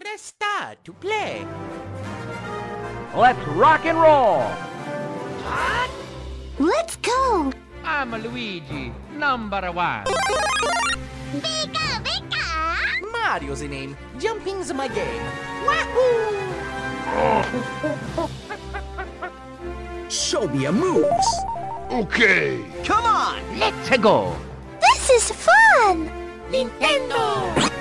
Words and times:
Press 0.00 0.32
start 0.32 0.82
to 0.84 0.94
play. 0.94 1.46
Let's 3.14 3.38
rock 3.48 3.84
and 3.84 4.00
roll! 4.00 4.48
Let's 6.58 6.96
go! 6.96 7.52
I'm 7.84 8.12
Luigi, 8.12 8.94
number 9.12 9.60
one. 9.70 10.04
Pika, 11.44 12.00
pika! 12.00 13.12
Mario's 13.12 13.60
the 13.60 13.68
name. 13.68 13.94
Jumping's 14.18 14.72
my 14.72 14.88
game. 14.88 15.22
Wahoo! 15.68 16.32
Show 20.08 20.48
me 20.48 20.62
your 20.62 20.72
moves. 20.72 21.28
Okay! 21.92 22.64
Come 22.84 23.04
on, 23.04 23.42
let's 23.58 23.98
go. 23.98 24.34
This 24.80 25.10
is 25.10 25.30
fun! 25.30 26.08
Nintendo! 26.48 27.76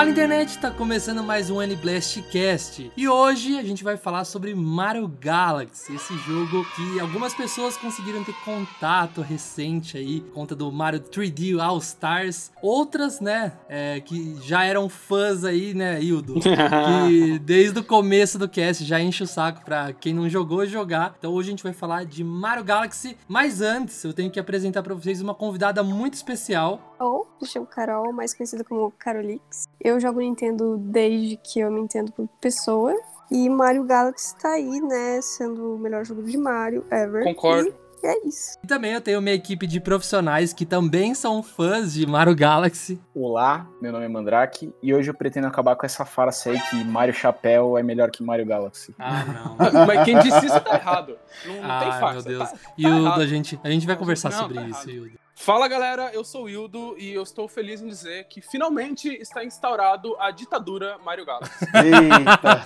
Fala 0.00 0.08
internet, 0.08 0.56
tá 0.56 0.70
começando 0.70 1.22
mais 1.22 1.50
um 1.50 1.60
N-Blast 1.60 2.22
Cast 2.32 2.90
e 2.96 3.06
hoje 3.06 3.58
a 3.58 3.62
gente 3.62 3.84
vai 3.84 3.98
falar 3.98 4.24
sobre 4.24 4.54
Mario 4.54 5.06
Galaxy, 5.06 5.94
esse 5.94 6.16
jogo 6.20 6.64
que 6.74 6.98
algumas 6.98 7.34
pessoas 7.34 7.76
conseguiram 7.76 8.24
ter 8.24 8.32
contato 8.42 9.20
recente 9.20 9.98
aí, 9.98 10.22
conta 10.32 10.56
do 10.56 10.72
Mario 10.72 11.00
3D 11.00 11.60
All 11.60 11.76
Stars, 11.76 12.50
outras, 12.62 13.20
né, 13.20 13.52
é, 13.68 14.00
que 14.00 14.38
já 14.42 14.64
eram 14.64 14.88
fãs 14.88 15.44
aí, 15.44 15.74
né, 15.74 16.02
Hildo, 16.02 16.36
que 16.40 17.38
desde 17.40 17.80
o 17.80 17.84
começo 17.84 18.38
do 18.38 18.48
cast 18.48 18.82
já 18.82 18.98
enche 19.02 19.22
o 19.22 19.26
saco 19.26 19.62
pra 19.66 19.92
quem 19.92 20.14
não 20.14 20.30
jogou 20.30 20.64
jogar. 20.64 21.14
Então 21.18 21.30
hoje 21.34 21.50
a 21.50 21.52
gente 21.52 21.62
vai 21.62 21.74
falar 21.74 22.06
de 22.06 22.24
Mario 22.24 22.64
Galaxy, 22.64 23.18
mas 23.28 23.60
antes 23.60 24.02
eu 24.02 24.14
tenho 24.14 24.30
que 24.30 24.40
apresentar 24.40 24.82
pra 24.82 24.94
vocês 24.94 25.20
uma 25.20 25.34
convidada 25.34 25.82
muito 25.82 26.14
especial. 26.14 26.89
Ou, 27.00 27.26
me 27.40 27.48
chamo 27.48 27.64
Carol, 27.66 28.12
mais 28.12 28.34
conhecida 28.34 28.62
como 28.62 28.92
Carolix. 28.98 29.66
Eu 29.80 29.98
jogo 29.98 30.20
Nintendo 30.20 30.76
desde 30.76 31.36
que 31.38 31.58
eu 31.60 31.70
me 31.70 31.80
entendo 31.80 32.12
por 32.12 32.28
pessoa. 32.40 32.94
E 33.30 33.48
Mario 33.48 33.84
Galaxy 33.84 34.36
tá 34.36 34.50
aí, 34.50 34.80
né? 34.82 35.20
Sendo 35.22 35.76
o 35.76 35.78
melhor 35.78 36.04
jogo 36.04 36.22
de 36.22 36.36
Mario 36.36 36.84
ever. 36.90 37.24
Concordo. 37.24 37.72
E 38.02 38.06
é 38.06 38.26
isso. 38.26 38.58
E 38.62 38.66
também 38.66 38.92
eu 38.92 39.00
tenho 39.00 39.20
minha 39.22 39.34
equipe 39.34 39.66
de 39.66 39.78
profissionais 39.80 40.52
que 40.52 40.64
também 40.66 41.14
são 41.14 41.42
fãs 41.42 41.92
de 41.94 42.06
Mario 42.06 42.34
Galaxy. 42.34 43.00
Olá, 43.14 43.66
meu 43.80 43.92
nome 43.92 44.04
é 44.04 44.08
Mandrake 44.08 44.72
e 44.82 44.92
hoje 44.94 45.10
eu 45.10 45.14
pretendo 45.14 45.46
acabar 45.46 45.76
com 45.76 45.84
essa 45.86 46.04
farsa 46.06 46.50
aí 46.50 46.60
que 46.70 46.82
Mario 46.84 47.12
Chapéu 47.14 47.76
é 47.78 47.82
melhor 47.82 48.10
que 48.10 48.22
Mario 48.22 48.44
Galaxy. 48.46 48.94
Ah, 48.98 49.24
não. 49.68 49.86
Mas 49.86 50.04
quem 50.04 50.18
disse 50.18 50.46
isso 50.46 50.60
tá 50.60 50.74
errado. 50.76 51.16
Não, 51.46 51.54
não 51.54 51.78
tem 51.78 51.88
Ai, 51.90 52.00
farsa. 52.00 52.28
meu 52.28 52.38
Deus. 52.38 52.50
Tá- 52.50 52.56
tá 52.56 52.72
errado. 52.78 53.20
a 53.20 53.26
gente, 53.26 53.60
a 53.62 53.70
gente 53.70 53.86
vai 53.86 53.96
conversar 53.96 54.30
Não, 54.30 54.38
sobre 54.38 54.54
tá 54.54 54.62
isso, 54.66 54.90
errado. 54.90 55.06
Hildo. 55.06 55.19
Fala 55.42 55.66
galera, 55.68 56.10
eu 56.12 56.22
sou 56.22 56.44
o 56.44 56.50
Hildo 56.50 56.94
e 56.98 57.14
eu 57.14 57.22
estou 57.22 57.48
feliz 57.48 57.80
em 57.80 57.88
dizer 57.88 58.24
que 58.24 58.42
finalmente 58.42 59.08
está 59.08 59.42
instaurado 59.42 60.14
a 60.20 60.30
ditadura 60.30 60.98
Mario 61.02 61.24
Galaxy. 61.24 61.64
Eita! 61.80 62.60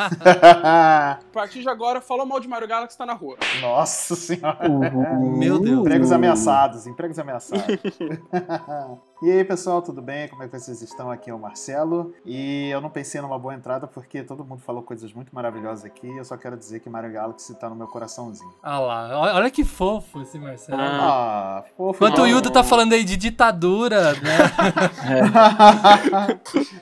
A 0.64 1.20
partir 1.32 1.60
de 1.60 1.68
agora, 1.68 2.00
falou 2.00 2.26
mal 2.26 2.40
de 2.40 2.48
Mario 2.48 2.66
Galaxy, 2.66 2.98
tá 2.98 3.06
na 3.06 3.12
rua. 3.12 3.36
Nossa 3.60 4.16
senhora. 4.16 4.68
Meu 5.38 5.60
Deus. 5.60 5.78
Empregos 5.78 6.10
ameaçados, 6.10 6.88
empregos 6.88 7.16
ameaçados. 7.16 7.64
e 9.22 9.30
aí, 9.30 9.44
pessoal, 9.44 9.80
tudo 9.80 10.02
bem? 10.02 10.28
Como 10.28 10.42
é 10.42 10.48
que 10.48 10.58
vocês 10.58 10.82
estão? 10.82 11.10
Aqui 11.10 11.30
é 11.30 11.34
o 11.34 11.38
Marcelo. 11.38 12.12
E 12.26 12.68
eu 12.70 12.80
não 12.80 12.90
pensei 12.90 13.20
numa 13.20 13.38
boa 13.38 13.54
entrada 13.54 13.86
porque 13.86 14.22
todo 14.22 14.44
mundo 14.44 14.60
falou 14.60 14.82
coisas 14.82 15.12
muito 15.12 15.34
maravilhosas 15.34 15.84
aqui. 15.84 16.08
Eu 16.16 16.24
só 16.24 16.36
quero 16.36 16.56
dizer 16.56 16.80
que 16.80 16.90
Mario 16.90 17.12
Galaxy 17.12 17.54
tá 17.54 17.68
no 17.68 17.76
meu 17.76 17.86
coraçãozinho. 17.86 18.52
Ah 18.62 18.78
lá, 18.78 19.34
olha 19.34 19.50
que 19.50 19.64
fofo 19.64 20.20
esse 20.20 20.38
Marcelo. 20.38 20.80
Ah, 20.80 21.64
fofo. 21.76 22.04
Enquanto 22.04 22.22
o 22.22 22.26
Hildo 22.26 22.50
tá 22.50 22.62
falando 22.64 22.92
aí 22.92 23.04
de 23.04 23.16
ditadura, 23.16 24.14
né? 24.14 24.38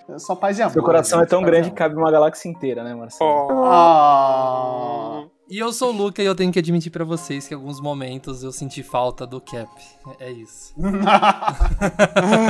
Só 0.18 0.34
paz 0.34 0.58
e 0.58 0.62
amor. 0.62 0.72
Seu 0.72 0.82
coração 0.82 1.18
gente, 1.20 1.28
é 1.28 1.30
tão 1.30 1.42
grande 1.42 1.70
que 1.70 1.76
cabe 1.76 1.94
uma 1.94 2.10
galáxia 2.10 2.48
inteira, 2.48 2.82
né, 2.82 2.94
Marcelo? 2.94 3.64
Ah. 3.64 5.11
E 5.52 5.58
eu 5.58 5.70
sou 5.70 5.90
o 5.90 5.92
Luca 5.92 6.22
e 6.22 6.24
eu 6.24 6.34
tenho 6.34 6.50
que 6.50 6.58
admitir 6.58 6.90
pra 6.90 7.04
vocês 7.04 7.46
que 7.46 7.52
em 7.52 7.56
alguns 7.58 7.78
momentos 7.78 8.42
eu 8.42 8.50
senti 8.50 8.82
falta 8.82 9.26
do 9.26 9.38
Cap. 9.38 9.70
É 10.18 10.30
isso. 10.30 10.74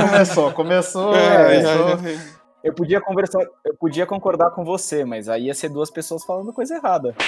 começou, 0.09 0.53
começou. 0.53 1.13
É, 1.13 1.61
começou. 1.61 2.21
Eu 2.63 2.73
podia 2.73 3.01
conversar, 3.01 3.41
eu 3.65 3.75
podia 3.77 4.05
concordar 4.05 4.51
com 4.51 4.63
você, 4.63 5.03
mas 5.03 5.27
aí 5.27 5.47
ia 5.47 5.53
ser 5.53 5.67
duas 5.67 5.91
pessoas 5.91 6.23
falando 6.23 6.53
coisa 6.53 6.75
errada. 6.75 7.13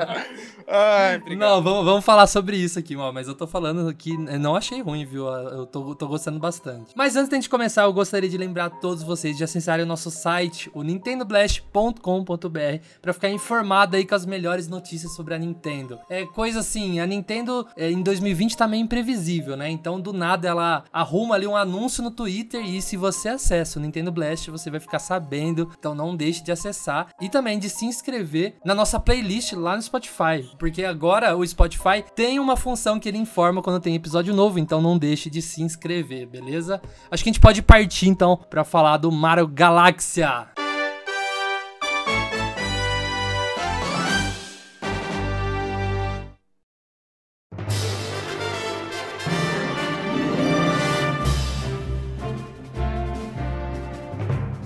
Ai. 0.72 1.20
Não, 1.36 1.60
vamos, 1.60 1.84
vamos 1.84 2.04
falar 2.04 2.28
sobre 2.28 2.56
isso 2.56 2.78
aqui, 2.78 2.94
ó, 2.94 3.10
mas 3.10 3.26
eu 3.26 3.34
tô 3.34 3.44
falando 3.44 3.92
que 3.92 4.16
não 4.16 4.54
achei 4.54 4.80
ruim, 4.80 5.04
viu? 5.04 5.26
Eu 5.26 5.66
tô, 5.66 5.96
tô 5.96 6.06
gostando 6.06 6.38
bastante. 6.38 6.92
Mas 6.94 7.16
antes 7.16 7.28
da 7.28 7.36
gente 7.36 7.50
começar, 7.50 7.82
eu 7.82 7.92
gostaria 7.92 8.30
de 8.30 8.38
lembrar 8.38 8.66
a 8.66 8.70
todos 8.70 9.02
vocês 9.02 9.36
de 9.36 9.42
acessarem 9.42 9.84
o 9.84 9.88
nosso 9.88 10.12
site, 10.12 10.70
o 10.72 10.84
nintendoblast.com.br, 10.84 12.84
pra 13.02 13.12
ficar 13.12 13.30
informado 13.30 13.96
aí 13.96 14.06
com 14.06 14.14
as 14.14 14.24
melhores 14.24 14.68
notícias 14.68 15.12
sobre 15.16 15.34
a 15.34 15.38
Nintendo. 15.38 15.98
É 16.08 16.24
coisa 16.24 16.60
assim, 16.60 17.00
a 17.00 17.06
Nintendo 17.06 17.66
é, 17.76 17.90
em 17.90 18.02
2020 18.02 18.56
tá 18.56 18.68
meio 18.68 18.84
imprevisível, 18.84 19.56
né? 19.56 19.68
Então, 19.68 20.00
do 20.00 20.12
nada, 20.12 20.46
ela 20.46 20.84
arruma 20.92 21.34
ali 21.34 21.48
um 21.48 21.56
anúncio 21.56 22.00
no 22.00 22.12
Twitter 22.12 22.64
e 22.64 22.80
se 22.80 22.96
você 22.96 23.30
acessa 23.30 23.78
o 23.78 23.82
Nintendo 23.82 24.12
Blast, 24.12 24.48
você 24.50 24.70
vai 24.70 24.78
ficar 24.78 25.00
sabendo. 25.00 25.68
Então, 25.76 25.96
não 25.96 26.14
deixe 26.14 26.44
de 26.44 26.52
acessar 26.52 27.08
e 27.20 27.28
também 27.28 27.58
de 27.58 27.68
se 27.68 27.84
inscrever 27.84 28.54
na 28.64 28.74
nossa 28.74 29.00
playlist 29.00 29.52
lá 29.54 29.74
no 29.74 29.82
Spotify, 29.82 30.48
porque 30.60 30.84
agora 30.84 31.34
o 31.34 31.44
Spotify 31.44 32.04
tem 32.14 32.38
uma 32.38 32.54
função 32.54 33.00
que 33.00 33.08
ele 33.08 33.16
informa 33.16 33.62
quando 33.62 33.80
tem 33.80 33.94
episódio 33.94 34.34
novo, 34.34 34.58
então 34.58 34.82
não 34.82 34.98
deixe 34.98 35.30
de 35.30 35.40
se 35.40 35.62
inscrever, 35.62 36.26
beleza? 36.26 36.82
Acho 37.10 37.24
que 37.24 37.30
a 37.30 37.32
gente 37.32 37.40
pode 37.40 37.62
partir 37.62 38.08
então 38.08 38.36
pra 38.36 38.62
falar 38.62 38.98
do 38.98 39.10
Mario 39.10 39.48
Galáxia. 39.48 40.59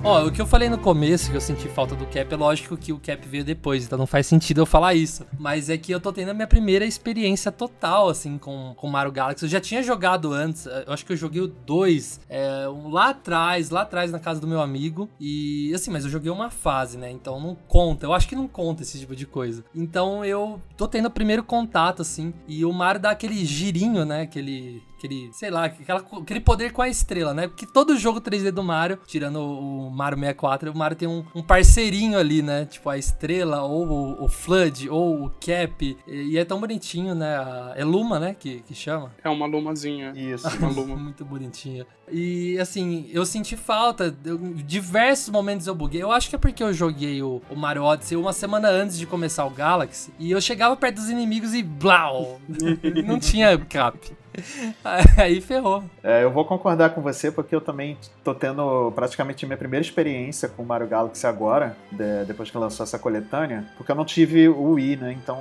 Ó, 0.07 0.27
o 0.27 0.31
que 0.31 0.39
eu 0.39 0.47
falei 0.47 0.69
no 0.69 0.77
começo, 0.77 1.31
que 1.31 1.37
eu 1.37 1.41
senti 1.41 1.67
falta 1.67 1.97
do 1.97 2.05
Cap, 2.05 2.31
é 2.31 2.37
lógico 2.37 2.77
que 2.77 2.93
o 2.93 3.01
Cap 3.01 3.27
veio 3.27 3.43
depois, 3.43 3.87
então 3.87 3.97
não 3.97 4.07
faz 4.07 4.27
sentido 4.27 4.61
eu 4.61 4.67
falar 4.67 4.93
isso. 4.93 5.25
Mas 5.39 5.71
é 5.71 5.79
que 5.79 5.91
eu 5.91 5.99
tô 5.99 6.13
tendo 6.13 6.29
a 6.29 6.35
minha 6.35 6.47
primeira 6.47 6.85
experiência 6.85 7.51
total, 7.51 8.11
assim, 8.11 8.37
com, 8.37 8.75
com 8.77 8.87
Mario 8.87 9.11
Galaxy. 9.11 9.47
Eu 9.47 9.49
já 9.49 9.63
tinha 9.63 9.83
jogado 9.83 10.31
antes, 10.31 10.67
eu 10.67 10.93
acho 10.93 11.07
que 11.07 11.13
eu 11.15 11.17
joguei 11.17 11.41
o 11.41 11.47
2 11.49 12.21
é, 12.29 12.67
lá 12.91 13.09
atrás, 13.09 13.71
lá 13.71 13.81
atrás 13.81 14.13
na 14.13 14.19
casa 14.19 14.39
do 14.39 14.47
meu 14.47 14.61
amigo. 14.61 15.09
E 15.19 15.73
assim, 15.75 15.91
mas 15.91 16.05
eu 16.05 16.11
joguei 16.11 16.31
uma 16.31 16.51
fase, 16.51 16.99
né? 16.99 17.11
Então 17.11 17.41
não 17.41 17.57
conta. 17.67 18.05
Eu 18.05 18.13
acho 18.13 18.29
que 18.29 18.37
não 18.37 18.47
conta 18.47 18.83
esse 18.83 18.99
tipo 18.99 19.17
de 19.17 19.25
coisa. 19.25 19.65
Então 19.75 20.23
eu 20.23 20.61
tô 20.77 20.87
tendo 20.87 21.07
o 21.07 21.11
primeiro 21.11 21.43
contato, 21.43 22.03
assim. 22.03 22.35
E 22.47 22.63
o 22.63 22.73
Mario 22.75 23.01
dá 23.01 23.11
aquele 23.11 23.43
girinho, 23.47 24.05
né? 24.05 24.21
Aquele 24.21 24.83
aquele, 25.05 25.31
sei 25.33 25.51
lá, 25.51 25.67
aquela, 25.67 26.01
aquele 26.01 26.41
poder 26.41 26.73
com 26.73 26.83
a 26.83 26.89
estrela, 26.89 27.35
né? 27.35 27.47
Porque 27.47 27.67
todo 27.67 27.97
jogo 27.97 28.21
3D 28.21 28.51
do 28.51 28.63
Mario, 28.63 28.99
tirando 29.07 29.41
o 29.41 29.91
Mario 29.91 30.19
64, 30.19 30.73
o 30.73 30.77
Mario 30.77 30.97
tem 30.97 31.09
um, 31.09 31.25
um 31.35 31.43
parceirinho 31.43 32.19
ali, 32.19 32.43
né? 32.43 32.65
Tipo 32.65 32.89
a 32.89 32.97
estrela, 32.99 33.63
ou 33.63 33.87
o, 33.87 34.25
o 34.25 34.29
Flood, 34.29 34.89
ou 34.89 35.27
o 35.27 35.31
Cap. 35.31 35.97
E, 36.07 36.15
e 36.33 36.39
é 36.39 36.45
tão 36.45 36.59
bonitinho, 36.59 37.15
né? 37.15 37.37
A, 37.37 37.75
é 37.77 37.85
Luma, 37.85 38.19
né? 38.19 38.35
Que, 38.39 38.61
que 38.61 38.75
chama. 38.75 39.13
É 39.23 39.29
uma 39.29 39.47
lumazinha. 39.47 40.13
Isso. 40.17 40.49
Uma 40.59 40.71
luma. 40.71 40.97
Muito 41.05 41.25
bonitinha. 41.25 41.87
E 42.11 42.59
assim, 42.59 43.09
eu 43.13 43.25
senti 43.27 43.57
falta. 43.57 44.15
eu- 44.25 44.39
diversos 44.39 45.29
momentos 45.29 45.67
eu 45.67 45.75
buguei. 45.75 46.03
Eu 46.03 46.13
acho 46.13 46.29
que 46.31 46.37
é 46.37 46.39
porque 46.39 46.63
eu 46.63 46.73
joguei 46.73 47.23
o, 47.23 47.43
o 47.51 47.57
Mario 47.57 47.83
Odyssey 47.85 48.17
uma 48.17 48.33
semana 48.33 48.69
antes 48.69 48.99
de 48.99 49.07
começar 49.07 49.45
o 49.45 49.51
Galaxy. 49.51 50.13
E 50.19 50.31
eu 50.31 50.41
chegava 50.41 50.77
perto 50.77 50.97
dos 50.97 51.11
inimigos 51.11 51.55
e 51.55 51.63
blau! 51.63 52.41
não 53.07 53.19
tinha 53.19 53.59
cap. 53.59 53.99
Aí 55.17 55.41
ferrou. 55.41 55.85
É, 56.03 56.23
eu 56.25 56.31
vou 56.31 56.45
concordar 56.45 56.91
com 56.91 57.01
você 57.01 57.31
porque 57.31 57.55
eu 57.55 57.61
também 57.61 57.97
tô 58.23 58.35
tendo 58.35 58.93
praticamente 58.95 59.47
minha 59.47 59.57
primeira 59.57 59.85
experiência 59.85 60.49
com 60.49 60.63
o 60.63 60.67
Mario 60.67 60.87
Galaxy 60.87 61.27
agora, 61.27 61.77
de- 61.91 62.25
depois 62.27 62.51
que 62.51 62.59
lançou 62.59 62.85
essa 62.85 62.99
coletânea, 62.99 63.65
porque 63.77 63.91
eu 63.93 63.97
não 63.97 64.05
tive 64.05 64.49
o 64.49 64.73
Wii, 64.73 64.97
né? 64.97 65.13
Então 65.13 65.39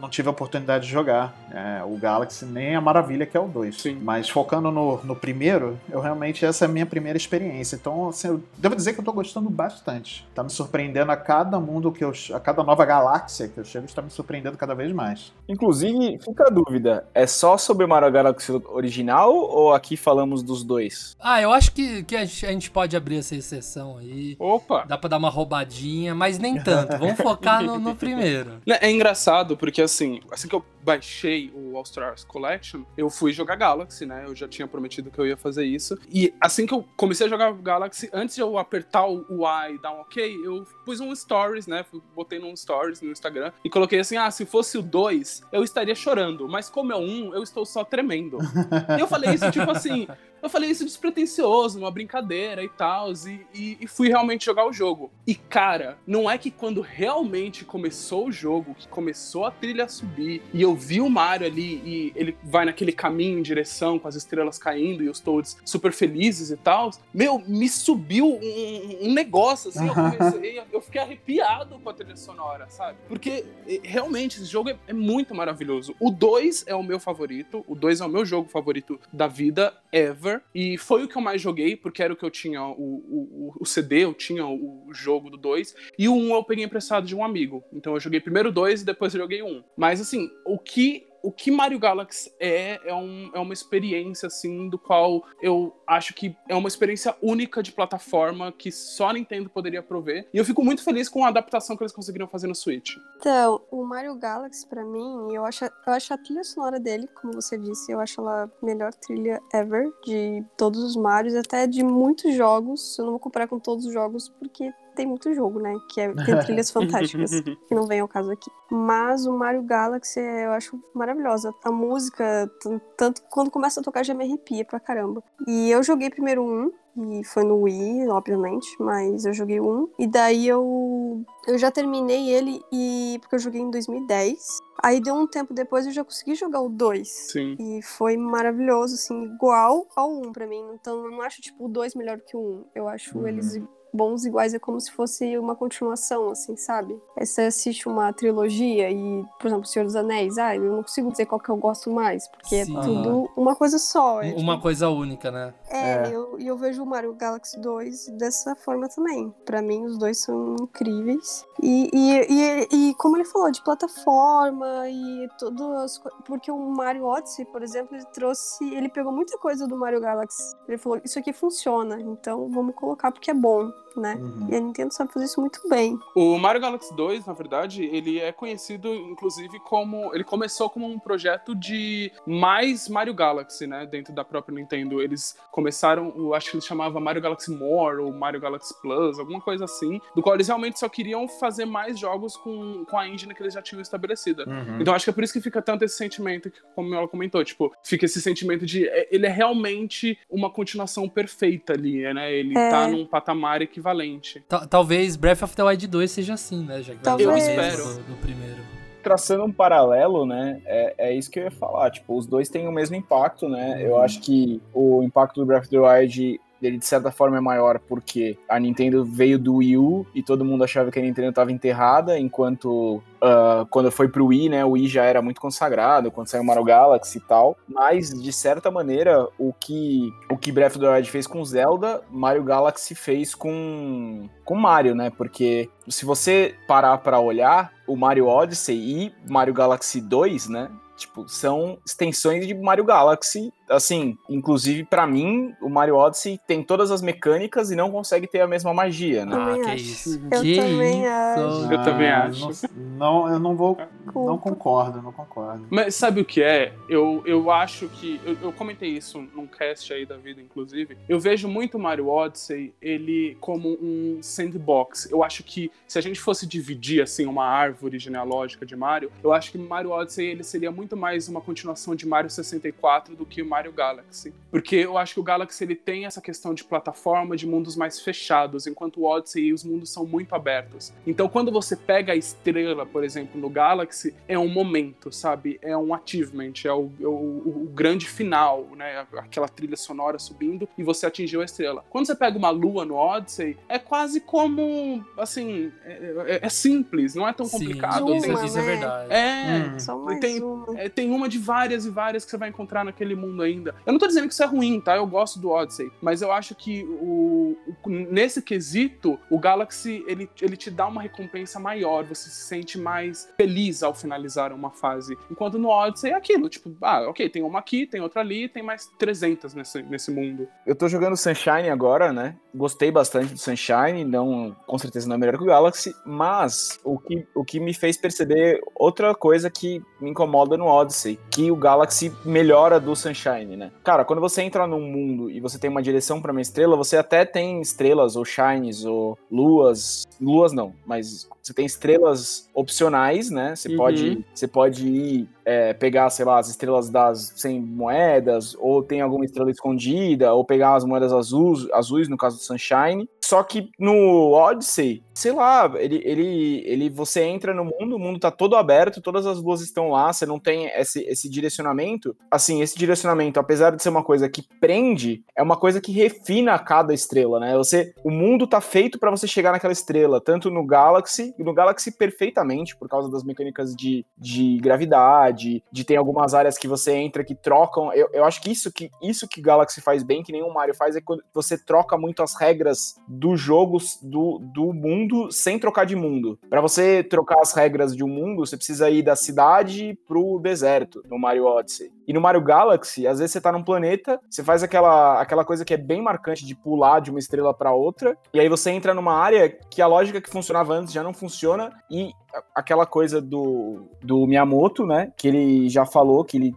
não 0.00 0.08
tive 0.08 0.28
a 0.28 0.30
oportunidade 0.30 0.86
de 0.86 0.92
jogar 0.92 1.34
é, 1.50 1.82
o 1.84 1.96
Galaxy, 1.96 2.44
nem 2.44 2.74
a 2.74 2.80
Maravilha, 2.80 3.26
que 3.26 3.36
é 3.36 3.40
o 3.40 3.48
2. 3.48 3.80
Sim. 3.80 3.98
Mas 4.02 4.28
focando 4.28 4.70
no, 4.70 5.02
no 5.04 5.16
primeiro, 5.16 5.78
eu 5.90 6.00
realmente, 6.00 6.44
essa 6.44 6.64
é 6.64 6.68
a 6.68 6.70
minha 6.70 6.86
primeira 6.86 7.16
experiência. 7.16 7.76
Então, 7.76 8.08
assim, 8.08 8.28
eu 8.28 8.42
devo 8.56 8.74
dizer 8.74 8.92
que 8.94 9.00
eu 9.00 9.04
tô 9.04 9.12
gostando 9.12 9.50
bastante. 9.50 10.26
Tá 10.34 10.42
me 10.42 10.50
surpreendendo 10.50 11.12
a 11.12 11.16
cada 11.16 11.58
mundo 11.60 11.92
que 11.92 12.04
eu. 12.04 12.12
a 12.34 12.40
cada 12.40 12.62
nova 12.62 12.84
galáxia 12.84 13.48
que 13.48 13.58
eu 13.58 13.64
chego, 13.64 13.86
está 13.86 14.02
me 14.02 14.10
surpreendendo 14.10 14.56
cada 14.56 14.74
vez 14.74 14.92
mais. 14.92 15.32
Inclusive, 15.48 16.18
fica 16.24 16.46
a 16.46 16.50
dúvida: 16.50 17.06
é 17.14 17.26
só 17.26 17.56
sobre 17.56 17.86
Mario 17.86 18.10
Galaxy 18.10 18.52
original 18.70 19.32
ou 19.32 19.72
aqui 19.72 19.96
falamos 19.96 20.42
dos 20.42 20.64
dois? 20.64 21.16
Ah, 21.20 21.40
eu 21.40 21.52
acho 21.52 21.72
que, 21.72 22.02
que 22.04 22.16
a 22.16 22.24
gente 22.24 22.70
pode 22.70 22.96
abrir 22.96 23.18
essa 23.18 23.34
exceção 23.34 23.98
aí. 23.98 24.36
Opa! 24.38 24.84
Dá 24.86 24.96
pra 24.96 25.08
dar 25.08 25.18
uma 25.18 25.30
roubadinha, 25.30 26.14
mas 26.14 26.38
nem 26.38 26.60
tanto. 26.62 26.96
Vamos 26.98 27.16
focar 27.16 27.62
no, 27.62 27.78
no 27.78 27.94
primeiro. 27.94 28.60
É 28.82 28.90
engraçado 28.90 29.56
porque, 29.56 29.81
assim, 29.82 30.20
assim 30.30 30.48
que 30.48 30.54
eu 30.54 30.64
baixei 30.82 31.50
o 31.54 31.76
All 31.76 31.82
Stars 31.82 32.24
Collection, 32.24 32.82
eu 32.96 33.08
fui 33.08 33.32
jogar 33.32 33.56
Galaxy, 33.56 34.04
né? 34.04 34.24
Eu 34.26 34.34
já 34.34 34.48
tinha 34.48 34.66
prometido 34.66 35.10
que 35.10 35.18
eu 35.18 35.26
ia 35.26 35.36
fazer 35.36 35.64
isso. 35.64 35.98
E 36.10 36.34
assim 36.40 36.66
que 36.66 36.74
eu 36.74 36.84
comecei 36.96 37.26
a 37.26 37.30
jogar 37.30 37.52
Galaxy, 37.52 38.10
antes 38.12 38.34
de 38.34 38.40
eu 38.40 38.58
apertar 38.58 39.06
o 39.06 39.24
Y 39.30 39.74
e 39.74 39.78
dar 39.78 39.92
um 39.92 40.00
ok, 40.00 40.40
eu 40.44 40.66
pus 40.84 41.00
um 41.00 41.14
Stories, 41.14 41.66
né? 41.66 41.84
Botei 42.14 42.38
num 42.38 42.56
Stories 42.56 43.00
no 43.00 43.10
Instagram 43.10 43.52
e 43.64 43.70
coloquei 43.70 44.00
assim: 44.00 44.16
ah, 44.16 44.30
se 44.30 44.44
fosse 44.44 44.76
o 44.76 44.82
2, 44.82 45.42
eu 45.52 45.62
estaria 45.62 45.94
chorando, 45.94 46.48
mas 46.48 46.68
como 46.68 46.92
é 46.92 46.96
o 46.96 47.00
1, 47.00 47.34
eu 47.34 47.42
estou 47.42 47.64
só 47.64 47.84
tremendo. 47.84 48.38
e 48.98 49.00
eu 49.00 49.06
falei 49.06 49.34
isso, 49.34 49.50
tipo 49.50 49.70
assim. 49.70 50.06
Eu 50.42 50.50
falei 50.50 50.70
isso 50.70 50.84
despretensioso, 50.84 51.78
uma 51.78 51.90
brincadeira 51.90 52.64
e 52.64 52.68
tal, 52.68 53.12
e, 53.12 53.46
e, 53.54 53.78
e 53.80 53.86
fui 53.86 54.08
realmente 54.08 54.44
jogar 54.44 54.66
o 54.66 54.72
jogo. 54.72 55.12
E 55.24 55.36
cara, 55.36 55.96
não 56.04 56.28
é 56.28 56.36
que 56.36 56.50
quando 56.50 56.80
realmente 56.80 57.64
começou 57.64 58.26
o 58.26 58.32
jogo, 58.32 58.74
que 58.74 58.88
começou 58.88 59.44
a 59.44 59.52
trilha 59.52 59.84
a 59.84 59.88
subir, 59.88 60.42
e 60.52 60.60
eu 60.60 60.74
vi 60.74 61.00
o 61.00 61.08
Mario 61.08 61.46
ali, 61.46 61.80
e 61.84 62.12
ele 62.16 62.36
vai 62.42 62.64
naquele 62.64 62.90
caminho 62.90 63.38
em 63.38 63.42
direção, 63.42 64.00
com 64.00 64.08
as 64.08 64.16
estrelas 64.16 64.58
caindo 64.58 65.04
e 65.04 65.08
os 65.08 65.20
Toads 65.20 65.56
super 65.64 65.92
felizes 65.92 66.50
e 66.50 66.56
tal, 66.56 66.90
meu, 67.14 67.38
me 67.38 67.68
subiu 67.68 68.26
um, 68.26 69.08
um 69.08 69.12
negócio, 69.12 69.70
assim, 69.70 69.86
eu 69.86 69.94
comecei, 69.94 70.62
eu 70.72 70.80
fiquei 70.80 71.00
arrepiado 71.00 71.78
com 71.78 71.88
a 71.88 71.94
trilha 71.94 72.16
sonora, 72.16 72.68
sabe? 72.68 72.98
Porque 73.06 73.44
realmente 73.84 74.38
esse 74.38 74.46
jogo 74.46 74.70
é, 74.70 74.76
é 74.88 74.92
muito 74.92 75.34
maravilhoso. 75.34 75.94
O 76.00 76.10
2 76.10 76.64
é 76.66 76.74
o 76.74 76.82
meu 76.82 76.98
favorito, 76.98 77.64
o 77.68 77.76
2 77.76 78.00
é 78.00 78.04
o 78.04 78.08
meu 78.08 78.24
jogo 78.24 78.48
favorito 78.48 78.98
da 79.12 79.28
vida, 79.28 79.72
ever. 79.92 80.31
E 80.54 80.78
foi 80.78 81.04
o 81.04 81.08
que 81.08 81.16
eu 81.16 81.22
mais 81.22 81.40
joguei, 81.40 81.76
porque 81.76 82.02
era 82.02 82.12
o 82.12 82.16
que 82.16 82.24
eu 82.24 82.30
tinha 82.30 82.62
o, 82.62 82.72
o, 82.72 83.54
o 83.60 83.66
CD, 83.66 84.04
eu 84.04 84.14
tinha 84.14 84.46
o, 84.46 84.88
o 84.88 84.94
jogo 84.94 85.28
do 85.28 85.36
2. 85.36 85.74
E 85.98 86.08
o 86.08 86.14
1 86.14 86.16
um 86.16 86.34
eu 86.34 86.44
peguei 86.44 86.64
emprestado 86.64 87.06
de 87.06 87.14
um 87.14 87.24
amigo. 87.24 87.62
Então 87.72 87.94
eu 87.94 88.00
joguei 88.00 88.20
primeiro 88.20 88.48
o 88.48 88.52
2 88.52 88.82
e 88.82 88.84
depois 88.84 89.14
eu 89.14 89.20
joguei 89.20 89.42
o 89.42 89.46
1. 89.46 89.48
Um. 89.48 89.64
Mas 89.76 90.00
assim, 90.00 90.30
o 90.44 90.58
que 90.58 91.06
o 91.22 91.30
que 91.30 91.50
Mario 91.50 91.78
Galaxy 91.78 92.32
é, 92.38 92.80
é, 92.84 92.94
um, 92.94 93.30
é 93.32 93.38
uma 93.38 93.54
experiência, 93.54 94.26
assim, 94.26 94.68
do 94.68 94.78
qual 94.78 95.24
eu 95.40 95.74
acho 95.86 96.12
que 96.14 96.36
é 96.48 96.54
uma 96.54 96.68
experiência 96.68 97.14
única 97.22 97.62
de 97.62 97.72
plataforma 97.72 98.52
que 98.52 98.72
só 98.72 99.08
a 99.08 99.12
Nintendo 99.12 99.48
poderia 99.48 99.82
prover. 99.82 100.28
E 100.34 100.38
eu 100.38 100.44
fico 100.44 100.64
muito 100.64 100.82
feliz 100.82 101.08
com 101.08 101.24
a 101.24 101.28
adaptação 101.28 101.76
que 101.76 101.82
eles 101.82 101.92
conseguiram 101.92 102.26
fazer 102.26 102.46
no 102.46 102.54
Switch. 102.54 102.96
Então, 103.16 103.62
o 103.70 103.84
Mario 103.84 104.14
Galaxy, 104.16 104.66
pra 104.66 104.84
mim, 104.84 105.32
eu 105.32 105.44
acho, 105.44 105.64
eu 105.64 105.92
acho 105.92 106.12
a 106.12 106.18
trilha 106.18 106.44
sonora 106.44 106.80
dele, 106.80 107.08
como 107.20 107.34
você 107.34 107.56
disse, 107.56 107.92
eu 107.92 108.00
acho 108.00 108.20
ela 108.20 108.44
a 108.44 108.64
melhor 108.66 108.92
trilha 108.94 109.40
ever 109.52 109.90
de 110.04 110.44
todos 110.56 110.82
os 110.82 110.96
Marios, 110.96 111.34
até 111.34 111.66
de 111.66 111.84
muitos 111.84 112.34
jogos. 112.34 112.98
Eu 112.98 113.04
não 113.04 113.12
vou 113.12 113.20
comparar 113.20 113.46
com 113.46 113.58
todos 113.58 113.86
os 113.86 113.92
jogos, 113.92 114.28
porque 114.28 114.72
tem 114.94 115.06
muito 115.06 115.32
jogo, 115.34 115.58
né? 115.60 115.74
Que 115.90 116.00
é, 116.00 116.12
tem 116.12 116.38
trilhas 116.40 116.70
fantásticas, 116.72 117.30
que 117.40 117.74
não 117.74 117.86
vem 117.86 118.00
ao 118.00 118.08
caso 118.08 118.30
aqui. 118.30 118.50
Mas 118.70 119.26
o 119.26 119.32
Mario 119.36 119.62
Galaxy 119.62 120.20
eu 120.20 120.52
acho 120.52 120.78
maravilhosa. 120.94 121.52
A 121.64 121.70
música, 121.70 122.50
tanto 122.96 123.22
quando 123.30 123.50
começa 123.50 123.80
a 123.80 123.82
tocar, 123.82 124.04
já 124.04 124.14
me 124.14 124.24
arrepia 124.24 124.64
pra 124.64 124.80
caramba. 124.80 125.22
E 125.46 125.70
eu 125.70 125.82
joguei 125.82 126.08
primeiro 126.10 126.42
um, 126.42 126.72
e 127.18 127.24
foi 127.24 127.42
no 127.44 127.60
Wii, 127.62 128.08
obviamente, 128.08 128.68
mas 128.78 129.24
eu 129.24 129.32
joguei 129.32 129.60
um. 129.60 129.88
E 129.98 130.06
daí 130.06 130.46
eu, 130.46 131.22
eu 131.46 131.58
já 131.58 131.70
terminei 131.70 132.30
ele, 132.30 132.60
e 132.72 133.18
porque 133.20 133.34
eu 133.34 133.38
joguei 133.38 133.60
em 133.60 133.70
2010. 133.70 134.58
Aí 134.82 135.00
deu 135.00 135.14
um 135.14 135.26
tempo 135.26 135.54
depois 135.54 135.86
eu 135.86 135.92
já 135.92 136.02
consegui 136.04 136.34
jogar 136.34 136.60
o 136.60 136.68
2. 136.68 137.08
Sim. 137.08 137.56
E 137.58 137.80
foi 137.82 138.16
maravilhoso, 138.16 138.94
assim, 138.96 139.24
igual 139.24 139.86
ao 139.94 140.10
1 140.12 140.32
pra 140.32 140.46
mim. 140.46 140.64
Então 140.74 141.04
eu 141.04 141.10
não 141.10 141.22
acho, 141.22 141.40
tipo, 141.40 141.64
o 141.64 141.68
2 141.68 141.94
melhor 141.94 142.18
que 142.20 142.36
o 142.36 142.40
1. 142.40 142.64
Eu 142.74 142.88
acho 142.88 143.16
Uhum. 143.18 143.28
eles 143.28 143.54
bons 143.92 144.24
iguais, 144.24 144.54
é 144.54 144.58
como 144.58 144.80
se 144.80 144.90
fosse 144.92 145.36
uma 145.36 145.54
continuação, 145.54 146.30
assim, 146.30 146.56
sabe? 146.56 147.00
Aí 147.16 147.26
Você 147.26 147.42
assiste 147.42 147.88
uma 147.88 148.12
trilogia 148.12 148.90
e, 148.90 149.24
por 149.38 149.46
exemplo, 149.48 149.66
Senhor 149.66 149.84
dos 149.84 149.96
Anéis, 149.96 150.38
ah, 150.38 150.56
eu 150.56 150.62
não 150.62 150.82
consigo 150.82 151.10
dizer 151.10 151.26
qual 151.26 151.40
que 151.40 151.48
eu 151.50 151.56
gosto 151.56 151.90
mais, 151.90 152.26
porque 152.28 152.64
Sim. 152.64 152.76
é 152.78 152.82
tudo 152.82 153.30
uma 153.36 153.54
coisa 153.54 153.78
só. 153.78 154.22
É, 154.22 154.32
Uma 154.34 154.52
tipo, 154.54 154.62
coisa 154.62 154.88
única, 154.88 155.30
né? 155.30 155.54
é, 155.68 156.08
É. 156.08 156.10
eu, 156.14 156.38
e 156.38 156.46
eu 156.46 156.56
vejo 156.56 156.82
o 156.82 156.86
Mario 156.86 157.14
Galaxy 157.14 157.58
2 157.60 158.08
dessa 158.18 158.54
forma 158.56 158.88
também. 158.88 159.32
Pra 159.44 159.60
mim, 159.62 159.84
os 159.84 159.98
dois 159.98 160.18
são 160.18 160.56
incríveis. 160.60 161.44
E, 161.62 161.90
e, 161.92 162.68
e, 162.72 162.90
e 162.90 162.94
como 162.94 163.16
ele 163.16 163.24
falou, 163.24 163.50
de 163.50 163.62
plataforma 163.62 164.88
e 164.88 165.28
tudo. 165.38 165.72
As, 165.76 165.98
porque 166.24 166.50
o 166.50 166.58
Mario 166.58 167.04
Odyssey, 167.04 167.44
por 167.44 167.62
exemplo, 167.62 167.96
ele 167.96 168.04
trouxe. 168.06 168.64
Ele 168.74 168.88
pegou 168.88 169.12
muita 169.12 169.38
coisa 169.38 169.66
do 169.66 169.76
Mario 169.76 170.00
Galaxy. 170.00 170.54
Ele 170.68 170.78
falou: 170.78 171.00
Isso 171.04 171.18
aqui 171.18 171.32
funciona, 171.32 172.00
então 172.00 172.48
vamos 172.50 172.74
colocar 172.74 173.12
porque 173.12 173.30
é 173.30 173.34
bom, 173.34 173.70
né? 174.00 174.16
Uhum. 174.20 174.48
E 174.50 174.54
a 174.56 174.60
Nintendo 174.60 174.92
sabe 174.92 175.12
fazer 175.12 175.26
isso 175.26 175.40
muito 175.40 175.60
bem. 175.68 175.98
O 176.14 176.38
Mario 176.38 176.60
Galaxy 176.60 176.94
2, 176.94 177.26
na 177.26 177.32
verdade, 177.32 177.84
ele 177.84 178.18
é 178.18 178.32
conhecido, 178.32 178.92
inclusive, 178.94 179.58
como. 179.60 180.14
Ele 180.14 180.24
começou 180.24 180.68
como 180.70 180.86
um 180.86 180.98
projeto 180.98 181.54
de 181.54 182.10
mais 182.26 182.88
Mario 182.88 183.14
Galaxy, 183.14 183.66
né? 183.66 183.86
Dentro 183.86 184.12
da 184.14 184.24
própria 184.24 184.54
Nintendo. 184.54 185.00
Eles 185.00 185.36
começaram, 185.50 186.12
eu 186.16 186.34
acho 186.34 186.50
que 186.50 186.56
eles 186.56 186.66
chamavam 186.66 187.00
Mario 187.00 187.22
Galaxy 187.22 187.50
More 187.50 187.98
ou 187.98 188.12
Mario 188.12 188.40
Galaxy 188.40 188.74
Plus, 188.80 189.18
alguma 189.18 189.40
coisa 189.40 189.64
assim, 189.64 190.00
do 190.14 190.22
qual 190.22 190.34
eles 190.34 190.46
realmente 190.48 190.78
só 190.78 190.88
queriam 190.88 191.26
fazer 191.28 191.64
mais 191.64 191.98
jogos 191.98 192.36
com, 192.36 192.84
com 192.84 192.98
a 192.98 193.08
engine 193.08 193.34
que 193.34 193.42
eles 193.42 193.54
já 193.54 193.62
tinham 193.62 193.80
estabelecida. 193.80 194.44
Uhum. 194.48 194.80
Então 194.80 194.94
acho 194.94 195.04
que 195.04 195.10
é 195.10 195.12
por 195.12 195.24
isso 195.24 195.32
que 195.32 195.40
fica 195.40 195.60
tanto 195.62 195.84
esse 195.84 195.96
sentimento, 195.96 196.50
que, 196.50 196.60
como 196.74 196.94
ela 196.94 197.06
comentou, 197.08 197.44
tipo, 197.44 197.72
fica 197.84 198.04
esse 198.04 198.20
sentimento 198.20 198.64
de 198.66 198.86
é, 198.88 199.08
ele 199.10 199.26
é 199.26 199.30
realmente 199.30 200.18
uma 200.30 200.50
continuação 200.50 201.08
perfeita 201.08 201.72
ali, 201.72 202.02
né? 202.12 202.32
Ele 202.32 202.56
É. 202.56 202.70
tá 202.70 202.88
num 202.88 203.06
patamar 203.06 203.62
equivalente. 203.82 204.40
Ta- 204.48 204.66
Talvez 204.66 205.16
Breath 205.16 205.42
of 205.42 205.54
the 205.56 205.62
Wild 205.62 205.86
2 205.86 206.10
seja 206.10 206.34
assim, 206.34 206.64
né? 206.64 206.82
Já 206.82 206.94
que 206.94 207.00
Talvez. 207.00 207.28
Eu 207.28 207.34
mesmo 207.34 207.50
espero. 207.50 207.84
Do, 207.94 208.02
do 208.04 208.16
primeiro. 208.16 208.62
traçando 209.02 209.44
um 209.44 209.52
paralelo, 209.52 210.24
né? 210.24 210.60
É, 210.64 210.94
é 211.10 211.14
isso 211.14 211.30
que 211.30 211.40
eu 211.40 211.44
ia 211.44 211.50
falar. 211.50 211.90
Tipo, 211.90 212.16
os 212.16 212.26
dois 212.26 212.48
têm 212.48 212.68
o 212.68 212.72
mesmo 212.72 212.94
impacto, 212.96 213.48
né? 213.48 213.84
Eu 213.84 214.00
acho 214.00 214.20
que 214.20 214.62
o 214.72 215.02
impacto 215.02 215.40
do 215.40 215.46
Breath 215.46 215.64
of 215.64 215.70
the 215.70 215.78
Wild 215.78 216.40
ele 216.62 216.78
de 216.78 216.86
certa 216.86 217.10
forma 217.10 217.36
é 217.36 217.40
maior 217.40 217.78
porque 217.78 218.38
a 218.48 218.58
Nintendo 218.58 219.04
veio 219.04 219.38
do 219.38 219.56
Wii 219.56 219.76
U 219.76 220.06
e 220.14 220.22
todo 220.22 220.44
mundo 220.44 220.64
achava 220.64 220.90
que 220.90 220.98
a 220.98 221.02
Nintendo 221.02 221.30
estava 221.30 221.52
enterrada, 221.52 222.18
enquanto 222.18 223.02
ah, 223.20 223.64
quando 223.70 223.90
foi 223.90 224.08
pro 224.08 224.26
Wii, 224.26 224.48
né, 224.48 224.64
o 224.64 224.70
Wii 224.70 224.88
já 224.88 225.04
era 225.04 225.22
muito 225.22 225.40
consagrado, 225.40 226.10
quando 226.10 226.26
saiu 226.26 226.42
o 226.42 226.46
Mario 226.46 226.64
Galaxy 226.64 227.18
e 227.18 227.20
tal. 227.20 227.56
Mas 227.68 228.10
de 228.10 228.32
certa 228.32 228.70
maneira, 228.70 229.28
o 229.38 229.52
que 229.52 230.10
o 230.30 230.36
que 230.36 230.50
Breath 230.50 230.72
of 230.72 230.80
the 230.80 230.88
Wild 230.88 231.10
fez 231.10 231.26
com 231.26 231.44
Zelda, 231.44 232.02
Mario 232.10 232.42
Galaxy 232.42 232.94
fez 232.94 233.34
com 233.34 234.28
com 234.44 234.56
Mario, 234.56 234.94
né? 234.94 235.10
Porque 235.10 235.70
se 235.88 236.04
você 236.04 236.54
parar 236.66 236.98
pra 236.98 237.20
olhar, 237.20 237.72
o 237.86 237.96
Mario 237.96 238.26
Odyssey 238.26 238.76
e 238.76 239.12
Mario 239.28 239.54
Galaxy 239.54 240.00
2, 240.00 240.48
né? 240.48 240.68
Tipo, 240.96 241.28
são 241.28 241.78
extensões 241.84 242.46
de 242.46 242.54
Mario 242.54 242.84
Galaxy. 242.84 243.52
Assim, 243.72 244.16
inclusive 244.28 244.84
pra 244.84 245.06
mim, 245.06 245.54
o 245.60 245.68
Mario 245.68 245.96
Odyssey 245.96 246.38
tem 246.46 246.62
todas 246.62 246.90
as 246.90 247.00
mecânicas 247.02 247.70
e 247.70 247.76
não 247.76 247.90
consegue 247.90 248.26
ter 248.26 248.40
a 248.40 248.46
mesma 248.46 248.72
magia, 248.74 249.24
né? 249.24 249.36
Ah, 249.36 249.54
que 249.64 249.70
acho. 249.70 249.76
isso. 249.76 250.20
Eu 250.30 250.42
que 250.42 250.56
também 250.56 250.98
isso. 251.00 251.08
acho. 251.08 251.72
Eu 251.72 251.82
também 251.82 252.08
Ah, 252.08 252.24
acho. 252.24 252.48
Não, 252.76 253.28
eu 253.28 253.38
não 253.38 253.56
vou. 253.56 253.76
Não 254.06 254.12
Culpa. 254.12 254.38
concordo, 254.50 255.00
não 255.02 255.12
concordo. 255.12 255.66
Mas 255.70 255.94
sabe 255.94 256.20
o 256.20 256.24
que 256.24 256.42
é? 256.42 256.72
Eu, 256.88 257.22
eu 257.24 257.50
acho 257.50 257.88
que. 257.88 258.20
Eu, 258.24 258.36
eu 258.42 258.52
comentei 258.52 258.90
isso 258.90 259.20
num 259.34 259.46
cast 259.46 259.92
aí 259.92 260.04
da 260.04 260.16
vida, 260.16 260.40
inclusive. 260.40 260.96
Eu 261.08 261.18
vejo 261.20 261.48
muito 261.48 261.78
Mario 261.78 262.08
Odyssey 262.08 262.74
ele 262.82 263.36
como 263.40 263.70
um 263.80 264.18
sandbox. 264.22 265.08
Eu 265.10 265.22
acho 265.22 265.42
que 265.44 265.70
se 265.86 265.98
a 265.98 266.02
gente 266.02 266.18
fosse 266.20 266.46
dividir 266.46 267.00
assim 267.02 267.26
uma 267.26 267.44
árvore 267.44 267.98
genealógica 267.98 268.66
de 268.66 268.74
Mario, 268.74 269.10
eu 269.22 269.32
acho 269.32 269.50
que 269.52 269.58
Mario 269.58 269.90
Odyssey 269.90 270.26
ele 270.26 270.42
seria 270.42 270.70
muito 270.70 270.96
mais 270.96 271.28
uma 271.28 271.40
continuação 271.40 271.94
de 271.94 272.06
Mario 272.06 272.28
64 272.30 273.14
do 273.14 273.24
que 273.24 273.40
o 273.40 273.46
Mario 273.48 273.61
Mario 273.62 273.72
Galaxy. 273.72 274.34
Porque 274.50 274.76
eu 274.76 274.98
acho 274.98 275.14
que 275.14 275.20
o 275.20 275.22
Galaxy 275.22 275.62
ele 275.64 275.76
tem 275.76 276.04
essa 276.04 276.20
questão 276.20 276.52
de 276.52 276.64
plataforma, 276.64 277.36
de 277.36 277.46
mundos 277.46 277.76
mais 277.76 278.00
fechados, 278.00 278.66
enquanto 278.66 278.98
o 279.00 279.04
Odyssey 279.04 279.52
os 279.52 279.62
mundos 279.64 279.90
são 279.90 280.04
muito 280.04 280.34
abertos. 280.34 280.92
Então 281.06 281.28
quando 281.28 281.50
você 281.52 281.76
pega 281.76 282.12
a 282.12 282.16
estrela, 282.16 282.84
por 282.84 283.04
exemplo, 283.04 283.40
no 283.40 283.48
Galaxy, 283.48 284.14
é 284.26 284.38
um 284.38 284.48
momento, 284.48 285.12
sabe? 285.12 285.58
É 285.62 285.76
um 285.76 285.94
achievement, 285.94 286.52
é 286.64 286.72
o, 286.72 286.90
é 287.00 287.06
o, 287.06 287.10
o 287.10 287.70
grande 287.72 288.06
final, 288.06 288.66
né? 288.76 289.06
Aquela 289.16 289.48
trilha 289.48 289.76
sonora 289.76 290.18
subindo 290.18 290.68
e 290.76 290.82
você 290.82 291.06
atingiu 291.06 291.40
a 291.40 291.44
estrela. 291.44 291.84
Quando 291.88 292.06
você 292.06 292.14
pega 292.14 292.36
uma 292.36 292.50
lua 292.50 292.84
no 292.84 292.94
Odyssey, 292.96 293.56
é 293.68 293.78
quase 293.78 294.20
como, 294.20 295.04
assim, 295.16 295.72
é, 295.84 296.14
é- 296.26 296.46
é 296.46 296.48
simples, 296.48 297.14
não 297.14 297.26
é 297.28 297.32
tão 297.32 297.46
Sim, 297.46 297.58
complicado. 297.58 298.14
isso, 298.14 298.28
Uma, 298.30 298.44
isso 298.44 298.58
é 298.58 298.60
né? 298.60 298.66
verdade. 298.66 299.12
É, 299.12 299.42
Hum. 299.52 299.78
Só 299.78 299.98
mais 299.98 300.18
tem, 300.20 300.42
uma. 300.42 300.80
é, 300.80 300.88
tem 300.88 301.10
uma 301.10 301.28
de 301.28 301.38
várias 301.38 301.84
e 301.86 301.90
várias 301.90 302.24
que 302.24 302.30
você 302.30 302.36
vai 302.36 302.48
encontrar 302.48 302.84
naquele 302.84 303.14
mundo 303.14 303.42
ainda. 303.52 303.74
Eu 303.86 303.92
não 303.92 303.98
tô 304.00 304.06
dizendo 304.06 304.26
que 304.28 304.32
isso 304.34 304.42
é 304.42 304.46
ruim, 304.46 304.80
tá? 304.80 304.96
Eu 304.96 305.06
gosto 305.06 305.38
do 305.38 305.50
Odyssey. 305.50 305.90
Mas 306.00 306.22
eu 306.22 306.32
acho 306.32 306.54
que 306.54 306.84
o, 306.84 307.56
o- 307.84 307.88
nesse 307.90 308.42
quesito, 308.42 309.18
o 309.30 309.38
Galaxy, 309.38 310.04
ele, 310.06 310.28
ele 310.40 310.56
te 310.56 310.70
dá 310.70 310.86
uma 310.86 311.02
recompensa 311.02 311.58
maior. 311.60 312.04
Você 312.04 312.28
se 312.28 312.42
sente 312.46 312.78
mais 312.78 313.28
feliz 313.36 313.82
ao 313.82 313.94
finalizar 313.94 314.52
uma 314.52 314.70
fase. 314.70 315.16
Enquanto 315.30 315.58
no 315.58 315.68
Odyssey 315.68 316.10
é 316.10 316.14
aquilo, 316.14 316.48
tipo, 316.48 316.74
ah, 316.82 317.08
ok, 317.08 317.28
tem 317.28 317.42
uma 317.42 317.58
aqui, 317.58 317.86
tem 317.86 318.00
outra 318.00 318.20
ali, 318.20 318.48
tem 318.48 318.62
mais 318.62 318.86
300 318.98 319.54
nesse, 319.54 319.82
nesse 319.82 320.10
mundo. 320.10 320.48
Eu 320.66 320.74
tô 320.74 320.88
jogando 320.88 321.16
Sunshine 321.16 321.68
agora, 321.70 322.12
né? 322.12 322.36
Gostei 322.54 322.90
bastante 322.90 323.32
do 323.32 323.38
Sunshine, 323.38 324.04
não, 324.04 324.54
com 324.66 324.78
certeza 324.78 325.08
não 325.08 325.16
é 325.16 325.18
melhor 325.18 325.36
que 325.38 325.42
o 325.44 325.46
Galaxy, 325.46 325.94
mas 326.04 326.78
o 326.84 326.98
que, 326.98 327.26
o 327.34 327.44
que 327.44 327.58
me 327.60 327.72
fez 327.74 327.96
perceber 327.96 328.60
outra 328.74 329.14
coisa 329.14 329.50
que 329.50 329.82
me 330.00 330.10
incomoda 330.10 330.56
no 330.56 330.66
Odyssey, 330.66 331.18
que 331.30 331.50
o 331.50 331.56
Galaxy 331.56 332.12
melhora 332.24 332.78
do 332.78 332.94
Sunshine, 332.94 333.31
né? 333.56 333.72
Cara, 333.82 334.04
quando 334.04 334.20
você 334.20 334.42
entra 334.42 334.66
num 334.66 334.80
mundo 334.80 335.30
e 335.30 335.40
você 335.40 335.58
tem 335.58 335.70
uma 335.70 335.82
direção 335.82 336.20
pra 336.20 336.32
uma 336.32 336.40
estrela, 336.40 336.76
você 336.76 336.96
até 336.96 337.24
tem 337.24 337.60
estrelas 337.60 338.16
ou 338.16 338.24
shines 338.24 338.84
ou 338.84 339.16
luas, 339.30 340.02
luas 340.20 340.52
não, 340.52 340.74
mas 340.86 341.28
você 341.42 341.52
tem 341.52 341.66
estrelas 341.66 342.48
opcionais, 342.54 343.30
né? 343.30 343.56
Você 343.56 343.68
Uhum. 343.70 343.76
pode, 343.76 344.18
você 344.34 344.46
pode 344.46 344.86
ir 344.86 345.28
é, 345.44 345.72
pegar, 345.72 346.08
sei 346.10 346.24
lá, 346.24 346.38
as 346.38 346.48
estrelas 346.48 346.88
das 346.88 347.32
100 347.36 347.60
moedas, 347.60 348.54
ou 348.58 348.82
tem 348.82 349.00
alguma 349.00 349.24
estrela 349.24 349.50
escondida, 349.50 350.32
ou 350.32 350.44
pegar 350.44 350.74
as 350.76 350.84
moedas 350.84 351.12
azuis, 351.12 351.68
azuis 351.72 352.08
no 352.08 352.16
caso 352.16 352.36
do 352.36 352.42
Sunshine. 352.42 353.08
Só 353.32 353.42
que 353.42 353.70
no 353.78 354.32
Odyssey, 354.32 355.02
sei 355.14 355.32
lá, 355.32 355.72
ele, 355.76 356.02
ele, 356.04 356.62
ele 356.66 356.90
você 356.90 357.22
entra 357.22 357.54
no 357.54 357.64
mundo, 357.64 357.96
o 357.96 357.98
mundo 357.98 358.20
tá 358.20 358.30
todo 358.30 358.56
aberto, 358.56 359.00
todas 359.00 359.24
as 359.24 359.40
luzes 359.40 359.68
estão 359.68 359.88
lá, 359.88 360.12
você 360.12 360.26
não 360.26 360.38
tem 360.38 360.66
esse, 360.66 361.00
esse 361.04 361.30
direcionamento. 361.30 362.14
Assim, 362.30 362.60
esse 362.60 362.76
direcionamento, 362.76 363.40
apesar 363.40 363.74
de 363.74 363.82
ser 363.82 363.88
uma 363.88 364.04
coisa 364.04 364.28
que 364.28 364.42
prende, 364.60 365.24
é 365.34 365.42
uma 365.42 365.56
coisa 365.56 365.80
que 365.80 365.92
refina 365.92 366.58
cada 366.58 366.92
estrela, 366.92 367.40
né? 367.40 367.56
Você, 367.56 367.94
o 368.04 368.10
mundo 368.10 368.46
tá 368.46 368.60
feito 368.60 368.98
para 368.98 369.10
você 369.10 369.26
chegar 369.26 369.52
naquela 369.52 369.72
estrela, 369.72 370.20
tanto 370.20 370.50
no 370.50 370.66
Galaxy, 370.66 371.34
e 371.38 371.42
no 371.42 371.54
Galaxy 371.54 371.90
perfeitamente, 371.90 372.76
por 372.76 372.86
causa 372.86 373.10
das 373.10 373.24
mecânicas 373.24 373.74
de, 373.74 374.04
de 374.18 374.58
gravidade, 374.58 375.64
de 375.72 375.84
ter 375.84 375.96
algumas 375.96 376.34
áreas 376.34 376.58
que 376.58 376.68
você 376.68 376.92
entra 376.96 377.24
que 377.24 377.34
trocam. 377.34 377.94
Eu, 377.94 378.10
eu 378.12 378.26
acho 378.26 378.42
que 378.42 378.52
isso 378.52 378.70
que 378.70 378.90
isso 379.02 379.26
que 379.26 379.40
Galaxy 379.40 379.80
faz 379.80 380.02
bem, 380.02 380.22
que 380.22 380.32
nenhum 380.32 380.52
Mario 380.52 380.74
faz, 380.74 380.96
é 380.96 381.00
quando 381.00 381.22
você 381.32 381.56
troca 381.56 381.96
muito 381.96 382.22
as 382.22 382.38
regras 382.38 382.94
do 383.22 383.36
jogo, 383.36 383.78
do, 384.02 384.40
do 384.52 384.72
mundo, 384.72 385.30
sem 385.30 385.56
trocar 385.56 385.86
de 385.86 385.94
mundo. 385.94 386.36
Para 386.50 386.60
você 386.60 387.04
trocar 387.04 387.38
as 387.40 387.52
regras 387.52 387.94
de 387.94 388.02
um 388.02 388.08
mundo, 388.08 388.44
você 388.44 388.56
precisa 388.56 388.90
ir 388.90 389.00
da 389.00 389.14
cidade 389.14 389.96
pro 390.08 390.40
deserto, 390.40 391.04
no 391.08 391.20
Mario 391.20 391.44
Odyssey. 391.44 391.92
E 392.04 392.12
no 392.12 392.20
Mario 392.20 392.40
Galaxy, 392.40 393.06
às 393.06 393.20
vezes 393.20 393.30
você 393.30 393.40
tá 393.40 393.52
num 393.52 393.62
planeta, 393.62 394.18
você 394.28 394.42
faz 394.42 394.64
aquela, 394.64 395.20
aquela 395.20 395.44
coisa 395.44 395.64
que 395.64 395.72
é 395.72 395.76
bem 395.76 396.02
marcante 396.02 396.44
de 396.44 396.52
pular 396.52 396.98
de 396.98 397.10
uma 397.10 397.20
estrela 397.20 397.54
para 397.54 397.72
outra, 397.72 398.18
e 398.34 398.40
aí 398.40 398.48
você 398.48 398.72
entra 398.72 398.92
numa 398.92 399.14
área 399.14 399.48
que 399.48 399.80
a 399.80 399.86
lógica 399.86 400.20
que 400.20 400.28
funcionava 400.28 400.74
antes 400.74 400.92
já 400.92 401.04
não 401.04 401.14
funciona, 401.14 401.72
e 401.88 402.10
aquela 402.54 402.86
coisa 402.86 403.20
do, 403.20 403.88
do 404.02 404.26
Miyamoto, 404.26 404.86
né, 404.86 405.12
que 405.16 405.28
ele 405.28 405.68
já 405.68 405.84
falou, 405.84 406.24
que 406.24 406.36
ele 406.36 406.52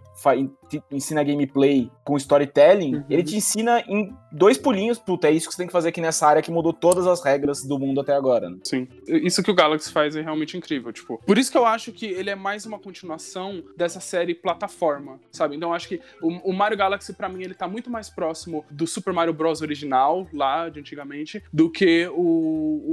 ensina 0.91 1.23
gameplay 1.23 1.89
com 2.03 2.17
storytelling, 2.17 2.95
Uhum. 2.95 3.03
ele 3.09 3.23
te 3.23 3.35
ensina 3.35 3.81
em 3.87 4.13
dois 4.31 4.57
pulinhos, 4.57 4.97
puta, 4.97 5.27
é 5.27 5.31
isso 5.31 5.47
que 5.47 5.53
você 5.53 5.57
tem 5.59 5.67
que 5.67 5.73
fazer 5.73 5.89
aqui 5.89 6.01
nessa 6.01 6.27
área 6.27 6.41
que 6.41 6.51
mudou 6.51 6.73
todas 6.73 7.05
as 7.07 7.23
regras 7.23 7.63
do 7.63 7.77
mundo 7.79 8.01
até 8.01 8.13
agora, 8.13 8.49
né? 8.49 8.57
Sim. 8.63 8.87
Isso 9.07 9.41
que 9.43 9.51
o 9.51 9.53
Galaxy 9.55 9.91
faz 9.91 10.15
é 10.15 10.21
realmente 10.21 10.57
incrível, 10.57 10.91
tipo. 10.91 11.19
Por 11.25 11.37
isso 11.37 11.51
que 11.51 11.57
eu 11.57 11.65
acho 11.65 11.91
que 11.91 12.05
ele 12.05 12.29
é 12.29 12.35
mais 12.35 12.65
uma 12.65 12.79
continuação 12.79 13.63
dessa 13.77 13.99
série 13.99 14.33
plataforma, 14.33 15.19
sabe? 15.31 15.55
Então 15.55 15.69
eu 15.69 15.75
acho 15.75 15.87
que 15.87 15.99
o, 16.21 16.49
o 16.49 16.53
Mario 16.53 16.77
Galaxy, 16.77 17.13
pra 17.13 17.29
mim, 17.29 17.43
ele 17.43 17.53
tá 17.53 17.67
muito 17.67 17.89
mais 17.89 18.09
próximo 18.09 18.65
do 18.71 18.87
Super 18.87 19.13
Mario 19.13 19.33
Bros. 19.33 19.61
original, 19.61 20.27
lá 20.33 20.69
de 20.69 20.79
antigamente, 20.79 21.43
do 21.51 21.69
que 21.69 22.07
o, 22.07 22.19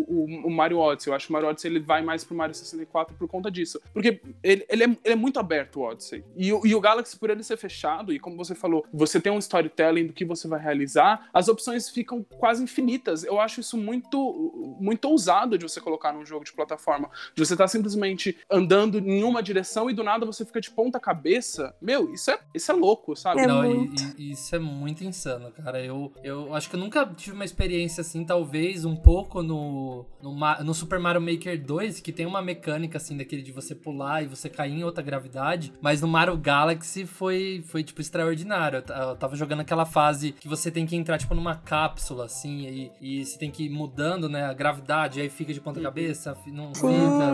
o, 0.09 0.47
o 0.47 0.51
Mario 0.51 0.79
Odyssey. 0.79 1.11
Eu 1.11 1.17
acho 1.17 1.27
que 1.27 1.33
o 1.33 1.35
Mario 1.35 1.49
Odyssey 1.49 1.71
ele 1.71 1.81
vai 1.81 2.03
mais 2.03 2.25
pro 2.25 2.37
Mario 2.37 2.55
64 2.55 2.72
por 3.19 3.29
conta 3.29 3.51
disso. 3.51 3.81
Porque 3.93 4.21
ele, 4.43 4.65
ele, 4.69 4.83
é, 4.85 4.87
ele 4.87 4.99
é 5.05 5.17
muito 5.17 5.39
aberto, 5.39 5.77
o 5.81 5.83
Odyssey. 5.83 6.25
E, 6.37 6.53
o- 6.53 6.67
e 6.67 6.75
o 6.75 6.81
Galaxy, 6.81 7.19
por 7.19 7.31
ele 7.31 7.43
ser 7.43 7.57
fechado, 7.57 8.13
e 8.13 8.19
como 8.19 8.37
você 8.37 8.55
falou, 8.55 8.85
você 8.93 9.21
tem 9.21 9.33
um 9.33 9.39
storytelling 9.39 10.07
do 10.07 10.13
que 10.13 10.25
você 10.25 10.47
vai 10.49 10.61
realizar, 10.61 11.29
as 11.33 11.49
opções 11.49 11.89
ficam 11.89 12.23
quase 12.39 12.63
infinitas. 12.63 13.25
Eu 13.25 13.41
acho 13.41 13.61
isso 13.61 13.77
muito, 13.77 14.77
muito 14.81 15.05
ousado 15.07 15.57
de 15.59 15.63
você 15.69 15.81
colocar 15.81 16.13
num 16.13 16.25
jogo 16.25 16.45
de 16.45 16.53
plataforma. 16.53 17.11
De 17.35 17.45
você 17.45 17.55
estar 17.55 17.69
simplesmente 17.69 18.37
andando 18.51 18.99
em 18.99 19.23
uma 19.25 19.43
direção 19.43 19.91
e 19.91 19.95
do 19.95 20.03
nada 20.03 20.25
você 20.27 20.45
fica 20.45 20.61
de 20.61 20.71
ponta 20.71 20.99
cabeça. 21.01 21.75
Meu, 21.81 22.13
isso 22.13 22.31
é, 22.31 22.39
isso 22.55 22.71
é 22.71 22.75
louco, 22.75 23.15
sabe? 23.17 23.41
É 23.41 23.47
Não, 23.47 23.63
muito. 23.63 24.03
e, 24.19 24.29
e 24.29 24.33
isso 24.33 24.55
é 24.55 24.59
muito 24.59 25.05
insano, 25.05 25.51
cara. 25.53 25.83
Eu, 25.85 26.13
eu 26.23 26.55
acho 26.55 26.69
que 26.71 26.77
eu 26.77 26.81
nunca 26.81 27.05
tive 27.07 27.35
uma 27.35 27.45
experiência 27.45 28.01
assim, 28.01 28.25
talvez 28.25 28.85
um 28.85 28.97
pouco 28.97 29.43
no, 29.43 30.05
no, 30.23 30.35
no 30.65 30.75
Super 30.75 30.99
Mario 30.99 31.21
Maker 31.21 31.61
2, 31.63 32.01
que 32.01 32.13
tem 32.13 32.27
uma 32.27 32.41
mecânica 32.43 32.62
assim, 32.97 33.17
daquele 33.17 33.43
de 33.43 33.53
você 33.53 33.75
pular 33.75 34.23
e 34.23 34.27
você 34.27 34.49
cair 34.49 34.73
em 34.73 34.85
outra 34.85 35.03
gravidade. 35.03 35.73
Mas 35.81 36.01
no 36.01 36.09
Mario 36.09 36.37
Galaxy 36.37 37.05
foi, 37.07 37.63
foi 37.67 37.83
tipo, 37.83 38.01
extraordinário. 38.01 38.83
Eu, 38.89 38.95
eu 38.95 39.17
tava 39.17 39.35
jogando 39.37 39.61
aquela 39.61 39.85
fase 39.85 40.33
que 40.33 40.49
você 40.49 40.71
tem 40.71 40.87
que 40.87 40.95
entrar, 40.97 41.19
tipo, 41.19 41.35
numa 41.35 41.57
cápsula, 41.57 42.27
assim, 42.27 42.91
e, 43.01 43.21
e 43.21 43.25
você 43.25 43.39
tem 43.39 43.51
que 43.51 43.65
ir 43.65 43.71
mudando, 43.71 44.29
né, 44.29 44.45
a 44.45 44.53
gravidade, 44.53 45.21
aí 45.21 45.29
fica 45.29 45.53
de 45.53 45.61
ponta 45.61 45.81
cabeça, 45.81 46.35
fi- 46.37 46.51
não 46.53 46.75
fica 46.75 46.87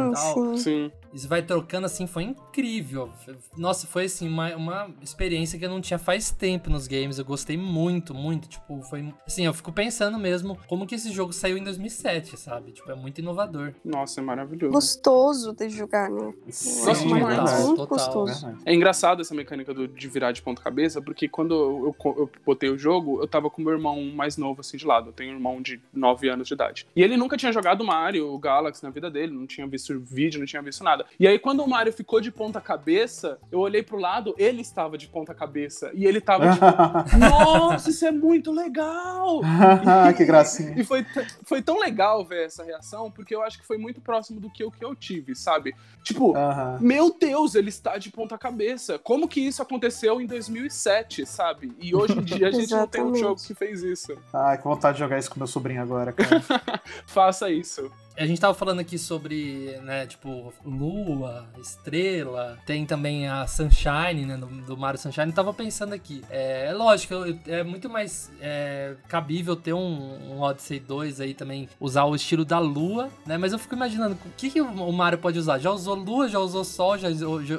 e 0.09 0.13
tal. 0.13 0.57
sim. 0.57 0.91
Isso 1.13 1.29
vai 1.29 1.43
trocando 1.43 1.87
assim, 1.87 2.07
foi 2.07 2.25
incrível. 2.25 3.11
Nossa, 3.57 3.87
foi 3.87 4.05
assim, 4.05 4.29
uma, 4.29 4.55
uma 4.57 4.91
experiência 5.03 5.59
que 5.59 5.65
eu 5.65 5.71
não 5.71 5.81
tinha 5.81 5.99
faz 5.99 6.31
tempo 6.31 6.69
nos 6.71 6.87
games. 6.87 7.19
Eu 7.19 7.25
gostei 7.25 7.57
muito, 7.57 8.15
muito. 8.15 8.49
Tipo, 8.49 8.83
foi. 8.83 9.13
Assim, 9.27 9.45
eu 9.47 9.55
fico 9.55 9.73
pensando 9.73 10.19
mesmo 10.19 10.59
como 10.67 10.87
que 10.87 10.95
esse 10.95 11.11
jogo 11.11 11.33
saiu 11.33 11.57
em 11.57 11.65
2007, 11.65 12.37
sabe? 12.39 12.73
Tipo, 12.73 12.91
é 12.91 12.95
muito 12.95 13.19
inovador. 13.21 13.73
Nossa, 13.85 14.21
é 14.21 14.23
maravilhoso. 14.23 14.73
Gostoso 14.73 15.53
de 15.55 15.69
jogar, 15.69 16.11
né? 16.11 16.33
Sim, 16.49 17.09
demais. 17.09 17.39
coisa 17.51 17.67
muito 17.67 17.87
Total. 17.87 17.87
gostoso. 18.25 18.57
É 18.65 18.75
engraçado 18.75 19.21
essa 19.21 19.35
mecânica 19.35 19.73
do- 19.73 19.89
de 19.89 20.09
virar 20.09 20.33
de 20.33 20.43
ponta 20.43 20.63
cabeça, 20.63 21.01
porque 21.01 21.29
quando 21.29 21.55
eu, 21.55 21.97
eu, 22.05 22.15
eu 22.19 22.31
botei 22.45 22.69
o 22.71 22.79
jogo, 22.79 23.21
eu 23.23 23.27
tava 23.29 23.49
com 23.51 23.63
meu 23.63 23.73
irmão 23.73 24.03
mais 24.15 24.37
novo, 24.37 24.61
assim, 24.61 24.77
de 24.77 24.87
lado. 24.87 25.09
Eu 25.09 25.13
tenho 25.13 25.33
um 25.33 25.35
irmão 25.37 25.61
de 25.63 25.81
9 25.93 26.29
anos 26.29 26.49
de 26.49 26.55
idade. 26.55 26.87
E 26.95 27.03
ele 27.03 27.17
nunca 27.17 27.37
tinha 27.37 27.53
jogado 27.53 27.85
Mario, 27.85 28.33
o 28.33 28.39
Galaxy 28.39 28.83
na 28.85 28.91
vida 28.91 29.11
dele, 29.11 29.33
não 29.33 29.47
tinha 29.47 29.67
visto 29.67 29.99
vídeo, 30.01 30.39
não 30.39 30.47
tinha 30.47 30.63
visto 30.63 30.85
nada. 30.85 30.98
E 31.19 31.27
aí, 31.27 31.39
quando 31.39 31.63
o 31.63 31.69
Mario 31.69 31.93
ficou 31.93 32.21
de 32.21 32.31
ponta 32.31 32.61
cabeça, 32.61 33.39
eu 33.51 33.61
olhei 33.61 33.83
pro 33.83 33.99
lado, 33.99 34.35
ele 34.39 34.63
estava 34.63 34.97
de 34.97 35.09
ponta 35.09 35.35
cabeça. 35.35 35.91
E 35.95 36.05
ele 36.05 36.21
tava 36.21 36.53
tipo, 36.53 36.65
nossa, 37.19 37.91
isso 37.91 38.07
é 38.07 38.11
muito 38.11 38.53
legal! 38.53 39.41
que 40.17 40.25
gracinha. 40.25 40.75
E 40.77 40.85
foi, 40.85 41.05
foi 41.45 41.63
tão 41.63 41.79
legal 41.79 42.25
ver 42.25 42.47
essa 42.47 42.65
reação, 42.65 43.11
porque 43.11 43.35
eu 43.35 43.43
acho 43.43 43.59
que 43.59 43.67
foi 43.67 43.79
muito 43.79 44.01
próximo 44.01 44.41
do 44.41 44.51
que 44.51 44.63
eu, 44.63 44.71
que 44.71 44.85
eu 44.85 44.95
tive, 44.95 45.35
sabe? 45.35 45.75
Tipo, 46.03 46.35
meu 46.81 47.15
Deus, 47.19 47.55
ele 47.55 47.69
está 47.69 47.99
de 47.99 48.11
ponta 48.11 48.39
cabeça. 48.39 48.99
Como 48.99 49.29
que 49.29 49.41
isso 49.41 49.61
aconteceu 49.63 50.21
em 50.21 50.27
2007, 50.27 51.27
sabe? 51.27 51.73
E 51.79 51.95
hoje 51.95 52.19
em 52.19 52.23
dia 52.23 52.49
a 52.49 52.51
gente 52.51 52.71
não 52.71 52.87
tem 52.87 53.03
um 53.03 53.15
jogo 53.17 53.41
que 53.41 53.55
fez 53.55 53.83
isso. 53.83 54.17
Ai, 54.33 54.59
que 54.59 54.65
vontade 54.65 54.95
de 54.95 55.01
jogar 55.01 55.19
isso 55.19 55.31
com 55.31 55.39
meu 55.39 55.47
sobrinho 55.47 55.83
agora, 55.83 56.13
cara. 56.13 56.43
Faça 57.07 57.51
isso. 57.51 57.91
A 58.19 58.27
gente 58.27 58.41
tava 58.41 58.53
falando 58.53 58.81
aqui 58.81 58.99
sobre, 58.99 59.79
né, 59.85 60.05
tipo, 60.05 60.53
lua, 60.65 61.47
estrela, 61.61 62.59
tem 62.67 62.85
também 62.85 63.29
a 63.29 63.47
Sunshine, 63.47 64.27
né, 64.27 64.37
do, 64.37 64.47
do 64.47 64.77
Mario 64.77 64.99
Sunshine. 64.99 65.29
Eu 65.29 65.33
tava 65.33 65.55
pensando 65.55 65.93
aqui, 65.93 66.25
é, 66.29 66.67
é 66.67 66.73
lógico, 66.73 67.15
é 67.47 67.63
muito 67.63 67.89
mais 67.89 68.29
é, 68.41 68.97
cabível 69.07 69.55
ter 69.55 69.73
um, 69.73 70.33
um 70.33 70.41
Odyssey 70.41 70.81
2 70.81 71.21
aí 71.21 71.33
também, 71.33 71.69
usar 71.79 72.07
o 72.07 72.17
estilo 72.17 72.45
da 72.45 72.59
lua, 72.59 73.09
né, 73.25 73.39
mas 73.39 73.53
eu 73.53 73.59
fico 73.59 73.77
imaginando, 73.77 74.15
o 74.27 74.31
que, 74.37 74.51
que 74.51 74.61
o 74.61 74.93
Mario 74.93 75.21
pode 75.21 75.39
usar? 75.39 75.61
Já 75.61 75.71
usou 75.71 75.95
lua, 75.95 76.29
já 76.29 76.41
usou 76.41 76.65
sol, 76.65 76.99
já, 76.99 77.11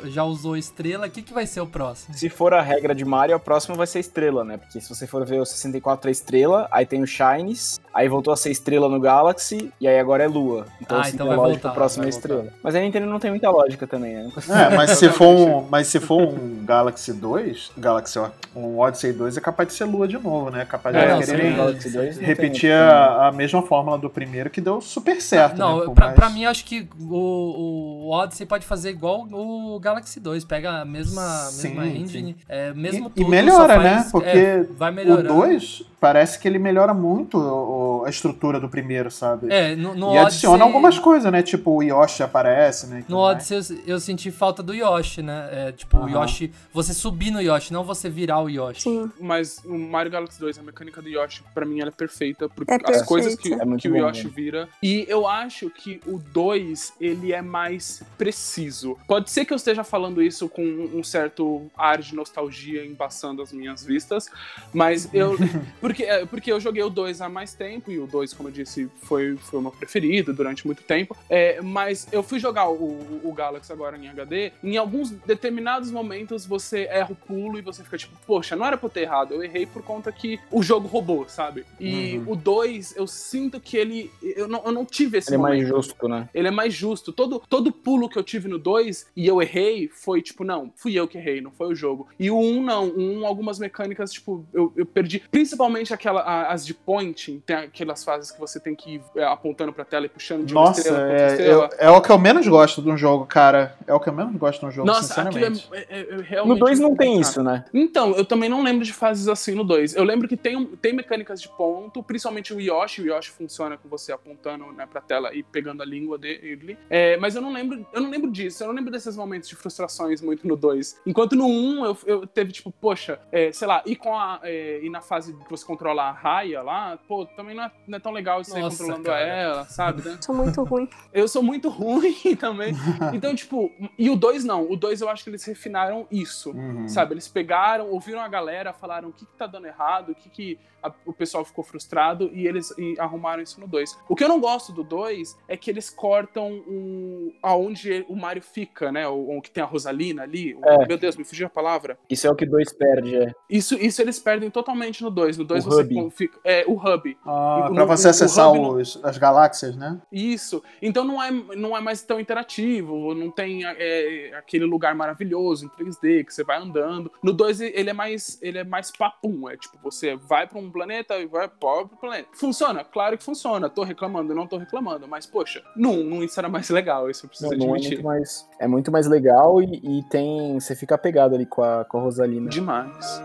já, 0.10 0.24
usou 0.26 0.58
estrela, 0.58 1.08
o 1.08 1.10
que, 1.10 1.22
que 1.22 1.34
vai 1.34 1.48
ser 1.48 1.62
o 1.62 1.68
próximo? 1.68 2.14
Se 2.14 2.28
for 2.28 2.54
a 2.54 2.62
regra 2.62 2.94
de 2.94 3.06
Mario, 3.06 3.34
a 3.34 3.40
próxima 3.40 3.78
vai 3.78 3.88
ser 3.88 4.00
estrela, 4.00 4.44
né? 4.44 4.58
Porque 4.58 4.82
se 4.82 4.90
você 4.94 5.08
for 5.08 5.26
ver 5.26 5.40
o 5.40 5.46
64 5.46 6.10
é 6.10 6.12
estrela, 6.12 6.68
aí 6.70 6.86
tem 6.86 7.02
o 7.02 7.08
Shines, 7.08 7.80
aí 7.94 8.10
voltou 8.10 8.34
a 8.34 8.38
ser 8.38 8.52
estrela 8.52 8.90
no 8.90 9.00
Galaxy, 9.00 9.72
e 9.80 9.88
aí 9.88 9.98
agora 9.98 10.26
é 10.26 10.28
lua. 10.28 10.49
Lua. 10.50 10.66
Então, 10.82 10.98
Ah, 10.98 11.02
assim, 11.02 11.14
então 11.14 11.26
a 11.26 11.30
vai 11.30 11.38
lógica 11.38 11.54
voltar, 11.54 11.70
o 11.72 11.74
próximo 11.76 12.04
vai 12.04 12.10
é 12.10 12.10
estrela. 12.10 12.48
Mas 12.64 12.76
a 12.76 12.80
Nintendo 12.80 13.06
não 13.08 13.20
tem 13.20 13.32
muita 13.32 13.50
lógica 13.50 13.86
também, 13.88 14.16
né? 14.16 14.30
É, 14.50 14.70
mas 14.76 14.92
se 14.92 15.10
for 15.10 15.28
um, 15.28 15.62
mas 15.70 15.88
se 15.88 16.00
for 16.00 16.22
um 16.22 16.66
Galaxy 16.66 17.14
2, 17.14 17.72
Galaxy, 17.78 18.20
ó, 18.20 18.30
um 18.56 18.80
Odyssey 18.80 19.14
2 19.14 19.38
é 19.38 19.42
capaz 19.42 19.70
de 19.70 19.76
ser 19.76 19.86
lua 19.86 20.08
de 20.08 20.18
novo, 20.18 20.50
né? 20.50 20.66
Capaz 20.66 20.96
de 20.96 21.02
É, 21.02 21.10
não, 21.14 21.22
sim, 21.22 21.56
Galaxy 21.56 21.90
2 21.90 22.08
não 22.16 22.20
tem 22.20 22.26
repetir 22.26 22.72
a, 22.72 23.28
a 23.28 23.32
mesma 23.32 23.62
fórmula 23.62 23.98
do 23.98 24.10
primeiro 24.10 24.50
que 24.50 24.60
deu 24.62 24.82
super 24.82 25.22
certo. 25.22 25.58
Não, 25.58 25.88
né? 25.88 25.94
Pra, 25.94 26.06
mais- 26.08 26.16
pra 26.16 26.30
mim, 26.30 26.46
acho 26.46 26.66
que 26.66 26.88
o, 27.00 28.06
o 28.08 28.12
Odyssey 28.12 28.46
pode 28.46 28.66
fazer 28.66 28.90
igual 28.92 29.28
o 29.32 29.80
Galaxy 29.80 30.20
2. 30.20 30.44
Pega 30.46 30.82
a 30.82 30.86
mesma, 30.86 31.22
Sim, 31.52 31.70
mesma 31.70 31.88
engine, 31.88 32.38
é, 32.48 32.74
mesmo 32.74 33.08
E, 33.08 33.10
e 33.10 33.24
tudo, 33.24 33.30
melhora, 33.30 33.74
só 33.76 33.80
né? 33.82 33.96
faz- 33.98 34.12
Porque 34.12 34.30
é, 34.38 34.64
vai 34.64 34.92
o 34.92 34.96
melhorando. 34.96 35.28
2 35.28 35.84
parece 36.00 36.40
que 36.40 36.48
ele 36.48 36.58
melhora 36.60 36.94
muito 36.94 37.38
o- 37.38 37.79
a 38.06 38.10
estrutura 38.10 38.60
do 38.60 38.68
primeiro, 38.70 39.10
sabe? 39.12 39.52
É, 39.52 39.76
no, 39.76 39.96
no 39.96 40.14
e 40.14 40.18
adiciona 40.18 40.56
Odyssey- 40.56 40.68
algumas 40.68 41.00
coisas, 41.00 41.32
né? 41.32 41.42
Tipo, 41.44 41.72
o 41.78 41.84
Yoshi 41.84 42.24
aparece, 42.24 42.88
né? 42.88 43.04
No. 43.08 43.18
Odyssey 43.18 43.58
eu, 43.86 43.94
eu 43.96 44.00
senti 44.00 44.32
falta 44.32 44.62
do 44.64 44.74
Yoshi, 44.74 45.22
né? 45.22 45.50
É, 45.52 45.72
tipo, 45.72 45.98
o 45.98 46.04
Aham. 46.04 46.22
Yoshi. 46.22 46.52
Você 46.74 46.94
subir 46.94 47.32
no 47.32 47.42
Yoshi, 47.42 47.74
não 47.74 47.84
você 47.84 48.10
virar 48.10 48.40
o 48.42 48.50
Yoshi. 48.50 48.82
Sim. 48.82 49.12
Mas 49.20 49.60
o 49.66 49.78
Mario 49.78 50.12
Galaxy 50.12 50.40
2, 50.40 50.60
a 50.60 50.64
mecânica 50.64 51.02
do 51.02 51.10
Yoshi, 51.10 51.44
pra 51.54 51.66
mim, 51.66 51.80
ela 51.80 51.90
é 51.90 51.94
perfeita. 51.94 52.48
Porque 52.50 52.72
É 52.72 52.76
as 52.76 52.82
perfeita. 52.82 53.06
coisas 53.06 53.36
que, 53.36 53.54
É 53.54 53.58
que 53.78 53.88
o 53.88 53.92
bom, 53.94 53.98
Yoshi 54.00 54.26
né? 54.26 54.32
vira. 54.36 54.70
E 54.82 55.06
eu 55.08 55.28
acho 55.28 55.70
que 55.70 56.00
o 56.06 56.18
2, 56.18 56.94
ele 57.00 57.34
é 57.34 57.42
mais 57.42 58.04
preciso. 58.18 58.98
Pode 59.08 59.30
ser 59.30 59.46
que 59.46 59.52
eu 59.54 59.58
esteja 59.58 59.84
falando 59.84 60.22
isso 60.22 60.48
com 60.48 60.62
um 60.94 61.04
certo 61.04 61.70
ar 61.78 62.00
de 62.00 62.14
nostalgia 62.16 62.86
embaçando 62.86 63.42
as 63.42 63.52
minhas 63.52 63.84
vistas, 63.86 64.30
mas 64.74 65.10
eu. 65.14 65.36
porque, 65.82 66.04
é, 66.04 66.26
porque 66.26 66.52
eu 66.52 66.60
joguei 66.60 66.84
o 66.84 66.90
2 66.90 67.22
há 67.22 67.30
mais 67.30 67.54
tempo, 67.54 67.89
e 67.92 68.00
o 68.00 68.08
2, 68.08 68.34
como 68.34 68.50
eu 68.50 68.54
disse, 68.54 68.90
foi, 69.04 69.36
foi 69.38 69.60
o 69.60 69.62
meu 69.62 69.72
preferido 69.72 70.34
durante 70.34 70.66
muito 70.66 70.84
tempo. 70.84 71.16
É, 71.30 71.62
mas 71.62 72.08
eu 72.12 72.22
fui 72.24 72.40
jogar 72.40 72.70
o, 72.70 73.22
o 73.24 73.34
Galaxy 73.34 73.72
agora 73.72 73.98
em 73.98 74.08
HD. 74.08 74.52
Em 74.64 74.78
alguns 74.78 75.12
determinados 75.12 75.92
momentos 75.92 76.46
você 76.46 76.82
erra 76.90 77.12
o 77.12 77.16
pulo 77.16 77.58
e 77.58 77.62
você 77.62 77.84
fica 77.84 77.98
tipo, 77.98 78.14
poxa, 78.26 78.56
não 78.56 78.66
era 78.66 78.78
pra 78.78 78.88
eu 78.88 78.92
ter 78.92 79.02
errado, 79.02 79.34
eu 79.34 79.44
errei 79.44 79.66
por 79.66 79.82
conta 79.84 80.12
que 80.12 80.40
o 80.52 80.62
jogo 80.62 80.88
roubou, 80.88 81.28
sabe? 81.28 81.66
E 81.80 82.18
Uhum. 82.20 82.34
o 82.34 82.36
2, 82.36 82.96
eu 82.98 83.08
sinto 83.08 83.60
que 83.60 83.78
ele. 83.78 84.12
Eu 84.22 84.48
não, 84.48 84.62
eu 84.66 84.72
não 84.72 84.86
tive 84.86 85.18
esse 85.18 85.30
Ele 85.30 85.36
é 85.36 85.38
mais 85.38 85.56
momento. 85.62 85.76
justo, 85.76 86.08
né? 86.08 86.30
Ele 86.34 86.48
é 86.48 86.52
mais 86.52 86.74
justo. 86.74 87.12
Todo, 87.12 87.42
todo 87.50 87.72
pulo 87.72 88.10
que 88.10 88.18
eu 88.18 88.24
tive 88.24 88.48
no 88.48 88.58
2 88.58 89.08
e 89.16 89.28
eu 89.28 89.42
errei 89.42 89.88
foi 89.90 90.22
tipo, 90.22 90.44
não, 90.44 90.72
fui 90.76 90.94
eu 90.94 91.08
que 91.08 91.18
errei, 91.18 91.42
não 91.42 91.52
foi 91.52 91.68
o 91.68 91.76
jogo. 91.76 92.08
E 92.20 92.30
o 92.32 92.38
1 92.38 92.58
um, 92.58 92.64
não. 92.64 92.88
O 92.90 93.00
1, 93.00 93.20
um, 93.20 93.26
algumas 93.26 93.60
mecânicas, 93.60 94.12
tipo, 94.12 94.46
eu, 94.54 94.72
eu 94.76 94.86
perdi. 94.86 95.20
Principalmente 95.32 95.94
aquela, 95.94 96.22
a- 96.22 96.52
as 96.52 96.66
de 96.66 96.74
pointing, 96.74 97.42
tem 97.46 97.56
aquelas 97.84 98.04
fases 98.04 98.32
que 98.32 98.40
você 98.40 98.60
tem 98.60 98.76
que 98.76 98.96
ir 98.96 99.02
é, 99.16 99.24
apontando 99.24 99.72
pra 99.72 99.86
tela 99.86 100.06
e 100.06 100.10
puxando 100.10 100.46
de 100.46 100.54
uma 100.54 100.66
Nossa, 100.66 100.80
estrela 100.82 101.00
pra 101.00 101.08
outra 101.10 101.24
é, 101.26 101.32
estrela. 101.32 101.70
é, 101.78 101.86
é 101.86 101.90
o 101.90 102.02
que 102.02 102.12
eu 102.12 102.18
menos 102.20 102.48
gosto 102.48 102.82
de 102.82 102.90
um 102.90 102.98
jogo, 102.98 103.26
cara. 103.26 103.76
É 103.88 103.94
o 103.94 104.00
que 104.00 104.10
eu 104.10 104.14
menos 104.14 104.36
gosto 104.36 104.60
de 104.62 104.66
um 104.68 104.72
jogo, 104.72 104.88
Nossa, 104.88 105.22
aquilo 105.22 105.38
é, 105.46 105.54
sinceramente. 105.54 105.70
é- 105.72 106.00
é- 106.00 106.02
é 106.20 106.22
realmente. 106.22 106.60
No 106.60 106.66
2 106.66 106.80
não 106.80 106.96
tem 106.96 107.20
isso, 107.20 107.42
né? 107.44 107.66
Então, 107.74 108.12
eu 108.16 108.26
também 108.26 108.50
não 108.50 108.62
lembro 108.64 108.84
de 108.86 108.94
fases 108.94 109.28
assim 109.28 109.54
no 109.56 109.64
2. 109.64 109.96
Eu 109.96 110.04
lembro 110.04 110.28
que 110.28 110.36
tem, 110.38 110.66
tem 110.66 110.94
mecânicas 110.94 111.42
de 111.42 111.50
ponto, 111.50 112.04
principalmente 112.04 112.54
o 112.54 112.60
Yoshi. 112.60 113.02
O 113.02 113.06
Yoshi 113.14 113.32
funciona 113.32 113.78
com 113.78 113.88
você 113.88 114.12
apontando 114.12 114.72
né, 114.74 114.86
pra 114.90 115.02
tela 115.02 115.34
e 115.34 115.42
pegando 115.44 115.82
a 115.82 115.86
língua 115.86 116.18
dele. 116.18 116.78
É, 116.90 117.18
mas 117.18 117.36
eu 117.36 117.42
não 117.42 117.52
lembro. 117.52 117.86
Eu 117.94 118.02
não 118.02 118.10
lembro 118.10 118.30
disso. 118.32 118.64
Eu 118.64 118.68
não 118.68 118.76
lembro 118.76 118.92
desses 118.92 119.16
momentos 119.16 119.48
de 119.50 119.56
frustrações 119.56 120.22
muito 120.22 120.48
no 120.48 120.56
2. 120.56 121.00
Enquanto 121.06 121.36
no 121.36 121.46
1 121.48 121.50
um, 121.50 121.86
eu, 121.86 121.98
eu 122.06 122.28
teve, 122.28 122.52
tipo, 122.52 122.72
poxa, 122.72 123.20
é, 123.32 123.52
sei 123.52 123.68
lá, 123.68 123.82
e 123.86 123.96
com 123.96 124.16
a. 124.18 124.40
É, 124.44 124.80
e 124.84 124.90
na 124.90 125.02
fase 125.02 125.34
que 125.34 125.50
você 125.50 125.66
controla 125.66 126.04
a 126.04 126.12
raia 126.12 126.62
lá, 126.62 126.98
pô, 127.08 127.26
também 127.26 127.56
não 127.56 127.64
é, 127.64 127.69
não 127.88 127.98
é 127.98 128.00
tão 128.00 128.12
legal 128.12 128.44
você 128.44 128.58
ir 128.58 128.62
Nossa, 128.62 128.78
controlando 128.78 129.06
cara. 129.06 129.20
ela, 129.28 129.66
sabe? 129.66 130.02
né? 130.08 130.18
Sou 130.22 130.36
muito 130.36 130.64
ruim. 130.64 130.88
Eu 131.14 131.28
sou 131.28 131.42
muito 131.44 131.70
ruim 131.70 132.14
também. 132.40 132.74
Então, 133.14 133.34
tipo, 133.36 133.72
e 133.98 134.10
o 134.10 134.16
2 134.16 134.44
não. 134.44 134.70
O 134.70 134.76
2 134.76 135.02
eu 135.02 135.10
acho 135.10 135.24
que 135.24 135.30
eles 135.30 135.44
refinaram 135.44 136.08
isso. 136.12 136.52
Uhum. 136.52 136.88
Sabe, 136.88 137.14
eles 137.14 137.28
pegaram, 137.28 137.90
ouviram 137.90 138.20
a 138.22 138.28
galera, 138.28 138.74
falaram 138.74 139.10
o 139.10 139.14
que, 139.14 139.26
que 139.26 139.34
tá 139.38 139.48
dando 139.48 139.68
errado, 139.68 140.12
o 140.12 140.16
que, 140.16 140.30
que 140.30 140.60
a- 140.82 140.92
o 141.06 141.12
pessoal 141.12 141.44
ficou 141.44 141.64
frustrado 141.64 142.30
e 142.34 142.48
eles 142.48 142.72
e 142.78 142.96
arrumaram 143.00 143.42
isso 143.44 143.60
no 143.60 143.68
2. 143.68 143.98
O 144.08 144.16
que 144.16 144.24
eu 144.24 144.30
não 144.30 144.40
gosto 144.40 144.72
do 144.72 144.84
2 144.84 145.38
é 145.48 145.58
que 145.58 145.70
eles 145.70 145.90
cortam 145.90 146.54
o, 146.68 147.34
aonde 147.42 148.06
o 148.08 148.16
Mario 148.16 148.42
fica, 148.42 148.92
né? 148.92 149.08
O, 149.08 149.38
o 149.38 149.42
que 149.42 149.52
tem 149.52 149.62
a 149.64 149.66
Rosalina 149.66 150.24
ali. 150.24 150.54
O- 150.56 150.64
É. 150.66 150.88
Meu 150.88 150.98
Deus, 150.98 151.16
me 151.18 151.24
fugiu 151.24 151.48
a 151.48 151.50
palavra. 151.50 151.98
Isso 152.10 152.26
é 152.28 152.30
o 152.32 152.36
que 152.36 152.46
o 152.46 152.50
2 152.50 152.72
perde, 152.74 153.16
é. 153.16 153.32
Isso, 153.50 153.76
isso 153.76 154.02
eles 154.02 154.20
perdem 154.20 154.50
totalmente 154.50 155.04
no 155.04 155.10
2. 155.10 155.38
No 155.38 155.44
2 155.44 155.66
O 155.66 155.70
você 155.70 155.82
hub. 155.82 156.10
fica. 156.12 156.40
É, 156.44 156.64
o 156.68 156.74
hub. 156.74 157.18
Ah, 157.26 157.59
o- 157.60 157.74
pra 157.74 157.84
o- 157.84 157.88
você 157.88 158.08
o 158.08 158.10
acessar 158.12 158.54
não- 158.54 158.70
os- 158.76 159.00
as 159.04 159.18
galáxias, 159.18 159.76
né? 159.76 160.00
Isso. 160.12 160.64
Então 160.82 161.04
não 161.04 161.22
é, 161.22 161.32
não 161.32 161.76
é 161.76 161.82
mais 161.82 162.02
tão 162.02 162.20
interativo, 162.20 163.14
não 163.14 163.30
tem 163.30 163.64
é, 163.66 164.32
aquele 164.38 164.66
lugar 164.66 164.94
maravilhoso 164.96 165.66
em 165.66 165.70
3D 165.70 166.24
que 166.24 166.34
você 166.34 166.44
vai 166.44 166.58
andando. 166.58 167.12
No 167.24 167.34
2 167.34 167.62
ele 167.62 167.90
é 167.90 167.94
mais 167.94 168.38
ele 168.42 168.58
é 168.60 168.64
mais 168.64 168.92
papum, 168.92 169.50
é 169.50 169.58
tipo, 169.58 169.78
você 169.84 170.16
vai 170.16 170.48
pra 170.48 170.60
um 170.60 170.72
planeta 170.72 171.18
e 171.18 171.26
vai 171.28 171.48
para 171.48 171.70
outro 171.70 171.98
planeta. 171.98 172.30
Funciona? 172.34 172.84
Claro 172.84 173.18
que 173.18 173.24
funciona. 173.24 173.70
Tô 173.70 173.84
reclamando, 173.84 174.34
não 174.36 174.48
tô 174.48 174.58
reclamando, 174.58 175.08
mas 175.08 175.26
poxa, 175.26 175.62
não, 175.76 175.98
não 175.98 176.24
isso 176.24 176.40
era 176.40 176.50
mais 176.50 176.70
legal, 176.70 177.10
isso 177.10 177.26
eu 177.26 177.30
preciso 177.30 177.52
Não, 177.52 177.58
não 177.58 177.68
é 177.68 177.78
admitir. 177.78 177.96
muito 177.98 178.06
mais. 178.08 178.50
É 178.60 178.68
muito 178.68 178.92
mais 178.92 179.08
legal 179.08 179.62
e, 179.62 180.00
e 180.00 180.04
tem. 180.10 180.60
Você 180.60 180.76
fica 180.76 180.96
apegado 180.96 181.36
ali 181.36 181.46
com 181.46 181.62
a, 181.64 181.86
com 181.86 181.98
a 181.98 182.02
Rosalina. 182.02 182.50
Demais. 182.50 183.22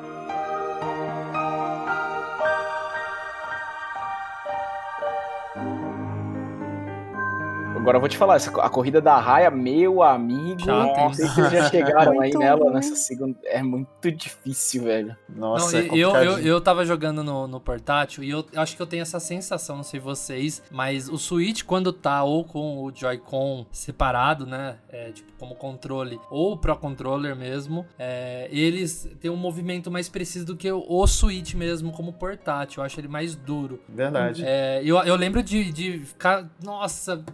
Agora 7.85 7.99
eu 7.99 8.01
vou 8.01 8.09
te 8.09 8.17
falar, 8.17 8.37
essa, 8.37 8.51
a 8.63 8.71
corrida 8.71 8.99
da 8.99 9.19
raia, 9.19 9.51
meu 9.51 10.03
amigo. 10.03 10.59
Chata, 10.65 11.01
não 11.03 11.13
sei 11.13 11.29
se 11.29 11.35
vocês 11.35 11.53
já 11.53 11.69
chegaram 11.69 12.19
aí 12.19 12.33
nela 12.33 12.65
ruim. 12.65 12.73
nessa 12.73 12.97
segunda. 12.97 13.39
É 13.45 13.63
muito 13.63 14.11
difícil, 14.11 14.85
velho. 14.85 15.15
Nossa, 15.29 15.83
Não, 15.83 15.95
é 15.95 15.99
eu, 15.99 16.11
eu, 16.15 16.39
eu 16.39 16.61
tava 16.63 16.87
jogando 16.87 17.23
no, 17.23 17.47
no 17.47 17.61
portátil 17.61 18.25
e 18.25 18.31
eu 18.31 18.43
acho 18.57 18.75
que 18.75 18.81
eu 18.81 18.87
tenho 18.87 19.03
essa 19.03 19.21
sensação, 19.21 19.77
não 19.77 19.83
sei 19.83 20.01
vocês, 20.01 20.63
mas 20.71 21.11
o 21.11 21.19
Switch, 21.19 21.63
quando 21.63 21.93
tá 21.93 22.25
ou 22.25 22.43
com 22.43 22.83
o 22.83 22.91
Joy-Con 22.91 23.67
separado, 23.71 24.47
né? 24.47 24.79
é, 24.95 25.11
tipo, 25.11 25.33
como 25.37 25.57
controle, 25.57 26.21
ou 26.31 26.53
o 26.53 26.57
Pro 26.57 26.77
Controller 26.77 27.35
mesmo, 27.35 27.85
é, 27.99 28.49
eles 28.53 29.11
têm 29.21 29.29
um 29.29 29.37
movimento 29.37 29.91
mais 29.91 30.09
preciso 30.09 30.47
do 30.47 30.57
que 30.57 30.71
o, 30.71 30.85
o 30.89 31.07
Switch 31.09 31.55
mesmo 31.55 31.91
como 31.91 32.13
portátil. 32.13 32.81
Eu 32.81 32.87
acho 32.87 33.01
ele 33.01 33.09
mais 33.09 33.35
duro. 33.35 33.81
Verdade. 33.89 34.45
É, 34.47 34.81
eu, 34.85 34.97
eu 34.99 35.17
lembro 35.17 35.43
de, 35.43 35.73
de 35.73 35.99
ficar, 35.99 36.49
nossa, 36.63 37.25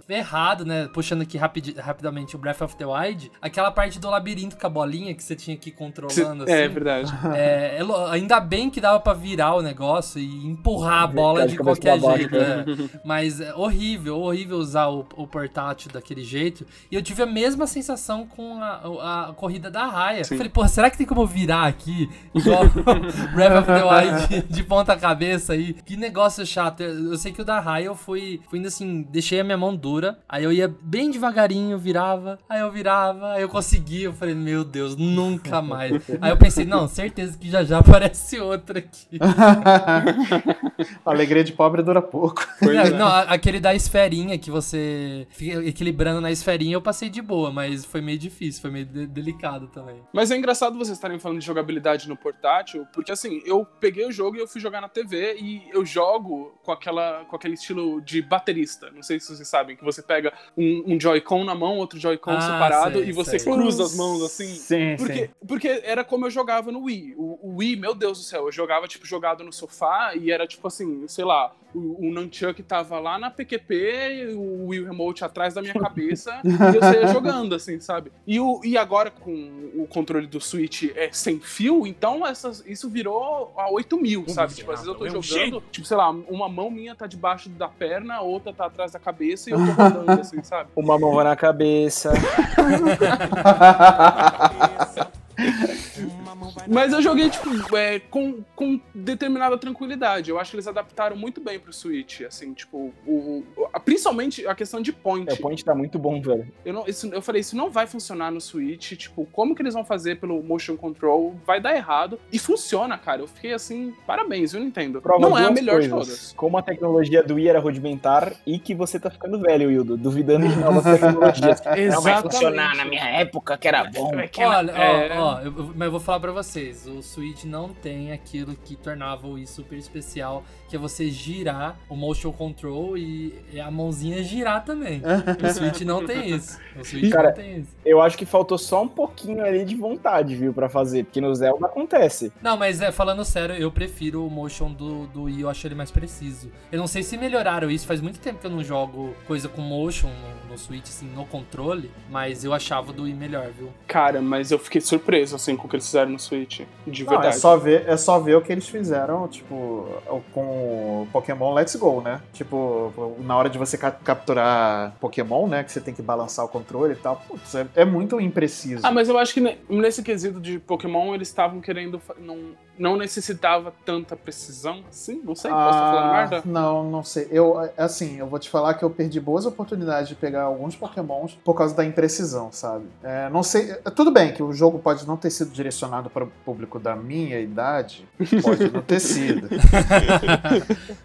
errado, 0.41 0.65
né? 0.65 0.89
Puxando 0.93 1.23
aqui 1.23 1.37
rapidi- 1.37 1.75
rapidamente 1.79 2.35
o 2.35 2.39
Breath 2.39 2.63
of 2.63 2.77
the 2.77 2.85
Wild, 2.87 3.31
aquela 3.41 3.71
parte 3.71 3.99
do 3.99 4.09
labirinto 4.09 4.57
com 4.57 4.67
a 4.67 4.71
bolinha 4.71 5.15
que 5.15 5.23
você 5.23 5.37
tinha 5.37 5.57
que 5.57 5.69
ir 5.69 5.73
controlando 5.73 6.45
assim. 6.45 6.53
É 6.53 6.69
verdade. 6.69 7.11
É, 7.35 7.77
é 7.79 7.83
lo- 7.83 8.07
ainda 8.07 8.41
bem 8.41 8.69
que 8.71 8.81
dava 8.81 8.99
pra 8.99 9.13
virar 9.13 9.55
o 9.55 9.63
negócio 9.63 10.21
e 10.21 10.47
empurrar 10.47 11.03
a 11.05 11.07
bola 11.07 11.41
Ficar 11.41 11.47
de 11.47 11.53
de 11.53 11.59
qualquer 11.59 12.01
jeito. 12.01 12.31
baixo, 12.31 12.93
é. 12.95 13.01
Mas 13.05 13.41
é 13.41 13.55
horrível, 13.55 14.19
horrível 14.21 14.57
usar 14.59 14.89
o, 14.89 15.07
o 15.17 15.27
portátil 15.27 15.91
daquele 15.93 16.23
jeito. 16.23 16.67
E 16.91 16.95
eu 16.95 17.03
tive 17.03 17.23
a 17.23 17.27
mesma 17.27 17.67
sensação 17.67 18.27
com 18.27 18.63
a, 18.63 19.29
a 19.29 19.33
corrida 19.35 19.71
da 19.71 19.87
raia. 19.87 20.25
Sim. 20.25 20.35
Eu 20.35 20.39
falei, 20.39 20.51
pô, 20.53 20.67
será 20.67 20.91
que 20.91 20.97
tem 20.99 21.07
como 21.07 21.27
virar 21.27 21.67
aqui? 21.67 22.09
Igual 22.35 22.65
Breath 23.35 23.59
of 23.59 23.67
the 23.67 23.85
Wild 23.85 24.53
de 24.53 24.63
ponta 24.65 24.97
cabeça 24.97 25.53
aí. 25.53 25.75
Que 25.75 25.97
negócio 25.97 26.45
chato. 26.47 26.81
Eu, 26.83 27.13
eu 27.13 27.17
sei 27.19 27.33
que 27.33 27.43
o 27.43 27.45
da 27.45 27.61
raia 27.61 27.87
eu 27.87 27.95
fui, 27.95 28.41
fui 28.49 28.59
indo 28.59 28.69
assim, 28.69 29.03
deixei 29.11 29.41
a 29.41 29.45
minha 29.45 29.57
mão 29.59 29.75
dura. 29.75 30.19
Aí 30.33 30.45
eu 30.45 30.53
ia 30.53 30.73
bem 30.81 31.11
devagarinho, 31.11 31.77
virava. 31.77 32.39
Aí 32.49 32.61
eu 32.61 32.71
virava, 32.71 33.33
aí 33.33 33.43
eu 33.43 33.49
conseguia. 33.49 34.05
Eu 34.05 34.13
falei, 34.13 34.33
meu 34.33 34.63
Deus, 34.65 34.95
nunca 34.95 35.61
mais. 35.61 35.91
Aí 36.23 36.31
eu 36.31 36.37
pensei, 36.37 36.65
não, 36.65 36.87
certeza 36.87 37.37
que 37.37 37.51
já 37.51 37.65
já 37.65 37.79
aparece 37.81 38.39
outra 38.39 38.79
aqui. 38.79 39.19
A 41.05 41.11
alegria 41.11 41.43
de 41.43 41.53
pobre 41.53 41.83
dura 41.83 42.01
pouco. 42.01 42.47
Não, 42.63 42.71
é. 42.71 42.91
não, 42.91 43.07
aquele 43.07 43.59
da 43.59 43.75
esferinha 43.75 44.39
que 44.39 44.51
você 44.51 45.27
fica 45.31 45.65
equilibrando 45.65 46.21
na 46.21 46.31
esferinha, 46.31 46.75
eu 46.75 46.83
passei 46.83 47.09
de 47.09 47.21
boa, 47.21 47.51
mas 47.51 47.85
foi 47.85 48.01
meio 48.01 48.19
difícil, 48.19 48.63
foi 48.63 48.71
meio 48.71 48.87
de- 48.87 49.07
delicado 49.09 49.67
também. 49.67 50.01
Mas 50.13 50.31
é 50.31 50.37
engraçado 50.37 50.79
vocês 50.79 50.97
estarem 50.97 51.19
falando 51.19 51.41
de 51.41 51.47
jogabilidade 51.47 52.09
no 52.09 52.17
portátil, 52.17 52.87
porque 52.93 53.11
assim, 53.11 53.43
eu 53.45 53.65
peguei 53.65 54.07
o 54.07 54.13
jogo 54.13 54.37
e 54.37 54.41
eu 54.41 54.47
fui 54.49 54.61
jogar 54.61 54.81
na 54.81 54.89
TV 54.89 55.37
e 55.41 55.69
eu 55.73 55.85
jogo 55.85 56.55
com, 56.63 56.71
aquela, 56.73 57.25
com 57.25 57.35
aquele 57.35 57.55
estilo 57.55 58.01
de 58.01 58.23
baterista. 58.23 58.91
Não 58.95 59.03
sei 59.03 59.19
se 59.19 59.35
vocês 59.35 59.49
sabem, 59.49 59.77
que 59.77 59.85
você 59.85 60.01
pega 60.03 60.20
pega 60.21 60.33
um, 60.57 60.95
um 60.95 61.01
Joy-Con 61.01 61.45
na 61.45 61.55
mão, 61.55 61.79
outro 61.79 61.99
Joy-Con 61.99 62.33
Ah, 62.33 62.41
separado, 62.41 62.99
sei, 63.01 63.09
e 63.09 63.13
você 63.13 63.39
sei. 63.39 63.53
cruza 63.53 63.85
as 63.85 63.97
mãos 63.97 64.23
assim. 64.23 64.55
Sim, 64.55 64.97
Porque, 64.99 65.27
sim. 65.27 65.31
porque 65.47 65.81
era 65.85 66.05
como 66.05 66.27
eu 66.27 66.31
jogava 66.31 66.71
no 66.71 66.85
Wii. 66.85 67.15
O, 67.17 67.39
o 67.43 67.57
Wii, 67.57 67.77
meu 67.77 67.95
Deus 67.95 68.19
do 68.19 68.25
céu, 68.25 68.47
eu 68.47 68.53
jogava, 68.53 68.87
tipo, 68.87 69.07
jogado 69.07 69.43
no 69.43 69.53
sofá 69.53 70.13
e 70.15 70.31
era 70.31 70.47
tipo 70.47 70.67
assim, 70.69 71.07
sei 71.09 71.25
lá, 71.25 71.53
o, 71.75 72.07
o 72.09 72.11
Nunchuck 72.13 72.63
tava 72.63 72.99
lá 72.99 73.19
na 73.19 73.31
PQP, 73.31 73.75
e 73.75 74.35
o 74.35 74.67
Wii 74.67 74.85
Remote 74.85 75.25
atrás 75.25 75.55
da 75.55 75.63
minha 75.63 75.75
cabeça 75.79 76.41
e 76.45 76.77
eu 76.77 76.81
saía 76.81 77.07
jogando, 77.09 77.55
assim, 77.55 77.79
sabe? 77.81 78.11
E, 78.27 78.39
o, 78.41 78.61
e 78.65 78.77
agora 78.77 79.11
com 79.11 79.33
o 79.75 79.87
controle 79.87 80.27
do 80.27 80.41
Switch 80.41 80.85
é 80.97 81.11
sem 81.13 81.39
fio, 81.39 81.87
então 81.87 82.27
essas, 82.27 82.65
isso 82.67 82.89
virou 82.89 83.53
a 83.57 83.71
8 83.71 83.97
mil, 84.01 84.25
sabe? 84.29 84.55
Tipo, 84.55 84.73
às 84.73 84.81
vezes 84.81 84.89
eu 84.93 84.95
tô 84.99 85.09
jogando, 85.09 85.63
tipo, 85.71 85.87
sei 85.87 85.97
lá, 85.97 86.11
uma 86.11 86.49
mão 86.49 86.71
minha 86.71 86.95
tá 86.95 87.07
debaixo 87.07 87.49
da 87.49 87.69
perna, 87.69 88.15
a 88.17 88.21
outra 88.23 88.53
tá 88.53 88.67
atrás 88.67 88.93
da 88.93 88.99
cabeça 88.99 89.49
e 89.51 89.53
eu 89.53 89.59
tô 89.59 89.65
rodando, 89.73 90.10
assim, 90.13 90.43
sabe? 90.43 90.71
Uma 90.77 90.99
mão 90.99 91.15
vai 91.15 91.25
na 91.25 91.37
cabeça. 91.37 92.13
Mas 96.69 96.93
eu 96.93 97.01
joguei, 97.03 97.29
tipo, 97.31 97.77
é, 97.77 97.99
com, 97.99 98.43
com 98.55 98.81
determinada 98.95 99.57
tranquilidade. 99.59 100.31
Eu 100.31 100.39
acho 100.39 100.51
que 100.51 100.57
eles 100.57 100.67
adaptaram 100.67 101.17
muito 101.17 101.41
bem 101.41 101.59
pro 101.59 101.73
Switch, 101.73 102.23
assim, 102.23 102.53
tipo, 102.53 102.93
o, 103.07 103.45
o- 103.57 103.81
principalmente 103.85 104.47
a 104.47 104.55
questão 104.55 104.81
de 104.81 104.93
point. 104.93 105.31
É, 105.31 105.35
o 105.35 105.37
point 105.39 105.65
tá 105.65 105.75
muito 105.75 105.99
bom, 105.99 106.21
velho. 106.21 106.47
Eu, 106.65 106.73
não, 106.73 106.87
isso- 106.87 107.07
eu 107.13 107.23
falei, 107.23 107.41
isso 107.41 107.57
não 107.57 107.71
vai 107.71 107.87
funcionar 107.87 108.31
no 108.31 108.41
Switch, 108.41 108.93
tipo, 108.97 109.27
como 109.33 109.55
que 109.55 109.63
eles 109.63 109.75
vão 109.75 109.85
fazer 109.85 110.17
pelo 110.21 110.43
motion 110.43 110.77
control? 110.77 111.35
Vai 111.47 111.61
dar 111.61 111.75
errado. 111.75 112.19
E 112.33 112.39
funciona, 112.39 112.97
cara. 112.99 113.23
Eu 113.23 113.29
fiquei 113.29 113.53
assim, 113.53 113.95
parabéns, 114.07 114.53
viu, 114.53 114.61
Nintendo? 114.61 115.01
Prova 115.01 115.21
não 115.29 115.39
é 115.39 115.47
a 115.47 115.51
melhor 115.51 115.81
de 115.81 115.89
coisas. 115.89 116.09
todas. 116.09 116.33
Como 116.33 116.57
a 116.59 116.63
tecnologia 116.63 117.23
do 117.23 117.35
Wii 117.35 117.49
era 117.49 117.61
rudimentar 117.61 118.33
e 118.47 118.59
que 118.59 118.75
você 118.75 118.99
tá 118.99 119.11
ficando 119.11 119.39
velho, 119.39 119.69
Wildo, 119.69 119.97
duvidando 119.97 120.49
de 120.49 120.57
novas 120.57 120.85
tecnologias. 120.85 121.61
Não 121.95 122.01
vai 122.03 122.21
funcionar 122.23 122.77
na 122.77 122.85
minha 122.85 123.05
época, 123.05 123.57
que 123.57 123.67
era 123.69 123.85
bom. 123.85 124.11
Olha, 124.39 124.71
é- 124.73 125.19
ó, 125.19 125.35
ó, 125.35 125.41
eu- 125.41 125.45
eu- 125.57 125.73
mas 125.75 125.87
eu 125.87 125.91
vou 125.91 126.01
falar 126.01 126.21
pra 126.21 126.33
vocês, 126.43 126.87
o 126.87 127.03
Switch 127.03 127.45
não 127.45 127.69
tem 127.69 128.13
aquilo 128.13 128.55
que 128.55 128.75
tornava 128.75 129.27
o 129.27 129.33
Wii 129.33 129.47
super 129.47 129.77
especial, 129.77 130.43
que 130.69 130.75
é 130.75 130.79
você 130.79 131.11
girar 131.11 131.79
o 131.87 131.95
motion 131.95 132.33
control 132.33 132.97
e, 132.97 133.35
a 133.63 133.71
mãozinha 133.71 134.23
girar 134.23 134.65
também. 134.65 135.03
o 135.05 135.49
Switch 135.53 135.83
não 135.83 136.05
tem 136.07 136.31
isso. 136.31 136.59
O 136.79 136.85
Switch 136.85 137.13
Cara, 137.13 137.29
não 137.29 137.35
tem 137.35 137.59
isso. 137.59 137.77
Eu 137.85 138.01
acho 138.01 138.17
que 138.17 138.25
faltou 138.25 138.57
só 138.57 138.83
um 138.83 138.89
pouquinho 138.89 139.45
ali 139.45 139.67
de 139.67 139.75
vontade, 139.75 140.35
viu, 140.35 140.53
pra 140.55 140.69
fazer, 140.69 141.05
porque 141.05 141.21
no 141.21 141.35
Zelda 141.35 141.67
acontece. 141.67 142.33
Não, 142.41 142.57
mas 142.57 142.81
é, 142.81 142.91
falando 142.91 143.23
sério, 143.23 143.55
eu 143.57 143.71
prefiro 143.71 144.27
o 144.27 144.31
motion 144.31 144.73
do, 144.73 145.07
do 145.09 145.25
Wii, 145.25 145.43
eu 145.43 145.51
acho 145.51 145.67
ele 145.67 145.75
mais 145.75 145.91
preciso. 145.91 146.51
Eu 146.73 146.79
não 146.79 146.87
sei 146.87 147.03
se 147.03 147.19
melhoraram 147.19 147.71
isso, 147.71 147.87
faz 147.87 148.01
muito 148.01 148.19
tempo 148.19 148.39
que 148.39 148.47
eu 148.47 148.51
não 148.51 148.65
jogo 148.65 149.15
coisa 149.27 149.47
com 149.47 149.61
motion 149.61 150.09
no, 150.09 150.53
no 150.53 150.59
Switch, 150.59 150.89
assim, 150.89 151.07
no 151.15 151.27
controle, 151.27 151.91
mas 152.09 152.45
eu 152.45 152.55
achava 152.55 152.91
o 152.91 152.95
do 152.95 153.03
Wii 153.03 153.15
melhor, 153.15 153.51
viu? 153.51 153.69
Cara, 153.87 154.23
mas 154.23 154.51
eu 154.51 154.59
fiquei 154.59 154.81
surpreso, 154.81 155.37
assim, 155.37 155.55
com 155.55 155.67
o 155.67 155.69
que 155.69 155.77
eles 155.77 155.85
fizeram 155.85 156.13
no 156.13 156.19
Switch. 156.31 156.61
De 156.87 157.05
Não, 157.05 157.13
é 157.13 157.17
verdade. 157.17 157.37
só, 157.41 157.57
ver, 157.57 157.85
é 157.89 157.97
só 157.97 158.19
ver 158.21 158.37
o 158.37 158.41
que 158.41 158.53
eles 158.53 158.69
fizeram, 158.69 159.27
tipo, 159.29 159.87
com 160.33 161.03
o 161.03 161.09
Pokémon 161.13 161.53
Let's 161.53 161.75
Go, 161.77 162.01
né? 162.01 162.21
Tipo, 162.33 162.93
na 163.19 163.37
hora 163.37 163.51
de 163.51 163.59
você 163.59 163.77
ca- 163.77 163.91
capturar 163.91 164.95
Pokémon, 165.01 165.47
né? 165.49 165.65
Que 165.65 165.73
você 165.73 165.81
tem 165.81 165.93
que 165.93 166.01
balançar 166.03 166.45
o 166.45 166.49
controle 166.49 166.93
e 166.93 166.97
tal. 166.97 167.21
Putz, 167.29 167.55
é, 167.55 167.67
é 167.75 167.85
muito 167.85 168.21
impreciso. 168.21 168.87
Ah, 168.87 168.93
mas 168.93 169.09
eu 169.09 169.19
acho 169.19 169.35
que 169.35 169.41
ne- 169.41 169.59
nesse 169.69 170.03
quesito 170.03 170.41
de 170.41 170.59
Pokémon, 170.61 171.15
eles 171.15 171.29
estavam 171.29 171.61
querendo. 171.61 172.01
Não, 172.19 172.39
não 172.79 172.97
necessitava 172.97 173.75
tanta 173.85 174.17
precisão 174.17 174.83
assim? 174.89 175.21
Não 175.25 175.35
sei, 175.35 175.51
posso 175.51 175.71
estar 175.71 175.91
falando 175.91 176.07
Ah, 176.07 176.13
merda? 176.13 176.43
Não, 176.45 176.83
não 176.89 177.03
sei. 177.05 177.27
Eu, 177.31 177.57
assim, 177.77 178.19
eu 178.19 178.27
vou 178.27 178.39
te 178.39 178.49
falar 178.49 178.75
que 178.75 178.85
eu 178.85 178.89
perdi 178.91 179.21
boas 179.21 179.45
oportunidades 179.45 180.09
de 180.09 180.15
pegar 180.15 180.45
alguns 180.45 180.77
Pokémons 180.77 181.39
por 181.45 181.55
causa 181.55 181.75
da 181.75 181.85
imprecisão, 181.85 182.51
sabe? 182.53 182.87
É, 183.03 183.29
não 183.29 183.43
sei. 183.43 183.73
é, 183.73 183.91
Tudo 183.91 184.11
bem 184.11 184.33
que 184.33 184.43
o 184.43 184.53
jogo 184.53 184.79
pode 184.79 185.07
não 185.07 185.17
ter 185.17 185.31
sido 185.31 185.51
direcionado 185.51 186.09
para 186.09 186.20
o 186.25 186.33
público 186.45 186.79
da 186.79 186.95
minha 186.97 187.39
idade. 187.41 188.07
Pode 188.43 188.71
não 188.71 188.83
ter 188.83 189.01
sido. 189.01 189.49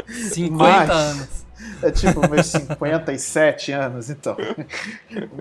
50 0.33 0.55
Mas- 0.63 0.89
anos. 0.89 1.44
É 1.81 1.91
tipo 1.91 2.19
meus 2.29 2.47
57 2.47 3.71
anos, 3.71 4.09
então. 4.09 4.35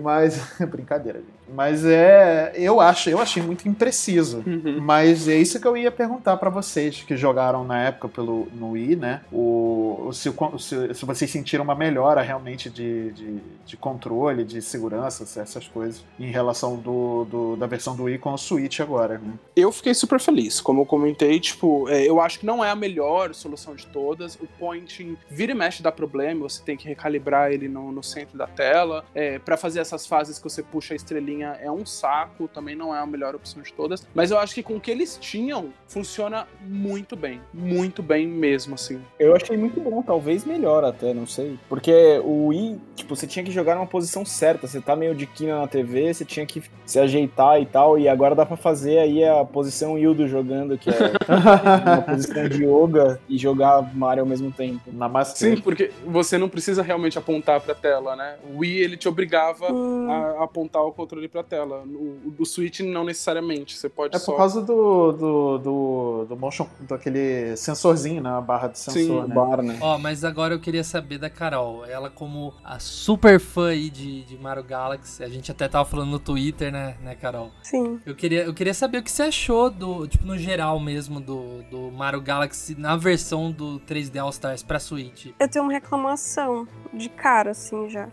Mas. 0.01 0.41
Brincadeira, 0.69 1.19
gente. 1.19 1.33
Mas 1.53 1.85
é. 1.85 2.53
Eu 2.55 2.79
acho, 2.81 3.09
eu 3.09 3.19
achei 3.19 3.41
muito 3.41 3.67
impreciso. 3.67 4.43
Uhum. 4.45 4.79
Mas 4.81 5.27
é 5.27 5.35
isso 5.35 5.59
que 5.59 5.67
eu 5.67 5.77
ia 5.77 5.91
perguntar 5.91 6.37
pra 6.37 6.49
vocês 6.49 7.03
que 7.03 7.15
jogaram 7.15 7.63
na 7.63 7.83
época 7.83 8.07
pelo, 8.09 8.47
no 8.53 8.71
Wii, 8.71 8.95
né? 8.95 9.21
O, 9.31 10.05
o- 10.07 10.13
se, 10.13 10.31
se, 10.59 10.93
se 10.93 11.05
vocês 11.05 11.29
sentiram 11.29 11.63
uma 11.63 11.75
melhora 11.75 12.21
realmente 12.21 12.69
de, 12.69 13.11
de, 13.11 13.37
de 13.65 13.77
controle, 13.77 14.43
de 14.43 14.61
segurança, 14.61 15.23
essas 15.39 15.67
coisas, 15.67 16.03
em 16.19 16.31
relação 16.31 16.75
do, 16.77 17.25
do- 17.25 17.55
da 17.55 17.67
versão 17.67 17.95
do 17.95 18.03
Wii 18.03 18.17
com 18.19 18.33
o 18.33 18.37
Switch 18.37 18.79
agora, 18.79 19.17
né? 19.19 19.33
Eu 19.55 19.71
fiquei 19.71 19.93
super 19.93 20.19
feliz. 20.19 20.59
Como 20.61 20.81
eu 20.81 20.85
comentei, 20.85 21.39
tipo, 21.39 21.87
é, 21.89 22.03
eu 22.07 22.19
acho 22.19 22.39
que 22.39 22.45
não 22.45 22.63
é 22.63 22.69
a 22.71 22.75
melhor 22.75 23.33
solução 23.33 23.75
de 23.75 23.85
todas. 23.87 24.35
O 24.35 24.47
pointing 24.59 25.15
vira 25.29 25.51
e 25.51 25.55
mexe 25.55 25.83
dá 25.83 25.91
problema, 26.05 26.47
você 26.47 26.61
tem 26.63 26.77
que 26.77 26.87
recalibrar 26.87 27.51
ele 27.51 27.67
no, 27.67 27.91
no 27.91 28.03
centro 28.03 28.37
da 28.37 28.45
tela. 28.45 29.03
É, 29.13 29.39
para 29.39 29.57
fazer 29.57 29.79
essas 29.79 30.05
fases 30.05 30.37
que 30.37 30.43
você 30.43 30.61
puxa 30.61 30.93
a 30.93 30.95
estrelinha 30.95 31.57
é 31.59 31.71
um 31.71 31.85
saco, 31.85 32.47
também 32.47 32.75
não 32.75 32.95
é 32.95 32.99
a 32.99 33.05
melhor 33.05 33.33
opção 33.33 33.61
de 33.61 33.73
todas. 33.73 34.07
Mas 34.13 34.29
eu 34.29 34.37
acho 34.37 34.53
que 34.53 34.61
com 34.61 34.75
o 34.75 34.79
que 34.79 34.91
eles 34.91 35.17
tinham, 35.19 35.73
funciona 35.87 36.47
muito 36.61 37.15
bem. 37.15 37.41
Muito 37.51 38.03
bem 38.03 38.27
mesmo, 38.27 38.75
assim. 38.75 39.01
Eu 39.19 39.35
achei 39.35 39.57
muito 39.57 39.79
bom, 39.81 40.01
talvez 40.03 40.45
melhor 40.45 40.83
até, 40.83 41.13
não 41.13 41.25
sei. 41.25 41.57
Porque 41.67 42.21
o 42.23 42.47
Wii, 42.47 42.79
tipo, 42.95 43.15
você 43.15 43.25
tinha 43.25 43.43
que 43.43 43.51
jogar 43.51 43.75
numa 43.75 43.87
posição 43.87 44.23
certa. 44.23 44.67
Você 44.67 44.79
tá 44.79 44.95
meio 44.95 45.15
de 45.15 45.25
quina 45.25 45.59
na 45.59 45.67
TV, 45.67 46.13
você 46.13 46.23
tinha 46.23 46.45
que 46.45 46.61
se 46.85 46.99
ajeitar 46.99 47.59
e 47.59 47.65
tal. 47.65 47.97
E 47.97 48.07
agora 48.07 48.35
dá 48.35 48.45
pra 48.45 48.57
fazer 48.57 48.99
aí 48.99 49.23
a 49.23 49.43
posição 49.43 49.97
Hildo 49.97 50.27
jogando, 50.27 50.77
que 50.77 50.89
é 50.89 50.93
uma 51.85 52.01
posição 52.01 52.47
de 52.47 52.63
yoga 52.63 53.19
e 53.27 53.37
jogar 53.37 53.81
Mario 53.95 54.21
ao 54.21 54.29
mesmo 54.29 54.51
tempo. 54.51 54.81
Namastê. 54.93 55.55
Sim, 55.55 55.61
porque 55.61 55.91
você 56.05 56.37
não 56.37 56.49
precisa 56.49 56.81
realmente 56.81 57.17
apontar 57.17 57.59
pra 57.61 57.73
tela, 57.75 58.15
né? 58.15 58.37
O 58.51 58.59
Wii, 58.59 58.77
ele 58.77 58.97
te 58.97 59.07
obrigava 59.07 59.71
Hum, 59.71 60.09
a 60.11 60.43
apontar 60.43 60.81
o 60.83 60.91
controle 60.91 61.27
pra 61.27 61.43
tela. 61.43 61.83
O, 61.85 62.31
do 62.31 62.45
Switch, 62.45 62.79
não 62.81 63.03
necessariamente. 63.03 63.77
Você 63.77 63.89
pode 63.89 64.15
É 64.15 64.19
só... 64.19 64.31
por 64.31 64.37
causa 64.37 64.61
do, 64.61 65.11
do, 65.11 65.57
do, 65.57 66.25
do 66.29 66.37
motion, 66.37 66.67
daquele 66.81 67.55
sensorzinho, 67.55 68.21
né? 68.21 68.29
A 68.29 68.41
barra 68.41 68.67
de 68.67 68.79
sensor, 68.79 69.23
Sim, 69.23 69.27
né? 69.29 69.35
bar, 69.35 69.61
né? 69.61 69.77
Ó, 69.81 69.97
mas 69.97 70.23
agora 70.23 70.53
eu 70.53 70.59
queria 70.59 70.83
saber 70.83 71.17
da 71.17 71.29
Carol. 71.29 71.85
Ela, 71.85 72.09
como 72.09 72.53
a 72.63 72.79
super 72.79 73.39
fã 73.39 73.69
aí 73.69 73.89
de, 73.89 74.23
de 74.23 74.37
Mario 74.37 74.63
Galaxy, 74.63 75.23
a 75.23 75.29
gente 75.29 75.51
até 75.51 75.67
tava 75.67 75.85
falando 75.85 76.09
no 76.11 76.19
Twitter, 76.19 76.71
né, 76.71 76.97
né, 77.01 77.15
Carol? 77.15 77.51
sim. 77.61 77.99
Eu 78.05 78.15
queria, 78.15 78.43
eu 78.43 78.53
queria 78.53 78.73
saber 78.73 78.99
o 78.99 79.03
que 79.03 79.11
você 79.11 79.23
achou 79.23 79.69
do, 79.69 80.07
tipo, 80.07 80.25
no 80.25 80.37
geral 80.37 80.79
mesmo, 80.79 81.19
do, 81.19 81.63
do 81.63 81.91
Mario 81.91 82.21
Galaxy 82.21 82.75
na 82.79 82.95
versão 82.95 83.51
do 83.51 83.79
3D 83.81 84.21
All 84.21 84.29
Stars 84.29 84.63
pra 84.63 84.79
Switch. 84.79 85.27
Eu 85.39 85.49
tenho 85.49 85.63
uma 85.65 85.71
reclamação 85.89 86.67
de 86.91 87.09
cara, 87.09 87.51
assim, 87.51 87.87
já. 87.89 88.07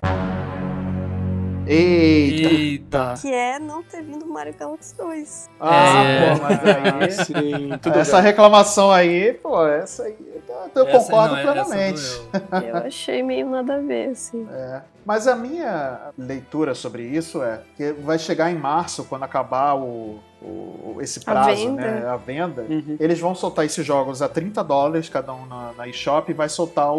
Eita! 1.67 2.49
Eita! 2.51 3.15
Que 3.21 3.33
é 3.33 3.59
não 3.59 3.83
ter 3.83 4.03
vindo 4.03 4.27
Mario 4.27 4.55
Galaxy 4.59 4.95
2. 4.97 5.49
Ah, 5.61 6.03
É. 6.05 6.35
pô, 6.35 6.43
mas 6.43 6.61
aí. 6.65 7.13
Sim, 7.25 7.79
tudo 7.81 7.99
essa 7.99 8.17
bem. 8.17 8.25
reclamação 8.27 8.91
aí, 8.91 9.33
pô, 9.35 9.65
essa 9.67 10.03
aí 10.05 10.17
eu, 10.21 10.43
eu 10.75 10.87
Essa- 10.89 10.99
concordo 10.99 11.35
não, 11.37 11.41
essa 11.41 11.53
plenamente. 11.53 12.03
Eu 12.69 12.77
achei 12.77 13.23
meio 13.23 13.49
nada 13.49 13.77
a 13.77 13.79
ver, 13.79 14.11
assim. 14.11 14.47
É. 14.53 14.83
Mas 15.05 15.27
a 15.27 15.35
minha 15.35 16.11
leitura 16.19 16.75
sobre 16.75 17.03
isso 17.05 17.43
é 17.43 17.61
que 17.77 17.93
vai 17.93 18.19
chegar 18.19 18.51
em 18.51 18.57
março, 18.59 19.05
quando 19.05 19.23
acabar 19.23 19.75
o, 19.75 20.19
o- 20.45 20.99
esse 21.01 21.19
A 21.21 21.23
prazo, 21.33 21.57
venda. 21.57 21.83
né? 21.83 22.07
A 22.09 22.17
venda. 22.17 22.63
Uhum. 22.69 22.97
Eles 23.01 23.19
vão 23.19 23.35
soltar 23.35 23.65
esses 23.65 23.85
jogos 23.85 24.23
a 24.23 24.29
30 24.29 24.63
dólares 24.63 25.09
cada 25.09 25.33
um 25.33 25.47
na, 25.47 25.73
na 25.77 25.89
eShop 25.89 26.31
e 26.31 26.35
vai 26.35 26.49
soltar 26.49 26.93
o, 26.93 26.99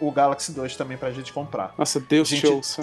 o, 0.00 0.08
o 0.08 0.10
Galaxy 0.12 0.52
2 0.52 0.76
também 0.76 0.96
pra 0.96 1.10
gente 1.10 1.32
comprar. 1.32 1.74
Nossa, 1.76 1.98
Deus 2.00 2.28
Gente, 2.28 2.40
te 2.42 2.46
ouça. 2.46 2.82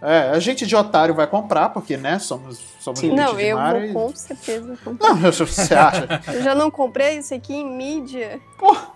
É, 0.00 0.30
a 0.30 0.38
gente 0.38 0.66
de 0.66 0.74
otário 0.76 1.14
vai 1.14 1.26
comprar, 1.26 1.70
porque, 1.70 1.96
né, 1.96 2.18
somos, 2.18 2.58
somos 2.80 3.00
Sim. 3.00 3.14
Não, 3.14 3.34
de 3.36 3.42
eu 3.44 3.56
vou 3.58 3.80
e- 3.84 3.92
com 3.92 4.16
certeza 4.16 4.76
comprar. 4.84 5.08
Não, 5.14 5.32
você 5.32 5.74
acha? 5.74 6.06
Eu 6.32 6.42
já 6.42 6.54
não 6.54 6.70
comprei 6.70 7.18
isso 7.18 7.34
aqui 7.34 7.54
em 7.54 7.68
mídia. 7.68 8.40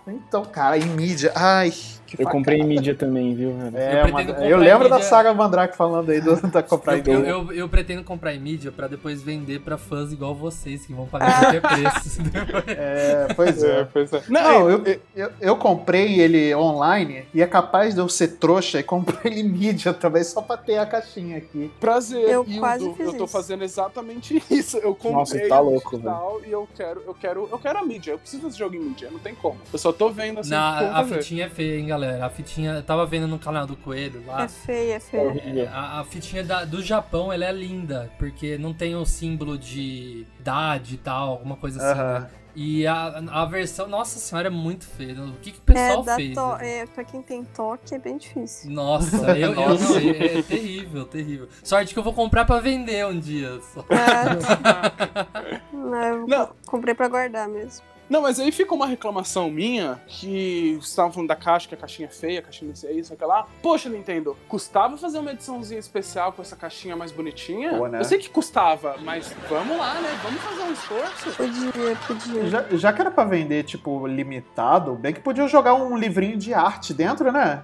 Então, 0.07 0.43
cara, 0.45 0.77
em 0.77 0.85
mídia. 0.85 1.31
Ai, 1.35 1.71
Eu 2.17 2.27
comprei 2.29 2.59
em 2.59 2.63
mídia 2.63 2.95
também, 2.95 3.33
viu, 3.35 3.53
velho? 3.57 3.77
É, 3.77 4.01
Eu 4.01 4.07
uma- 4.07 4.21
eu, 4.21 4.57
lembro 4.57 4.87
em 4.87 4.89
da 4.89 4.95
mídia- 4.97 5.09
saga 5.09 5.33
Mandrake 5.33 5.75
falando 5.77 6.09
aí 6.09 6.21
do, 6.21 6.35
da 6.49 6.61
comprar 6.63 6.97
em 6.97 7.03
Eu, 7.05 7.15
mídia. 7.19 7.29
eu, 7.29 7.51
eu 7.53 7.69
pretendo 7.69 8.03
comprar 8.03 8.33
em 8.33 8.39
mídia 8.39 8.71
pra 8.71 8.87
depois 8.87 9.21
vender 9.21 9.61
pra 9.61 9.77
fãs 9.77 10.11
igual 10.11 10.33
vocês, 10.35 10.85
que 10.85 10.93
vão 10.93 11.05
pagar 11.07 11.39
qualquer 11.41 11.61
preço. 12.01 12.21
É, 12.67 13.27
pois 13.35 13.63
é. 13.63 13.79
É, 13.81 13.83
pois 13.85 14.13
é. 14.13 14.23
Não, 14.29 14.69
eu, 14.69 14.83
eu, 15.15 15.31
eu 15.39 15.55
comprei 15.55 16.19
ele 16.19 16.53
online 16.55 17.25
e 17.33 17.41
é 17.41 17.47
capaz 17.47 17.93
de 17.93 17.99
eu 18.01 18.09
ser 18.09 18.27
trouxa 18.37 18.79
e 18.79 18.83
comprar 18.83 19.25
ele 19.25 19.41
em 19.41 19.49
mídia 19.49 19.93
também, 19.93 20.23
só 20.23 20.41
pra 20.41 20.57
ter 20.57 20.77
a 20.77 20.85
caixinha 20.85 21.37
aqui. 21.37 21.71
Prazer, 21.79 22.21
Eu 22.27 22.43
Hildo. 22.43 22.59
quase 22.59 22.89
fiz 22.93 23.05
eu 23.07 23.13
tô 23.13 23.23
isso. 23.25 23.27
fazendo 23.33 23.63
exatamente 23.63 24.41
isso. 24.51 24.77
Eu 24.77 24.93
comprei 24.93 25.11
Nossa, 25.13 25.47
tá 25.47 25.59
louco, 25.59 25.91
digital 25.91 26.41
e 26.45 26.51
eu 26.51 26.67
quero, 26.75 27.01
eu 27.05 27.13
quero, 27.13 27.47
eu 27.51 27.57
quero 27.59 27.79
a 27.79 27.83
mídia. 27.85 28.11
Eu 28.11 28.19
preciso 28.19 28.43
desse 28.47 28.57
jogo 28.59 28.75
em 28.75 28.79
mídia, 28.79 29.09
não 29.11 29.19
tem 29.19 29.33
como. 29.35 29.57
Eu 29.71 29.79
só 29.79 29.91
tô 29.91 30.09
vendo 30.09 30.39
assim. 30.39 30.49
Como 30.51 30.61
a 30.61 30.93
fazer. 31.03 31.15
fitinha 31.15 31.45
é 31.45 31.49
feia, 31.49 31.77
hein, 31.79 31.87
galera? 31.87 32.00
Galera. 32.01 32.25
A 32.25 32.29
fitinha, 32.29 32.71
eu 32.73 32.83
tava 32.83 33.05
vendo 33.05 33.27
no 33.27 33.37
canal 33.39 33.65
do 33.67 33.75
Coelho 33.75 34.23
lá. 34.25 34.43
É 34.43 34.47
feia, 34.47 34.93
é 34.93 34.95
É 34.95 34.99
feia. 34.99 35.69
A, 35.71 35.99
a 35.99 36.03
fitinha 36.03 36.43
da- 36.43 36.65
do 36.65 36.81
Japão, 36.81 37.31
ela 37.31 37.45
é 37.45 37.51
linda, 37.51 38.11
porque 38.17 38.57
não 38.57 38.73
tem 38.73 38.95
o 38.95 39.05
símbolo 39.05 39.57
de 39.57 40.25
idade 40.39 40.95
e 40.95 40.97
tal, 40.97 41.29
alguma 41.29 41.55
coisa 41.55 41.79
assim. 41.79 41.99
Aham. 41.99 42.19
né? 42.21 42.29
E 42.53 42.85
a, 42.85 43.23
a 43.31 43.45
versão, 43.45 43.87
nossa 43.87 44.19
senhora, 44.19 44.47
é 44.47 44.51
muito 44.51 44.85
feia. 44.85 45.13
O 45.23 45.31
que, 45.41 45.51
que 45.53 45.59
o 45.59 45.61
É, 45.71 45.73
pessoal 45.73 46.03
dá 46.03 46.15
fez? 46.17 46.35
to... 46.35 46.47
né? 46.57 46.79
é, 46.79 46.85
pra 46.85 47.01
quem 47.05 47.21
tem 47.21 47.45
toque 47.45 47.95
é 47.95 47.97
bem 47.97 48.17
difícil. 48.17 48.69
Nossa, 48.71 49.31
eu, 49.39 49.53
eu 49.53 49.79
não, 49.79 49.95
é, 49.97 50.39
é 50.39 50.41
terrível, 50.41 51.05
terrível. 51.05 51.47
Sorte 51.63 51.93
que 51.93 51.99
eu 51.99 52.03
vou 52.03 52.11
comprar 52.11 52.43
pra 52.43 52.59
vender 52.59 53.05
um 53.05 53.17
dia. 53.17 53.57
só. 53.73 53.85
É, 53.89 55.71
não, 55.73 56.03
eu 56.03 56.27
Não. 56.27 56.49
comprei 56.65 56.93
pra 56.93 57.07
guardar 57.07 57.47
mesmo. 57.47 57.85
Não, 58.11 58.23
mas 58.23 58.41
aí 58.41 58.51
fica 58.51 58.75
uma 58.75 58.85
reclamação 58.85 59.49
minha 59.49 60.01
que 60.05 60.73
vocês 60.73 60.89
estavam 60.89 61.13
falando 61.13 61.29
da 61.29 61.35
caixa, 61.35 61.65
que 61.69 61.75
a 61.75 61.77
caixinha 61.77 62.09
é 62.09 62.11
feia, 62.11 62.39
a 62.39 62.41
caixinha 62.41 62.67
não 62.67 62.75
sei 62.75 62.99
isso, 62.99 63.13
aquela 63.13 63.31
lá. 63.31 63.47
Poxa, 63.63 63.87
Nintendo, 63.87 64.35
custava 64.49 64.97
fazer 64.97 65.19
uma 65.19 65.31
ediçãozinha 65.31 65.79
especial 65.79 66.33
com 66.33 66.41
essa 66.41 66.57
caixinha 66.57 66.93
mais 66.93 67.13
bonitinha? 67.13 67.77
Pô, 67.77 67.87
né? 67.87 68.01
Eu 68.01 68.03
sei 68.03 68.17
que 68.17 68.29
custava, 68.29 68.97
mas 69.01 69.33
vamos 69.49 69.77
lá, 69.77 69.93
né? 70.01 70.19
Vamos 70.21 70.41
fazer 70.41 70.61
um 70.61 70.73
esforço. 70.73 71.31
Podia, 71.37 71.95
podia. 72.05 72.47
Já, 72.47 72.65
já 72.71 72.91
que 72.91 72.99
era 72.99 73.11
pra 73.11 73.23
vender, 73.23 73.63
tipo, 73.63 74.05
limitado, 74.05 74.93
bem 74.95 75.13
que 75.13 75.21
podia 75.21 75.47
jogar 75.47 75.75
um 75.75 75.97
livrinho 75.97 76.35
de 76.35 76.53
arte 76.53 76.93
dentro, 76.93 77.31
né? 77.31 77.63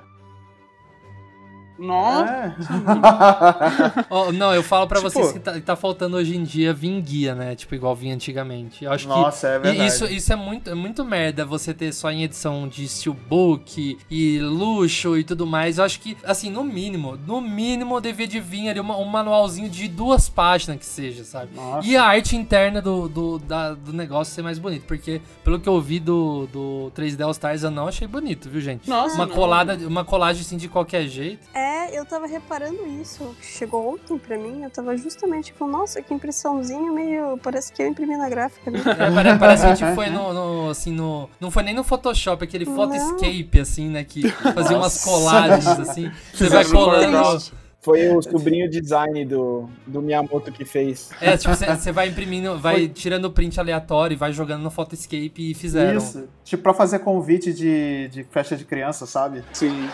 Nossa. 1.80 2.32
É. 2.34 4.06
Ó, 4.10 4.32
não, 4.32 4.54
eu 4.54 4.64
falo 4.64 4.88
pra 4.88 4.98
Tipo- 5.00 5.10
vocês 5.10 5.32
que 5.32 5.40
tá, 5.40 5.60
tá 5.60 5.76
faltando 5.76 6.18
hoje 6.18 6.36
em 6.36 6.44
dia 6.44 6.74
vir 6.74 7.00
guia, 7.02 7.36
né? 7.36 7.56
Tipo, 7.56 7.76
igual 7.76 7.96
vinha 7.96 8.14
antigamente. 8.16 8.84
Eu 8.84 8.92
acho 8.92 9.04
que 9.08 9.10
Nossa, 9.14 9.48
é 9.48 9.56
E 9.56 9.60
verdade. 9.60 9.86
isso, 9.88 10.06
isso 10.06 10.34
é 10.34 10.36
muito, 10.36 10.70
é 10.70 10.76
muito 10.76 11.04
merda 11.06 11.46
você 11.46 11.74
ter 11.74 11.94
só 11.94 12.12
em 12.12 12.24
edição 12.24 12.68
de 12.68 12.88
steelbook 12.88 13.98
e 14.10 14.40
luxo 14.40 15.18
e 15.18 15.24
tudo 15.24 15.46
mais. 15.46 15.78
Eu 15.78 15.84
acho 15.86 16.00
que, 16.00 16.18
assim, 16.24 16.50
no 16.50 16.64
mínimo, 16.64 17.18
no 17.26 17.40
mínimo 17.42 18.00
devia 18.02 18.28
de 18.28 18.40
vir 18.40 18.70
ali 18.70 18.80
uma- 18.80 18.98
um 18.98 19.06
manualzinho 19.06 19.70
de 19.70 19.88
duas 19.88 20.30
páginas 20.30 20.78
que 20.78 20.86
seja, 20.86 21.24
sabe? 21.24 21.52
Nossa. 21.56 21.88
E 21.88 21.96
a 21.96 22.04
arte 22.04 22.36
interna 22.36 22.82
do, 22.82 23.08
do, 23.08 23.40
da- 23.40 23.74
do 23.74 23.94
negócio 23.94 24.34
ser 24.34 24.42
mais 24.42 24.58
bonito. 24.60 24.84
Porque, 24.86 25.22
pelo 25.44 25.60
que 25.60 25.68
eu 25.70 25.80
vi 25.82 26.00
do, 26.00 26.48
do 26.52 26.92
3D 26.96 27.22
All 27.24 27.32
Stars, 27.32 27.64
eu 27.64 27.72
não 27.72 27.88
achei 27.88 28.08
bonito, 28.08 28.50
viu, 28.50 28.62
gente? 28.62 28.90
Nossa, 28.90 29.16
Uma 29.16 29.26
não. 29.26 29.36
colada, 29.36 29.76
uma 29.88 30.04
colagem 30.06 30.42
assim 30.42 30.58
de 30.58 30.68
qualquer 30.68 31.08
jeito. 31.08 31.48
É, 31.54 31.67
eu 31.94 32.06
tava 32.06 32.28
reparando 32.28 32.86
isso. 32.88 33.36
Chegou 33.42 33.94
ontem 33.94 34.18
pra 34.18 34.38
mim, 34.38 34.64
eu 34.64 34.70
tava 34.70 34.96
justamente 34.98 35.54
com, 35.54 35.68
nossa, 35.68 36.02
que 36.02 36.14
impressãozinha 36.14 36.92
meio. 36.92 37.38
Parece 37.38 37.72
que 37.74 37.82
eu 37.82 37.88
imprimi 37.88 38.16
na 38.18 38.30
gráfica. 38.30 38.70
Né? 38.72 38.80
É, 38.98 39.12
pare- 39.12 39.38
parece 39.40 39.64
que 39.64 39.72
a 39.72 39.76
gente 39.76 39.96
foi 39.96 40.10
no, 40.10 40.34
no, 40.34 40.70
assim, 40.70 40.92
no... 40.92 41.30
Não 41.40 41.52
foi 41.52 41.64
nem 41.64 41.74
no 41.74 41.84
Photoshop, 41.84 42.44
aquele 42.44 42.66
Não. 42.66 42.76
Photoscape, 42.76 43.60
assim, 43.60 43.90
né? 43.90 44.04
Que 44.04 44.30
fazia 44.54 44.78
umas 44.78 45.04
colagens, 45.04 45.68
assim. 45.68 46.12
Você 46.34 46.50
vai 46.50 46.66
colando... 46.66 47.40
Foi 47.80 48.10
o 48.10 48.22
sobrinho 48.22 48.70
design 48.70 49.24
do, 49.24 49.70
do 49.86 50.02
Miyamoto 50.02 50.52
que 50.52 50.66
fez. 50.66 51.10
É, 51.22 51.38
tipo, 51.38 51.56
você 51.56 51.92
vai 51.92 52.10
imprimindo, 52.10 52.60
vai 52.60 52.90
tirando 52.90 53.26
o 53.26 53.32
print 53.32 53.58
aleatório 53.60 54.14
e 54.14 54.18
vai 54.18 54.34
jogando 54.34 54.62
no 54.64 54.70
Photoscape 54.70 55.52
e 55.52 55.54
fizeram. 55.54 55.98
Isso. 55.98 56.28
Tipo, 56.48 56.64
pra 56.64 56.74
fazer 56.74 57.00
convite 57.00 57.52
de, 57.54 58.08
de 58.08 58.24
festa 58.24 58.56
de 58.56 58.64
criança, 58.64 59.06
sabe? 59.06 59.44
Sim. 59.52 59.90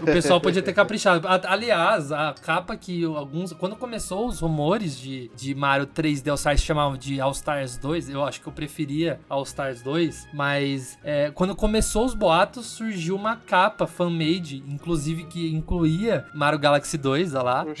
O 0.00 0.04
pessoal 0.04 0.40
podia 0.40 0.62
ter 0.62 0.72
caprichado. 0.72 1.26
A- 1.26 1.40
Aliás, 1.48 2.12
a 2.12 2.34
capa 2.40 2.76
que 2.76 3.04
alguns. 3.04 3.52
Quando 3.52 3.74
começou 3.76 4.26
os 4.28 4.40
rumores 4.40 4.96
de, 4.98 5.30
de 5.34 5.54
Mario 5.54 5.86
3D 5.86 6.28
All 6.28 6.34
Stars 6.36 6.60
se 6.60 6.66
chamavam 6.66 6.96
de 6.96 7.20
All 7.20 7.32
Stars 7.32 7.76
2, 7.78 8.10
eu 8.10 8.24
acho 8.24 8.40
que 8.40 8.46
eu 8.46 8.52
preferia 8.52 9.18
All 9.28 9.42
Stars 9.42 9.82
2, 9.82 10.28
mas 10.32 10.98
é, 11.02 11.30
quando 11.34 11.56
começou 11.56 12.04
os 12.04 12.14
boatos, 12.14 12.66
surgiu 12.66 13.16
uma 13.16 13.36
capa 13.36 13.86
fan-made, 13.86 14.62
inclusive 14.68 15.24
que 15.24 15.52
incluía 15.52 16.26
Mario 16.34 16.58
Galaxy 16.58 16.96
2, 16.96 17.34
olha 17.34 17.42
lá. 17.42 17.66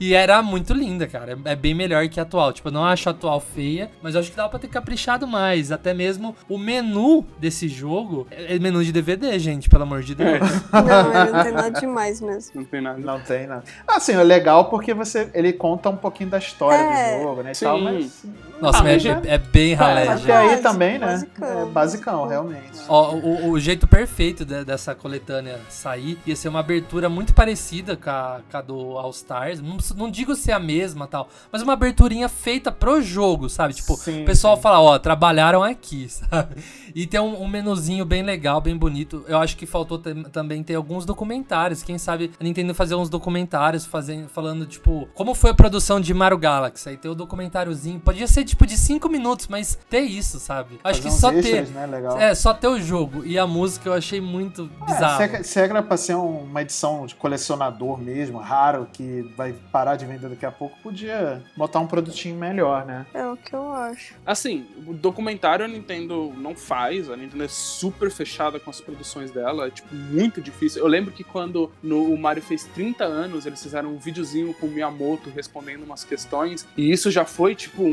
E 0.00 0.14
era 0.14 0.42
muito 0.42 0.72
linda, 0.72 1.06
cara. 1.06 1.38
É 1.44 1.54
bem 1.54 1.74
melhor 1.74 2.08
que 2.08 2.18
a 2.18 2.22
atual. 2.22 2.52
Tipo, 2.52 2.68
eu 2.68 2.72
não 2.72 2.84
acho 2.84 3.08
a 3.08 3.12
atual 3.12 3.38
feia, 3.40 3.90
mas 4.02 4.14
eu 4.14 4.20
acho 4.20 4.30
que 4.30 4.36
dava 4.36 4.48
pra 4.48 4.58
ter 4.58 4.68
caprichado 4.68 5.26
mais. 5.26 5.70
Até 5.70 5.89
mesmo 5.94 6.34
o 6.48 6.58
menu 6.58 7.24
desse 7.38 7.68
jogo 7.68 8.26
é 8.30 8.58
menu 8.58 8.82
de 8.84 8.92
DVD, 8.92 9.38
gente, 9.38 9.68
pelo 9.68 9.82
amor 9.82 10.02
de 10.02 10.14
Deus. 10.14 10.40
Não, 10.72 11.22
ele 11.22 11.32
não 11.32 11.42
tem 11.42 11.52
nada 11.52 11.70
demais 11.80 12.20
mesmo. 12.20 12.52
Não 12.54 12.64
tem 12.64 12.80
nada. 12.80 12.98
Não 12.98 13.20
tem, 13.20 13.46
não. 13.46 13.62
Assim, 13.86 14.12
é 14.12 14.22
legal 14.22 14.66
porque 14.70 14.94
você, 14.94 15.28
ele 15.34 15.52
conta 15.52 15.88
um 15.90 15.96
pouquinho 15.96 16.30
da 16.30 16.38
história 16.38 16.76
É, 16.76 17.18
do 17.18 17.22
jogo, 17.22 17.42
né? 17.42 17.52
E 17.52 17.54
sim. 17.54 17.64
tal, 17.64 17.80
mas. 17.80 18.24
Nossa, 18.60 18.78
Ah, 18.78 18.82
mas 18.82 19.04
é, 19.04 19.20
é 19.24 19.38
bem 19.38 19.74
ralé, 19.74 20.02
Até 20.08 20.16
gente. 20.18 20.30
aí 20.30 20.56
também, 20.58 20.98
né? 20.98 21.06
basicão. 21.06 21.48
É 21.48 21.64
basicão, 21.66 22.26
realmente. 22.26 22.80
Ó, 22.88 23.12
o, 23.14 23.50
o 23.50 23.60
jeito 23.60 23.86
perfeito 23.86 24.44
de- 24.44 24.64
dessa 24.64 24.94
coletânea 24.94 25.58
sair 25.68 26.18
ia 26.26 26.36
ser 26.36 26.48
uma 26.48 26.60
abertura 26.60 27.08
muito 27.08 27.32
parecida 27.34 27.96
com 27.96 28.10
a, 28.10 28.40
com 28.50 28.56
a 28.56 28.60
do 28.60 28.98
All 28.98 29.10
Stars. 29.10 29.60
Não, 29.60 29.76
não 29.96 30.10
digo 30.10 30.34
ser 30.34 30.52
a 30.52 30.58
mesma 30.58 31.06
tal, 31.06 31.28
mas 31.50 31.62
uma 31.62 31.72
aberturinha 31.72 32.28
feita 32.28 32.70
pro 32.70 33.00
jogo, 33.00 33.48
sabe? 33.48 33.74
Tipo, 33.74 33.94
Sim, 33.96 34.22
o 34.22 34.24
pessoal 34.26 34.56
sim. 34.56 34.62
fala, 34.62 34.80
ó, 34.80 34.98
trabalharam 34.98 35.62
aqui, 35.62 36.08
sabe? 36.10 36.56
E 36.94 37.06
tem 37.06 37.20
um, 37.20 37.42
um 37.42 37.48
menuzinho 37.48 38.04
bem 38.04 38.22
legal, 38.22 38.60
bem 38.60 38.76
bonito. 38.76 39.24
Eu 39.28 39.38
acho 39.38 39.56
que 39.56 39.64
faltou 39.66 39.98
tam- 39.98 40.24
também 40.24 40.62
ter 40.62 40.74
alguns 40.74 41.04
documentários. 41.06 41.82
Quem 41.82 41.96
sabe 41.98 42.30
a 42.38 42.44
Nintendo 42.44 42.74
fazer 42.74 42.94
uns 42.94 43.08
documentários 43.08 43.86
fazendo, 43.86 44.28
falando, 44.28 44.66
tipo, 44.66 45.08
como 45.14 45.34
foi 45.34 45.50
a 45.50 45.54
produção 45.54 46.00
de 46.00 46.12
Mario 46.12 46.36
Galaxy. 46.38 46.88
Aí 46.88 46.96
ter 46.96 47.08
o 47.08 47.14
documentáriozinho. 47.14 48.00
Podia 48.00 48.26
ser, 48.26 48.44
tipo, 48.50 48.66
de 48.66 48.76
5 48.76 49.08
minutos, 49.08 49.48
mas 49.48 49.78
ter 49.88 50.00
isso, 50.00 50.38
sabe? 50.38 50.78
Acho 50.84 51.02
Fazer 51.02 51.14
que 51.14 51.20
só 51.20 51.32
extras, 51.32 51.68
ter. 51.68 51.74
Né? 51.74 51.86
Legal. 51.86 52.18
É, 52.18 52.34
só 52.34 52.52
ter 52.54 52.68
o 52.68 52.80
jogo. 52.80 53.24
E 53.24 53.38
a 53.38 53.46
música 53.46 53.88
eu 53.88 53.92
achei 53.92 54.20
muito 54.20 54.70
bizarro. 54.86 55.22
É, 55.22 55.42
se, 55.42 55.44
se 55.44 55.60
era 55.60 55.82
pra 55.82 55.96
ser 55.96 56.14
um- 56.14 56.40
uma 56.44 56.62
edição 56.62 57.06
de 57.06 57.14
colecionador 57.14 57.98
mesmo, 57.98 58.38
raro, 58.38 58.86
que 58.92 59.22
vai 59.36 59.52
parar 59.72 59.96
de 59.96 60.04
vender 60.06 60.28
daqui 60.28 60.44
a 60.46 60.50
pouco, 60.52 60.76
podia 60.82 61.42
botar 61.56 61.80
um 61.80 61.86
produtinho 61.86 62.36
melhor, 62.36 62.84
né? 62.84 63.06
É 63.14 63.26
o 63.26 63.36
que 63.36 63.54
eu 63.54 63.72
acho. 63.72 64.14
Assim, 64.26 64.66
o 64.86 64.92
documentário 64.92 65.64
a 65.64 65.68
Nintendo 65.68 66.32
não 66.36 66.54
faz, 66.54 67.10
a 67.10 67.16
Nintendo 67.16 67.44
é 67.44 67.48
super 67.48 68.10
fechada 68.10 68.58
com 68.60 68.70
as 68.70 68.80
produções 68.80 69.30
dela, 69.30 69.66
é 69.66 69.70
tipo 69.70 69.94
muito 69.94 70.40
difícil. 70.40 70.82
Eu 70.82 70.88
lembro 70.88 71.12
que 71.12 71.24
quando 71.24 71.70
no, 71.82 72.12
o 72.12 72.18
Mario 72.18 72.42
fez 72.42 72.64
30 72.74 73.04
anos, 73.04 73.46
eles 73.46 73.62
fizeram 73.62 73.90
um 73.94 73.98
videozinho 73.98 74.52
com 74.54 74.66
o 74.66 74.70
Miyamoto 74.70 75.30
respondendo 75.30 75.82
umas 75.84 76.04
questões, 76.04 76.66
e 76.76 76.90
isso 76.90 77.10
já 77.10 77.24
foi 77.24 77.54
tipo 77.54 77.82
um, 77.82 77.86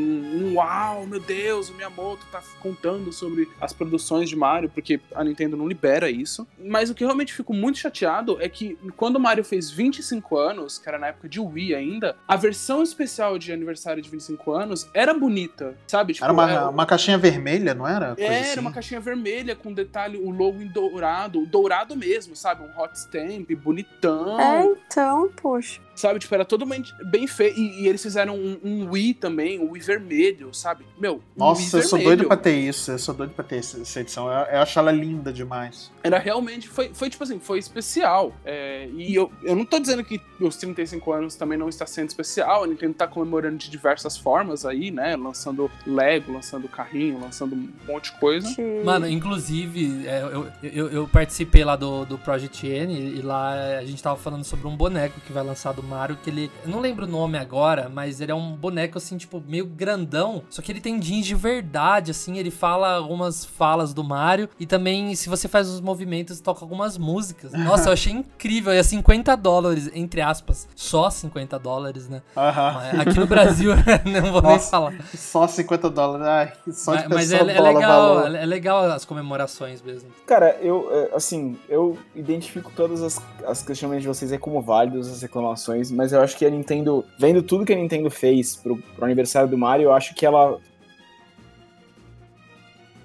um 0.47 0.47
uau, 0.56 1.06
meu 1.06 1.20
Deus, 1.20 1.70
o 1.70 1.74
Miyamoto 1.74 2.26
tá 2.32 2.42
contando 2.60 3.12
sobre 3.12 3.50
as 3.60 3.74
produções 3.74 4.30
de 4.30 4.36
Mario, 4.36 4.70
porque 4.70 5.00
a 5.14 5.24
Nintendo 5.24 5.56
não 5.58 5.68
libera 5.68 6.10
isso. 6.10 6.48
Mas 6.58 6.90
o 6.90 6.96
que 6.96 7.04
eu 7.04 7.08
realmente 7.08 7.34
fico 7.34 7.54
muito 7.54 7.78
chateado 7.78 8.38
é 8.42 8.48
que 8.50 8.78
quando 8.96 9.18
o 9.18 9.20
Mario 9.20 9.44
fez 9.44 9.70
25 9.70 10.38
anos, 10.38 10.78
que 10.78 10.88
era 10.88 10.98
na 10.98 11.08
época 11.08 11.28
de 11.30 11.40
Wii 11.40 11.76
ainda, 11.76 12.16
a 12.28 12.36
versão 12.36 12.84
especial 12.84 13.38
de 13.38 13.52
aniversário 13.52 14.02
de 14.02 14.10
25 14.10 14.52
anos 14.52 14.90
era 14.94 15.14
bonita, 15.14 15.76
sabe? 15.88 16.14
Tipo, 16.14 16.26
Era 16.26 16.34
uma, 16.34 16.52
é- 16.52 16.64
uma 16.64 16.86
caixinha 16.86 17.18
vermelha, 17.18 17.74
não 17.74 17.88
era? 17.88 18.16
Coisa 18.16 18.32
é, 18.32 18.42
assim. 18.42 18.52
era 18.52 18.62
uma 18.62 18.72
caixinha 18.72 19.00
vermelha 19.00 19.56
com 19.56 19.74
detalhe, 19.74 20.18
o 20.18 20.30
logo 20.30 20.62
em 20.62 20.68
dourado, 20.68 21.46
dourado 21.46 21.96
mesmo, 21.96 22.36
sabe? 22.36 22.64
Um 22.64 22.82
hot 22.82 22.98
stamp, 22.98 23.50
bonitão. 23.52 24.40
É, 24.40 24.64
então, 24.66 25.30
poxa. 25.42 25.82
Sabe, 25.98 26.20
tipo, 26.20 26.34
era 26.36 26.46
totalmente 26.46 26.94
bem 27.06 27.26
feio. 27.26 27.56
E, 27.58 27.82
e 27.82 27.88
eles 27.88 28.02
fizeram 28.02 28.36
um, 28.36 28.60
um 28.64 28.90
Wii 28.92 29.16
também, 29.16 29.60
um 29.60 29.72
Wii 29.72 29.82
vermelho, 29.82 30.54
sabe? 30.54 30.86
Meu, 31.00 31.16
um 31.16 31.40
Nossa, 31.40 31.78
Wii 31.78 31.84
eu 31.84 31.90
sou 31.90 32.00
doido 32.00 32.26
pra 32.26 32.38
ter 32.38 32.56
isso. 32.56 32.92
Eu 32.92 33.00
sou 33.00 33.16
doido 33.16 33.32
pra 33.32 33.44
ter 33.44 33.58
essa 33.58 33.82
essa 33.82 34.00
edição. 34.02 34.32
Eu, 34.32 34.46
eu 34.46 34.62
acho 34.62 34.78
ela 34.78 34.92
linda 34.92 35.34
demais. 35.34 35.92
Era 36.04 36.20
realmente, 36.20 36.68
foi, 36.68 36.92
foi 36.94 37.10
tipo 37.10 37.24
assim, 37.24 37.40
foi 37.40 37.58
especial. 37.58 38.32
É, 38.46 38.88
e 38.94 39.16
eu, 39.16 39.32
eu 39.42 39.56
não 39.56 39.66
tô 39.66 39.80
dizendo 39.80 40.04
que 40.04 40.22
os 40.40 40.56
35 40.58 41.12
anos 41.12 41.36
também 41.36 41.58
não 41.58 41.68
está 41.68 41.88
sendo 41.88 42.10
especial. 42.10 42.64
A 42.64 42.68
Nintendo 42.68 42.94
tá 42.94 43.08
comemorando 43.08 43.58
de 43.58 43.70
diversas 43.70 44.16
formas 44.18 44.66
aí, 44.66 44.92
né? 44.92 45.16
Lançando 45.16 45.72
Lego, 45.86 46.32
lançando 46.32 46.68
carrinho, 46.68 47.20
lançando 47.20 47.56
um 47.56 47.70
monte 47.88 48.12
de 48.12 48.20
coisa. 48.20 48.54
Que... 48.54 48.84
Mano, 48.84 49.10
inclusive, 49.10 50.08
é, 50.08 50.22
eu, 50.22 50.48
eu, 50.62 50.90
eu 50.90 51.08
participei 51.08 51.64
lá 51.64 51.76
do, 51.76 52.06
do 52.06 52.18
Project 52.20 52.68
N 52.68 52.94
e 52.94 53.22
lá 53.22 53.78
a 53.78 53.86
gente 53.86 54.02
tava 54.02 54.18
falando 54.18 54.44
sobre 54.44 54.68
um 54.68 54.76
boneco 54.76 55.20
que 55.22 55.34
vai 55.34 55.44
lançar 55.44 55.74
do 55.74 55.87
Mario, 55.88 56.18
que 56.22 56.30
ele. 56.30 56.52
Eu 56.64 56.70
não 56.70 56.80
lembro 56.80 57.06
o 57.06 57.10
nome 57.10 57.38
agora, 57.38 57.90
mas 57.94 58.22
ele 58.22 58.32
é 58.32 58.36
um 58.36 58.56
boneco 58.56 58.98
assim, 58.98 59.18
tipo, 59.18 59.42
meio 59.48 59.66
grandão. 59.66 60.44
Só 60.50 60.62
que 60.62 60.72
ele 60.72 60.82
tem 60.82 61.00
jeans 61.00 61.26
de 61.26 61.36
verdade, 61.36 62.12
assim. 62.12 62.38
Ele 62.38 62.52
fala 62.52 62.96
algumas 62.96 63.46
falas 63.46 63.94
do 63.94 64.04
Mario. 64.04 64.50
E 64.60 64.66
também, 64.66 65.16
se 65.16 65.30
você 65.30 65.48
faz 65.48 65.68
os 65.68 65.80
movimentos, 65.82 66.40
toca 66.40 66.64
algumas 66.64 66.98
músicas. 66.98 67.52
Nossa, 67.58 67.90
eu 67.90 67.94
achei 67.94 68.14
incrível. 68.14 68.74
E 68.74 68.78
é 68.78 68.84
50 68.84 69.36
dólares, 69.38 69.90
entre 69.94 70.22
aspas. 70.22 70.68
Só 70.76 71.10
50 71.10 71.58
dólares, 71.60 72.08
né? 72.10 72.22
Aham. 72.36 72.74
Mas 72.74 73.00
Aqui 73.00 73.20
no 73.20 73.28
Brasil, 73.28 73.72
não 74.06 74.32
vou 74.32 74.42
nem 74.42 74.52
Nossa. 74.54 74.70
falar. 74.70 74.94
Só 75.16 75.48
50 75.48 75.90
dólares. 75.90 76.28
Ai, 76.28 76.54
só 76.72 76.96
de 76.96 77.08
Mas, 77.10 77.32
é, 77.32 77.38
é 77.38 77.44
legal, 77.44 78.16
valor. 78.16 78.36
é 78.36 78.46
legal 78.46 78.84
as 78.92 79.06
comemorações 79.06 79.82
mesmo. 79.82 80.10
Cara, 80.26 80.58
eu, 80.62 80.88
é, 80.92 81.16
assim, 81.16 81.58
eu 81.70 81.98
identifico 82.16 82.72
todas 82.76 83.02
as, 83.02 83.22
as 83.46 83.62
questionamentos 83.62 84.04
de 84.04 84.08
vocês 84.08 84.32
aí 84.32 84.38
como 84.38 84.62
válidos, 84.62 85.08
as 85.08 85.22
reclamações, 85.22 85.77
mas 85.92 86.12
eu 86.14 86.22
acho 86.22 86.38
que 86.38 86.46
a 86.46 86.50
Nintendo, 86.50 87.04
vendo 87.20 87.42
tudo 87.42 87.66
que 87.66 87.74
a 87.74 87.76
Nintendo 87.76 88.10
fez 88.10 88.56
pro, 88.56 88.78
pro 88.78 89.06
aniversário 89.06 89.50
do 89.50 89.58
Mario, 89.58 89.86
eu 89.86 89.94
acho 89.94 90.14
que 90.16 90.26
ela 90.26 90.60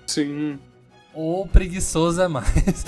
Sim. 0.06 0.58
ou 1.14 1.46
preguiçoso 1.46 2.20
é 2.20 2.28
mais. 2.28 2.84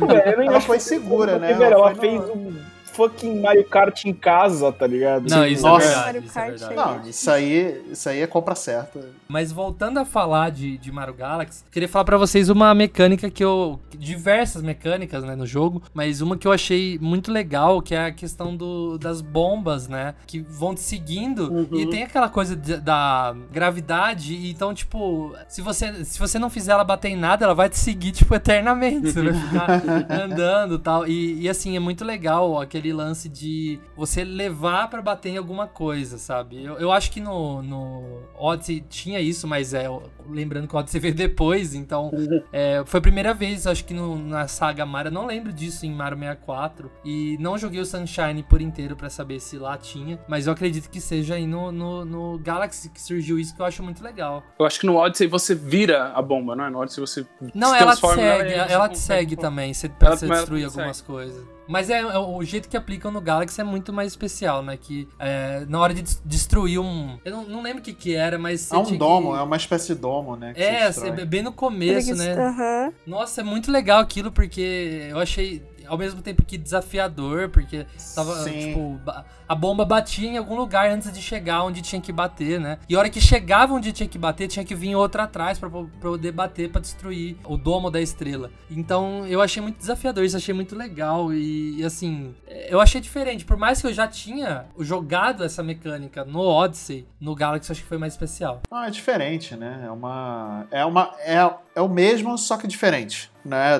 Não, 0.00 0.06
Velho, 0.06 0.22
eu 0.32 0.38
nem 0.38 0.48
ela 0.48 0.60
foi 0.60 0.78
segura, 0.80 1.38
né? 1.38 1.52
Velho, 1.54 1.74
ela 1.74 1.94
foi 1.94 2.08
fez 2.10 2.20
no- 2.20 2.34
um 2.34 2.56
fucking 2.92 3.40
Mario 3.40 3.64
Kart 3.68 4.04
em 4.06 4.12
casa, 4.14 4.72
tá 4.72 4.86
ligado? 4.86 5.28
Não, 5.28 5.44
Sim. 5.44 5.48
isso 5.52 5.62
Nossa. 5.66 5.86
é 5.86 6.12
verdade. 6.12 6.26
Isso 6.26 6.38
é 6.38 6.50
verdade. 6.50 6.74
Não, 7.02 7.08
isso 7.10 7.30
aí, 7.30 7.84
isso 7.92 8.08
aí 8.08 8.20
é 8.20 8.26
compra 8.26 8.54
certa. 8.54 9.08
Mas 9.28 9.50
voltando 9.50 9.98
a 9.98 10.04
falar 10.04 10.50
de, 10.50 10.78
de 10.78 10.92
Mario 10.92 11.14
Galaxy, 11.14 11.64
queria 11.70 11.88
falar 11.88 12.04
pra 12.04 12.16
vocês 12.16 12.48
uma 12.48 12.74
mecânica 12.74 13.28
que 13.30 13.42
eu. 13.44 13.80
Diversas 13.98 14.62
mecânicas, 14.62 15.24
né, 15.24 15.34
no 15.34 15.46
jogo, 15.46 15.82
mas 15.92 16.20
uma 16.20 16.36
que 16.36 16.46
eu 16.46 16.52
achei 16.52 16.98
muito 17.00 17.32
legal, 17.32 17.80
que 17.82 17.94
é 17.94 18.06
a 18.06 18.12
questão 18.12 18.54
do, 18.56 18.98
das 18.98 19.20
bombas, 19.20 19.88
né? 19.88 20.14
Que 20.26 20.40
vão 20.40 20.74
te 20.74 20.80
seguindo 20.80 21.50
e 21.78 21.86
tem 21.86 22.02
aquela 22.04 22.28
coisa 22.28 22.54
de- 22.54 22.76
da 22.76 23.34
gravidade, 23.52 24.34
e 24.34 24.50
então, 24.50 24.72
tipo, 24.74 25.34
se 25.48 25.60
você, 25.60 26.04
se 26.04 26.18
você 26.18 26.38
não 26.38 26.48
fizer 26.50 26.72
ela 26.72 26.84
bater 26.84 27.08
em 27.08 27.16
nada, 27.16 27.44
ela 27.44 27.54
vai 27.54 27.68
te 27.68 27.78
seguir, 27.78 28.12
tipo, 28.12 28.34
eternamente. 28.34 29.10
Você 29.12 29.22
vai 29.22 29.34
ficar 29.34 29.82
andando 30.22 30.74
e 30.76 30.78
tal. 30.78 31.06
E, 31.06 31.40
e 31.42 31.48
assim, 31.48 31.74
é 31.76 31.80
muito 31.80 32.04
legal 32.04 32.60
aquele 32.60 32.92
lance 32.92 33.28
de 33.28 33.80
você 33.96 34.22
levar 34.24 34.88
pra 34.88 35.02
bater 35.02 35.30
em 35.30 35.36
alguma 35.36 35.66
coisa, 35.66 36.18
sabe? 36.18 36.62
Eu, 36.62 36.74
eu 36.78 36.92
acho 36.92 37.10
que 37.10 37.20
no, 37.20 37.62
no 37.62 38.20
Odyssey 38.38 38.84
tinha 38.88 39.15
isso, 39.20 39.46
mas 39.46 39.74
é. 39.74 39.86
Lembrando 40.28 40.66
que 40.68 40.74
o 40.74 40.78
Odyssey 40.78 40.98
veio 41.00 41.14
depois, 41.14 41.74
então. 41.74 42.10
é, 42.52 42.82
foi 42.86 42.98
a 42.98 43.00
primeira 43.00 43.32
vez, 43.34 43.66
acho 43.66 43.84
que 43.84 43.94
no- 43.94 44.18
na 44.18 44.48
saga 44.48 44.84
Mario. 44.86 45.10
Não 45.12 45.26
lembro 45.26 45.52
disso 45.52 45.86
em 45.86 45.92
Mario 45.92 46.18
64. 46.18 46.90
E 47.04 47.36
não 47.38 47.56
joguei 47.56 47.80
o 47.80 47.86
Sunshine 47.86 48.42
por 48.42 48.60
inteiro 48.60 48.96
pra 48.96 49.08
saber 49.10 49.40
se 49.40 49.56
lá 49.58 49.76
tinha. 49.76 50.18
Mas 50.28 50.46
eu 50.46 50.52
acredito 50.52 50.90
que 50.90 51.00
seja 51.00 51.34
aí 51.34 51.46
no, 51.46 51.70
no, 51.70 52.04
no 52.04 52.38
Galaxy 52.38 52.88
que 52.90 53.00
surgiu 53.00 53.38
isso, 53.38 53.54
que 53.54 53.62
eu 53.62 53.66
acho 53.66 53.82
muito 53.82 54.02
legal. 54.02 54.42
Eu 54.58 54.66
acho 54.66 54.80
que 54.80 54.86
no 54.86 54.96
Odyssey 54.96 55.26
você 55.26 55.54
vira 55.54 56.12
a 56.14 56.20
bomba, 56.22 56.56
não 56.56 56.64
é? 56.66 56.70
No 56.70 56.78
Odyssey 56.80 57.00
você 57.00 57.26
Não, 57.54 57.70
se 57.70 57.76
ela 57.82 57.94
te 57.94 58.00
segue, 58.00 58.52
aí 58.54 58.72
ela, 58.72 58.86
você 58.88 58.92
te 58.94 58.98
segue 58.98 59.36
também, 59.36 59.72
você, 59.74 59.90
Ela- 60.00 60.16
você 60.16 60.24
ela 60.26 60.34
destruir 60.36 60.64
algumas 60.64 61.00
coisas. 61.00 61.55
Mas 61.68 61.90
é, 61.90 61.98
é 62.00 62.18
o 62.18 62.42
jeito 62.42 62.68
que 62.68 62.76
aplicam 62.76 63.10
no 63.10 63.20
Galaxy 63.20 63.60
é 63.60 63.64
muito 63.64 63.92
mais 63.92 64.12
especial, 64.12 64.62
né? 64.62 64.76
Que 64.76 65.08
é, 65.18 65.64
na 65.68 65.80
hora 65.80 65.92
de 65.94 66.02
des- 66.02 66.22
destruir 66.24 66.78
um. 66.78 67.18
Eu 67.24 67.32
não, 67.32 67.44
não 67.44 67.62
lembro 67.62 67.80
o 67.80 67.82
que, 67.82 67.92
que 67.92 68.14
era, 68.14 68.38
mas. 68.38 68.70
É 68.70 68.76
um 68.76 68.96
domo, 68.96 69.32
que... 69.32 69.38
é 69.38 69.42
uma 69.42 69.56
espécie 69.56 69.94
de 69.94 70.00
domo, 70.00 70.36
né? 70.36 70.54
que 70.54 70.60
É, 70.62 71.24
bem 71.24 71.42
no 71.42 71.52
começo, 71.52 72.14
né? 72.14 72.32
Aham. 72.34 72.92
Nossa, 73.06 73.40
é 73.40 73.44
muito 73.44 73.70
legal 73.70 74.00
aquilo, 74.00 74.30
porque 74.30 75.08
eu 75.10 75.18
achei 75.18 75.62
ao 75.86 75.98
mesmo 75.98 76.22
tempo 76.22 76.44
que 76.44 76.56
desafiador, 76.56 77.48
porque 77.48 77.86
tava, 78.14 78.34
Sim. 78.42 78.68
tipo, 78.68 79.00
a 79.48 79.54
bomba 79.54 79.84
batia 79.84 80.28
em 80.28 80.36
algum 80.36 80.56
lugar 80.56 80.90
antes 80.90 81.12
de 81.12 81.20
chegar 81.22 81.62
onde 81.62 81.82
tinha 81.82 82.00
que 82.00 82.12
bater, 82.12 82.60
né? 82.60 82.78
E 82.88 82.94
a 82.94 82.98
hora 82.98 83.10
que 83.10 83.20
chegava 83.20 83.74
onde 83.74 83.92
tinha 83.92 84.08
que 84.08 84.18
bater, 84.18 84.48
tinha 84.48 84.64
que 84.64 84.74
vir 84.74 84.94
outra 84.94 85.24
atrás 85.24 85.58
pra 85.58 85.68
poder 85.70 86.32
bater 86.32 86.70
pra 86.70 86.80
destruir 86.80 87.36
o 87.44 87.56
domo 87.56 87.90
da 87.90 88.00
estrela. 88.00 88.50
Então 88.70 89.26
eu 89.26 89.40
achei 89.40 89.62
muito 89.62 89.78
desafiador, 89.78 90.24
isso 90.24 90.36
achei 90.36 90.54
muito 90.54 90.76
legal 90.76 91.32
e, 91.32 91.80
e, 91.80 91.84
assim, 91.84 92.34
eu 92.68 92.80
achei 92.80 93.00
diferente. 93.00 93.44
Por 93.44 93.56
mais 93.56 93.80
que 93.80 93.86
eu 93.86 93.92
já 93.92 94.06
tinha 94.06 94.66
jogado 94.78 95.44
essa 95.44 95.62
mecânica 95.62 96.24
no 96.24 96.40
Odyssey, 96.40 97.06
no 97.20 97.34
Galaxy 97.34 97.70
eu 97.70 97.74
acho 97.74 97.82
que 97.82 97.88
foi 97.88 97.98
mais 97.98 98.12
especial. 98.12 98.62
Não, 98.70 98.84
é 98.84 98.90
diferente, 98.90 99.56
né? 99.56 99.84
É 99.86 99.90
uma. 99.90 100.66
É 100.70 100.84
uma. 100.84 101.14
É, 101.20 101.54
é 101.74 101.80
o 101.80 101.88
mesmo, 101.88 102.36
só 102.36 102.56
que 102.56 102.66
diferente. 102.66 103.30
Né? 103.46 103.78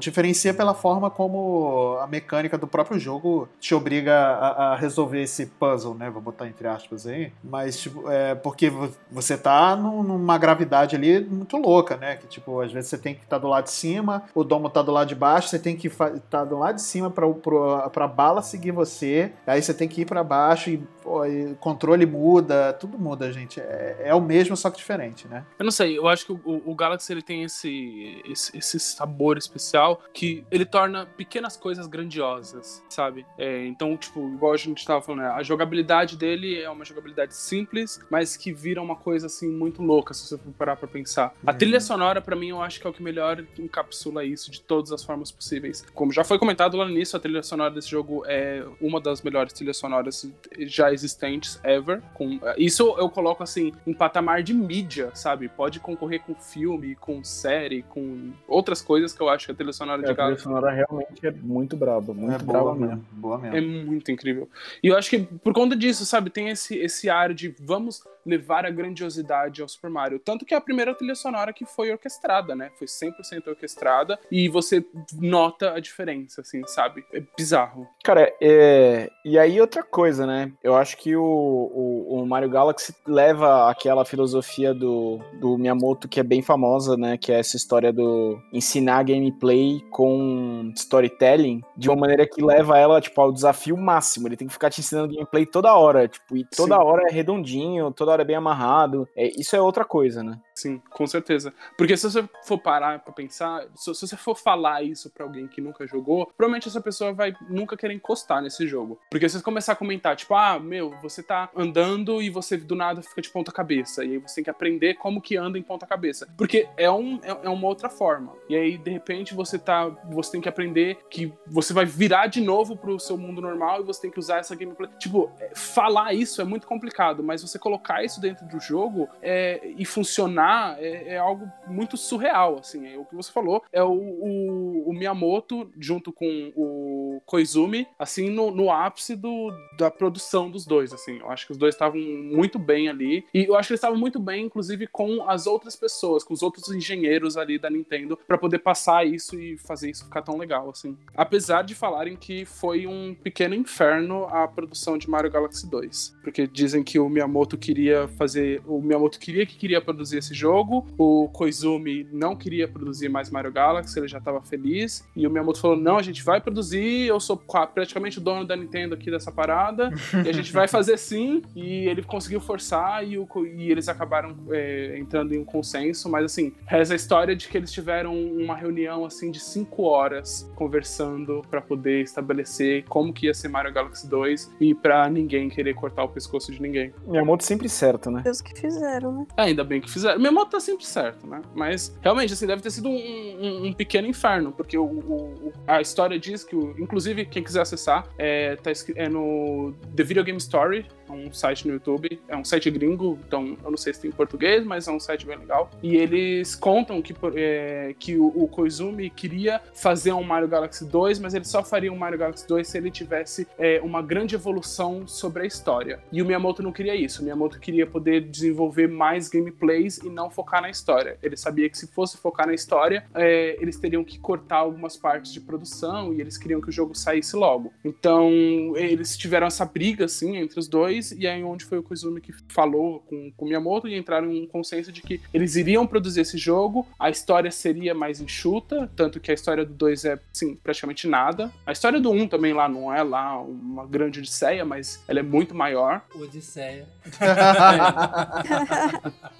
Diferencia 0.00 0.54
pela 0.54 0.72
forma 0.74 1.10
como 1.10 1.98
a 2.00 2.06
mecânica 2.06 2.56
do 2.56 2.66
próprio 2.66 2.98
jogo 2.98 3.48
te 3.60 3.74
obriga 3.74 4.14
a, 4.14 4.72
a 4.72 4.76
resolver 4.76 5.22
esse 5.22 5.46
puzzle, 5.46 5.94
né? 5.94 6.08
Vou 6.10 6.22
botar 6.22 6.46
entre 6.48 6.66
aspas 6.66 7.06
aí. 7.06 7.32
Mas, 7.44 7.78
tipo, 7.78 8.10
é 8.10 8.34
porque 8.34 8.70
vo- 8.70 8.90
você 9.10 9.36
tá 9.36 9.76
num- 9.76 10.02
numa 10.02 10.38
gravidade 10.38 10.96
ali 10.96 11.20
muito 11.24 11.56
louca, 11.58 11.96
né? 11.96 12.16
Que, 12.16 12.26
tipo, 12.26 12.60
às 12.60 12.72
vezes 12.72 12.88
você 12.88 12.96
tem 12.98 13.14
que 13.14 13.22
estar 13.22 13.38
do 13.38 13.48
lado 13.48 13.64
de 13.64 13.70
cima, 13.72 14.22
o 14.34 14.42
domo 14.42 14.70
tá 14.70 14.80
do 14.82 14.90
lado 14.92 15.08
de 15.08 15.14
baixo, 15.14 15.48
você 15.48 15.58
tem 15.58 15.76
que 15.76 15.88
estar 15.88 16.44
do 16.44 16.58
lado 16.58 16.76
de 16.76 16.82
cima 16.82 17.10
pra, 17.10 17.28
pro, 17.28 17.90
pra 17.90 18.08
bala 18.08 18.40
seguir 18.42 18.70
você. 18.70 19.32
Aí 19.46 19.60
você 19.62 19.74
tem 19.74 19.86
que 19.88 20.00
ir 20.00 20.04
pra 20.06 20.24
baixo 20.24 20.70
e, 20.70 20.78
pô, 21.02 21.24
e 21.26 21.52
o 21.52 21.56
controle 21.56 22.06
muda, 22.06 22.72
tudo 22.72 22.98
muda, 22.98 23.30
gente. 23.30 23.60
É, 23.60 23.96
é 24.06 24.14
o 24.14 24.20
mesmo, 24.20 24.56
só 24.56 24.70
que 24.70 24.78
diferente, 24.78 25.28
né? 25.28 25.44
Eu 25.58 25.64
não 25.64 25.70
sei, 25.72 25.98
eu 25.98 26.08
acho 26.08 26.24
que 26.26 26.32
o, 26.32 26.62
o 26.64 26.74
Galaxy 26.74 27.12
ele 27.12 27.22
tem 27.22 27.42
esse, 27.44 28.22
esse, 28.26 28.56
esse 28.56 28.78
sabor 29.02 29.36
especial 29.36 30.00
que 30.14 30.44
ele 30.50 30.64
torna 30.64 31.06
pequenas 31.06 31.56
coisas 31.56 31.86
grandiosas, 31.88 32.82
sabe? 32.88 33.26
É, 33.36 33.66
então, 33.66 33.96
tipo, 33.96 34.28
igual 34.34 34.52
a 34.52 34.56
gente 34.56 34.84
tava 34.86 35.02
falando, 35.02 35.22
né, 35.22 35.28
a 35.30 35.42
jogabilidade 35.42 36.16
dele 36.16 36.60
é 36.60 36.70
uma 36.70 36.84
jogabilidade 36.84 37.34
simples, 37.34 38.00
mas 38.08 38.36
que 38.36 38.52
vira 38.52 38.80
uma 38.80 38.94
coisa 38.94 39.26
assim 39.26 39.48
muito 39.48 39.82
louca, 39.82 40.14
se 40.14 40.26
você 40.28 40.38
for 40.38 40.52
parar 40.52 40.76
pra 40.76 40.86
pensar. 40.86 41.34
A 41.44 41.50
Uhum. 41.50 41.58
trilha 41.58 41.80
sonora, 41.80 42.20
pra 42.20 42.36
mim, 42.36 42.50
eu 42.50 42.62
acho 42.62 42.80
que 42.80 42.86
é 42.86 42.90
o 42.90 42.92
que 42.92 43.02
melhor 43.02 43.44
encapsula 43.58 44.24
isso 44.24 44.50
de 44.50 44.60
todas 44.60 44.92
as 44.92 45.02
formas 45.04 45.32
possíveis. 45.32 45.84
Como 45.94 46.12
já 46.12 46.22
foi 46.22 46.38
comentado 46.38 46.76
lá 46.76 46.84
no 46.84 46.90
início, 46.92 47.16
a 47.16 47.20
trilha 47.20 47.42
sonora 47.42 47.72
desse 47.74 47.88
jogo 47.90 48.22
é 48.26 48.64
uma 48.80 49.00
das 49.00 49.20
melhores 49.22 49.52
trilhas 49.52 49.76
sonoras 49.78 50.30
já 50.60 50.92
existentes 50.92 51.58
ever. 51.64 52.00
Com, 52.14 52.38
isso 52.56 52.94
eu 52.98 53.08
coloco 53.10 53.42
assim 53.42 53.72
em 53.86 53.92
patamar 53.92 54.42
de 54.44 54.54
mídia, 54.54 55.10
sabe? 55.14 55.48
Pode 55.48 55.80
concorrer 55.80 56.22
com 56.22 56.34
filme, 56.36 56.94
com 56.94 57.24
série, 57.24 57.82
com 57.82 58.30
outras 58.46 58.80
coisas 58.80 58.91
que 59.14 59.20
eu 59.22 59.28
acho 59.28 59.46
que 59.46 59.52
a 59.52 59.54
trilha 59.54 59.72
sonora 59.72 60.02
É, 60.02 60.04
de 60.06 60.10
a 60.10 60.14
trilha 60.14 60.38
sonora 60.38 60.70
realmente 60.70 61.26
é 61.26 61.30
muito 61.30 61.76
braba, 61.76 62.12
muito 62.12 62.34
é 62.34 62.38
braba 62.38 62.64
boa 62.64 62.74
mesmo. 62.74 62.86
mesmo. 62.88 63.06
Boa 63.12 63.38
mesmo. 63.38 63.56
é 63.56 63.60
muito 63.60 64.10
incrível. 64.10 64.48
E 64.82 64.88
eu 64.88 64.96
acho 64.96 65.10
que 65.10 65.18
por 65.20 65.52
conta 65.52 65.74
disso, 65.76 66.04
sabe, 66.04 66.30
tem 66.30 66.48
esse, 66.48 66.76
esse 66.76 67.08
ar 67.08 67.32
de 67.34 67.54
vamos 67.60 68.02
levar 68.24 68.64
a 68.64 68.70
grandiosidade 68.70 69.62
ao 69.62 69.68
Super 69.68 69.90
Mario. 69.90 70.18
Tanto 70.18 70.44
que 70.44 70.54
é 70.54 70.56
a 70.56 70.60
primeira 70.60 70.94
trilha 70.94 71.14
sonora 71.14 71.52
que 71.52 71.64
foi 71.64 71.90
orquestrada, 71.90 72.54
né? 72.54 72.70
Foi 72.78 72.86
100% 72.86 73.48
orquestrada 73.48 74.18
e 74.30 74.48
você 74.48 74.84
nota 75.20 75.72
a 75.72 75.80
diferença, 75.80 76.40
assim, 76.40 76.62
sabe? 76.66 77.04
É 77.12 77.22
bizarro. 77.36 77.88
Cara, 78.04 78.32
é... 78.40 79.10
e 79.24 79.38
aí 79.38 79.60
outra 79.60 79.82
coisa, 79.82 80.26
né? 80.26 80.52
Eu 80.62 80.76
acho 80.76 80.96
que 80.96 81.16
o, 81.16 81.22
o, 81.22 82.22
o 82.22 82.26
Mario 82.26 82.50
Galaxy 82.50 82.94
leva 83.06 83.70
aquela 83.70 84.04
filosofia 84.04 84.72
do, 84.72 85.20
do 85.40 85.58
Miyamoto 85.58 86.08
que 86.08 86.20
é 86.20 86.22
bem 86.22 86.42
famosa, 86.42 86.96
né? 86.96 87.16
Que 87.16 87.32
é 87.32 87.38
essa 87.38 87.56
história 87.56 87.92
do 87.92 88.40
ensinar 88.52 89.04
gameplay 89.04 89.80
com 89.90 90.72
storytelling 90.76 91.62
de 91.76 91.88
uma 91.88 91.96
maneira 91.96 92.26
que 92.26 92.42
leva 92.42 92.78
ela, 92.78 93.00
tipo, 93.00 93.20
ao 93.20 93.32
desafio 93.32 93.76
máximo. 93.76 94.28
Ele 94.28 94.36
tem 94.36 94.46
que 94.46 94.52
ficar 94.52 94.70
te 94.70 94.80
ensinando 94.80 95.12
gameplay 95.12 95.46
toda 95.46 95.74
hora, 95.74 96.08
tipo, 96.08 96.36
e 96.36 96.44
toda 96.44 96.76
Sim. 96.76 96.82
hora 96.82 97.08
é 97.08 97.12
redondinho, 97.12 97.90
toda 97.92 98.11
hora 98.12 98.22
é 98.22 98.24
bem 98.24 98.36
amarrado. 98.36 99.08
É, 99.16 99.26
isso 99.38 99.56
é 99.56 99.60
outra 99.60 99.84
coisa, 99.84 100.22
né? 100.22 100.38
Sim, 100.54 100.80
com 100.90 101.06
certeza. 101.06 101.52
Porque 101.76 101.96
se 101.96 102.10
você 102.10 102.28
for 102.44 102.58
parar 102.58 102.98
pra 103.00 103.12
pensar, 103.12 103.66
se, 103.74 103.94
se 103.94 104.06
você 104.06 104.16
for 104.16 104.36
falar 104.36 104.82
isso 104.82 105.10
pra 105.10 105.24
alguém 105.24 105.46
que 105.46 105.60
nunca 105.60 105.86
jogou, 105.86 106.26
provavelmente 106.36 106.68
essa 106.68 106.80
pessoa 106.80 107.12
vai 107.12 107.34
nunca 107.48 107.76
querer 107.76 107.94
encostar 107.94 108.42
nesse 108.42 108.66
jogo. 108.66 109.00
Porque 109.10 109.28
se 109.28 109.38
você 109.38 109.44
começar 109.44 109.72
a 109.72 109.76
comentar, 109.76 110.14
tipo, 110.16 110.34
ah, 110.34 110.58
meu, 110.58 110.94
você 111.02 111.22
tá 111.22 111.50
andando 111.56 112.22
e 112.22 112.30
você 112.30 112.56
do 112.56 112.74
nada 112.74 113.02
fica 113.02 113.22
de 113.22 113.30
ponta 113.30 113.50
cabeça. 113.50 114.04
E 114.04 114.12
aí 114.12 114.18
você 114.18 114.36
tem 114.36 114.44
que 114.44 114.50
aprender 114.50 114.94
como 114.94 115.20
que 115.20 115.36
anda 115.36 115.58
em 115.58 115.62
ponta 115.62 115.86
cabeça. 115.86 116.28
Porque 116.36 116.68
é, 116.76 116.90
um, 116.90 117.18
é, 117.22 117.30
é 117.46 117.48
uma 117.48 117.66
outra 117.66 117.88
forma. 117.88 118.34
E 118.48 118.56
aí, 118.56 118.76
de 118.76 118.90
repente, 118.90 119.34
você 119.34 119.58
tá. 119.58 119.88
Você 120.10 120.32
tem 120.32 120.40
que 120.40 120.48
aprender 120.48 120.98
que 121.08 121.32
você 121.46 121.72
vai 121.72 121.84
virar 121.84 122.26
de 122.26 122.40
novo 122.40 122.76
pro 122.76 122.98
seu 122.98 123.16
mundo 123.16 123.40
normal 123.40 123.80
e 123.80 123.84
você 123.84 124.02
tem 124.02 124.10
que 124.10 124.18
usar 124.18 124.38
essa 124.38 124.54
gameplay. 124.54 124.90
Tipo, 124.98 125.30
é, 125.38 125.52
falar 125.54 126.12
isso 126.12 126.40
é 126.40 126.44
muito 126.44 126.66
complicado, 126.66 127.22
mas 127.22 127.42
você 127.42 127.58
colocar 127.58 128.04
isso 128.04 128.20
dentro 128.20 128.46
do 128.46 128.60
jogo 128.60 129.08
é, 129.22 129.60
e 129.76 129.84
funcionar 129.84 130.41
é, 130.78 131.14
é 131.14 131.18
algo 131.18 131.50
muito 131.66 131.96
surreal, 131.96 132.58
assim. 132.58 132.86
É 132.86 132.98
o 132.98 133.04
que 133.04 133.14
você 133.14 133.30
falou. 133.32 133.62
É 133.72 133.82
o, 133.82 133.92
o, 133.92 134.90
o 134.90 134.92
Miyamoto 134.92 135.70
junto 135.78 136.12
com 136.12 136.52
o 136.56 137.20
Koizumi, 137.26 137.86
assim, 137.98 138.30
no, 138.30 138.50
no 138.50 138.70
ápice 138.70 139.16
do, 139.16 139.52
da 139.78 139.90
produção 139.90 140.50
dos 140.50 140.66
dois, 140.66 140.92
assim. 140.92 141.18
Eu 141.18 141.30
acho 141.30 141.46
que 141.46 141.52
os 141.52 141.58
dois 141.58 141.74
estavam 141.74 142.00
muito 142.00 142.58
bem 142.58 142.88
ali. 142.88 143.24
E 143.32 143.44
eu 143.44 143.56
acho 143.56 143.68
que 143.68 143.72
eles 143.72 143.78
estavam 143.78 143.98
muito 143.98 144.18
bem, 144.18 144.46
inclusive, 144.46 144.86
com 144.86 145.28
as 145.28 145.46
outras 145.46 145.76
pessoas, 145.76 146.24
com 146.24 146.34
os 146.34 146.42
outros 146.42 146.70
engenheiros 146.70 147.36
ali 147.36 147.58
da 147.58 147.70
Nintendo, 147.70 148.18
para 148.26 148.38
poder 148.38 148.58
passar 148.58 149.06
isso 149.06 149.38
e 149.38 149.56
fazer 149.58 149.90
isso 149.90 150.04
ficar 150.04 150.22
tão 150.22 150.36
legal, 150.36 150.70
assim. 150.70 150.96
Apesar 151.14 151.62
de 151.62 151.74
falarem 151.74 152.16
que 152.16 152.44
foi 152.44 152.86
um 152.86 153.14
pequeno 153.14 153.54
inferno 153.54 154.24
a 154.26 154.46
produção 154.46 154.96
de 154.98 155.08
Mario 155.08 155.30
Galaxy 155.30 155.68
2. 155.68 156.16
Porque 156.22 156.46
dizem 156.46 156.82
que 156.82 156.98
o 156.98 157.08
Miyamoto 157.08 157.56
queria 157.56 158.08
fazer. 158.08 158.62
O 158.66 158.80
Miyamoto 158.80 159.18
queria 159.18 159.46
que 159.46 159.56
queria 159.56 159.80
produzir 159.80 160.18
esse 160.18 160.31
jogo, 160.32 160.86
o 160.98 161.28
Koizumi 161.28 162.06
não 162.12 162.36
queria 162.36 162.68
produzir 162.68 163.08
mais 163.08 163.30
Mario 163.30 163.52
Galaxy, 163.52 163.98
ele 163.98 164.08
já 164.08 164.18
estava 164.18 164.40
feliz. 164.42 165.06
E 165.14 165.26
o 165.26 165.30
Miyamoto 165.30 165.60
falou: 165.60 165.76
não, 165.76 165.96
a 165.96 166.02
gente 166.02 166.22
vai 166.22 166.40
produzir, 166.40 167.06
eu 167.06 167.20
sou 167.20 167.36
praticamente 167.36 168.18
o 168.18 168.20
dono 168.20 168.44
da 168.44 168.56
Nintendo 168.56 168.94
aqui 168.94 169.10
dessa 169.10 169.30
parada, 169.30 169.90
e 170.24 170.28
a 170.28 170.32
gente 170.32 170.52
vai 170.52 170.66
fazer 170.68 170.98
sim, 170.98 171.42
e 171.54 171.88
ele 171.88 172.02
conseguiu 172.02 172.40
forçar, 172.40 173.06
e, 173.06 173.18
o 173.18 173.26
e 173.46 173.70
eles 173.70 173.88
acabaram 173.88 174.36
é, 174.50 174.98
entrando 174.98 175.34
em 175.34 175.38
um 175.38 175.44
consenso, 175.44 176.08
mas 176.08 176.24
assim, 176.24 176.52
reza 176.66 176.94
a 176.94 176.96
história 176.96 177.34
de 177.34 177.48
que 177.48 177.56
eles 177.56 177.72
tiveram 177.72 178.14
uma 178.14 178.56
reunião 178.56 179.04
assim 179.04 179.30
de 179.30 179.40
cinco 179.40 179.82
horas 179.82 180.50
conversando 180.54 181.42
pra 181.50 181.60
poder 181.60 182.02
estabelecer 182.02 182.84
como 182.88 183.12
que 183.12 183.26
ia 183.26 183.34
ser 183.34 183.48
Mario 183.48 183.72
Galaxy 183.72 184.06
2 184.06 184.52
e 184.60 184.74
pra 184.74 185.08
ninguém 185.08 185.48
querer 185.48 185.74
cortar 185.74 186.04
o 186.04 186.08
pescoço 186.08 186.52
de 186.52 186.60
ninguém. 186.60 186.92
Miyamoto 187.06 187.44
sempre 187.44 187.68
certo, 187.68 188.10
né? 188.10 188.22
Deus 188.22 188.40
que 188.40 188.58
fizeram, 188.58 189.12
né? 189.12 189.26
É, 189.36 189.42
Ainda 189.42 189.64
bem 189.64 189.80
que 189.80 189.90
fizeram. 189.90 190.18
Meu 190.22 190.32
moto 190.32 190.50
tá 190.50 190.60
sempre 190.60 190.86
certo, 190.86 191.26
né? 191.26 191.42
Mas 191.54 191.96
realmente, 192.00 192.32
assim, 192.32 192.46
deve 192.46 192.62
ter 192.62 192.70
sido 192.70 192.88
um, 192.88 192.94
um- 192.94 193.66
um 193.66 193.72
pequeno 193.72 194.06
inferno, 194.06 194.52
porque 194.52 194.78
o, 194.78 194.84
o- 194.84 195.52
a 195.66 195.80
história 195.80 196.18
diz 196.18 196.44
que, 196.44 196.54
o- 196.54 196.74
inclusive, 196.78 197.24
quem 197.26 197.42
quiser 197.42 197.60
acessar, 197.62 198.06
é, 198.16 198.56
tá 198.56 198.70
é 198.96 199.08
no 199.08 199.74
The 199.96 200.02
Video 200.04 200.22
Game 200.24 200.38
Story, 200.38 200.86
é 201.08 201.12
um 201.12 201.32
site 201.32 201.66
no 201.66 201.74
YouTube, 201.74 202.20
é 202.28 202.36
um 202.36 202.44
site 202.44 202.70
gringo, 202.70 203.18
então 203.26 203.56
eu 203.64 203.70
não 203.70 203.76
sei 203.76 203.92
se 203.92 204.00
tem 204.00 204.10
em 204.10 204.12
português, 204.14 204.64
mas 204.64 204.86
é 204.88 204.92
um 204.92 205.00
site 205.00 205.26
bem 205.26 205.36
legal. 205.36 205.68
E 205.82 205.96
eles 205.96 206.54
contam 206.54 207.02
que, 207.02 207.14
é, 207.34 207.94
que 207.98 208.16
o, 208.16 208.26
o 208.28 208.48
Koizumi 208.48 209.10
queria 209.10 209.60
fazer 209.74 210.12
um 210.12 210.22
Mario 210.22 210.48
Galaxy 210.48 210.84
2, 210.86 211.18
mas 211.18 211.34
ele 211.34 211.44
só 211.44 211.62
faria 211.64 211.92
um 211.92 211.96
Mario 211.96 212.18
Galaxy 212.18 212.46
2 212.46 212.66
se 212.66 212.78
ele 212.78 212.90
tivesse 212.90 213.46
é, 213.58 213.80
uma 213.82 214.00
grande 214.00 214.34
evolução 214.34 215.06
sobre 215.06 215.42
a 215.42 215.46
história. 215.46 215.98
E 216.12 216.22
o 216.22 216.24
Miyamoto 216.24 216.62
não 216.62 216.72
queria 216.72 216.94
isso. 216.94 217.20
O 217.20 217.24
Miyamoto 217.24 217.58
queria 217.60 217.86
poder 217.86 218.20
desenvolver 218.22 218.86
mais 218.88 219.28
gameplays 219.28 219.98
e 219.98 220.08
não 220.12 220.30
focar 220.30 220.62
na 220.62 220.70
história. 220.70 221.18
Ele 221.22 221.36
sabia 221.36 221.68
que 221.68 221.76
se 221.76 221.86
fosse 221.88 222.16
focar 222.16 222.46
na 222.46 222.54
história, 222.54 223.04
é, 223.14 223.56
eles 223.60 223.76
teriam 223.76 224.04
que 224.04 224.18
cortar 224.18 224.58
algumas 224.58 224.96
partes 224.96 225.32
de 225.32 225.40
produção 225.40 226.12
e 226.12 226.20
eles 226.20 226.36
queriam 226.38 226.60
que 226.60 226.68
o 226.68 226.72
jogo 226.72 226.94
saísse 226.94 227.34
logo. 227.36 227.72
Então, 227.84 228.30
eles 228.76 229.16
tiveram 229.16 229.46
essa 229.46 229.64
briga, 229.64 230.04
assim, 230.04 230.36
entre 230.36 230.58
os 230.58 230.68
dois, 230.68 231.12
e 231.12 231.26
aí 231.26 231.42
onde 231.42 231.64
foi 231.64 231.78
o 231.78 231.82
Koizumi 231.82 232.20
que 232.20 232.32
falou 232.48 233.00
com, 233.00 233.32
com 233.36 233.44
o 233.44 233.48
Miyamoto 233.48 233.88
e 233.88 233.96
entraram 233.96 234.30
em 234.32 234.42
um 234.42 234.46
consenso 234.46 234.92
de 234.92 235.02
que 235.02 235.20
eles 235.32 235.56
iriam 235.56 235.86
produzir 235.86 236.20
esse 236.20 236.38
jogo, 236.38 236.86
a 236.98 237.10
história 237.10 237.50
seria 237.50 237.94
mais 237.94 238.20
enxuta, 238.20 238.90
tanto 238.94 239.20
que 239.20 239.30
a 239.30 239.34
história 239.34 239.64
do 239.64 239.72
2 239.72 240.04
é, 240.04 240.18
assim, 240.34 240.54
praticamente 240.56 241.08
nada. 241.08 241.50
A 241.66 241.72
história 241.72 242.00
do 242.00 242.10
1 242.10 242.22
um 242.22 242.28
também 242.28 242.52
lá 242.52 242.68
não 242.68 242.92
é 242.92 243.02
lá 243.02 243.40
uma 243.40 243.86
grande 243.86 244.20
odisseia, 244.20 244.64
mas 244.64 245.02
ela 245.08 245.20
é 245.20 245.22
muito 245.22 245.54
maior. 245.54 246.04
Odisseia. 246.14 246.86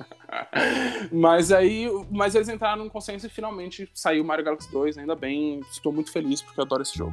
Mas 1.11 1.51
aí, 1.51 1.89
mas 2.11 2.35
eles 2.35 2.49
entraram 2.49 2.85
num 2.85 2.89
consenso 2.89 3.27
e 3.27 3.31
finalmente 3.31 3.89
saiu 3.95 4.25
Mario 4.25 4.45
Galaxy 4.45 4.71
2, 4.71 4.99
ainda 4.99 5.15
bem, 5.15 5.61
estou 5.71 5.93
muito 5.93 6.13
feliz 6.13 6.43
porque 6.43 6.61
eu 6.61 6.65
adoro 6.65 6.83
esse 6.83 6.97
jogo. 6.97 7.13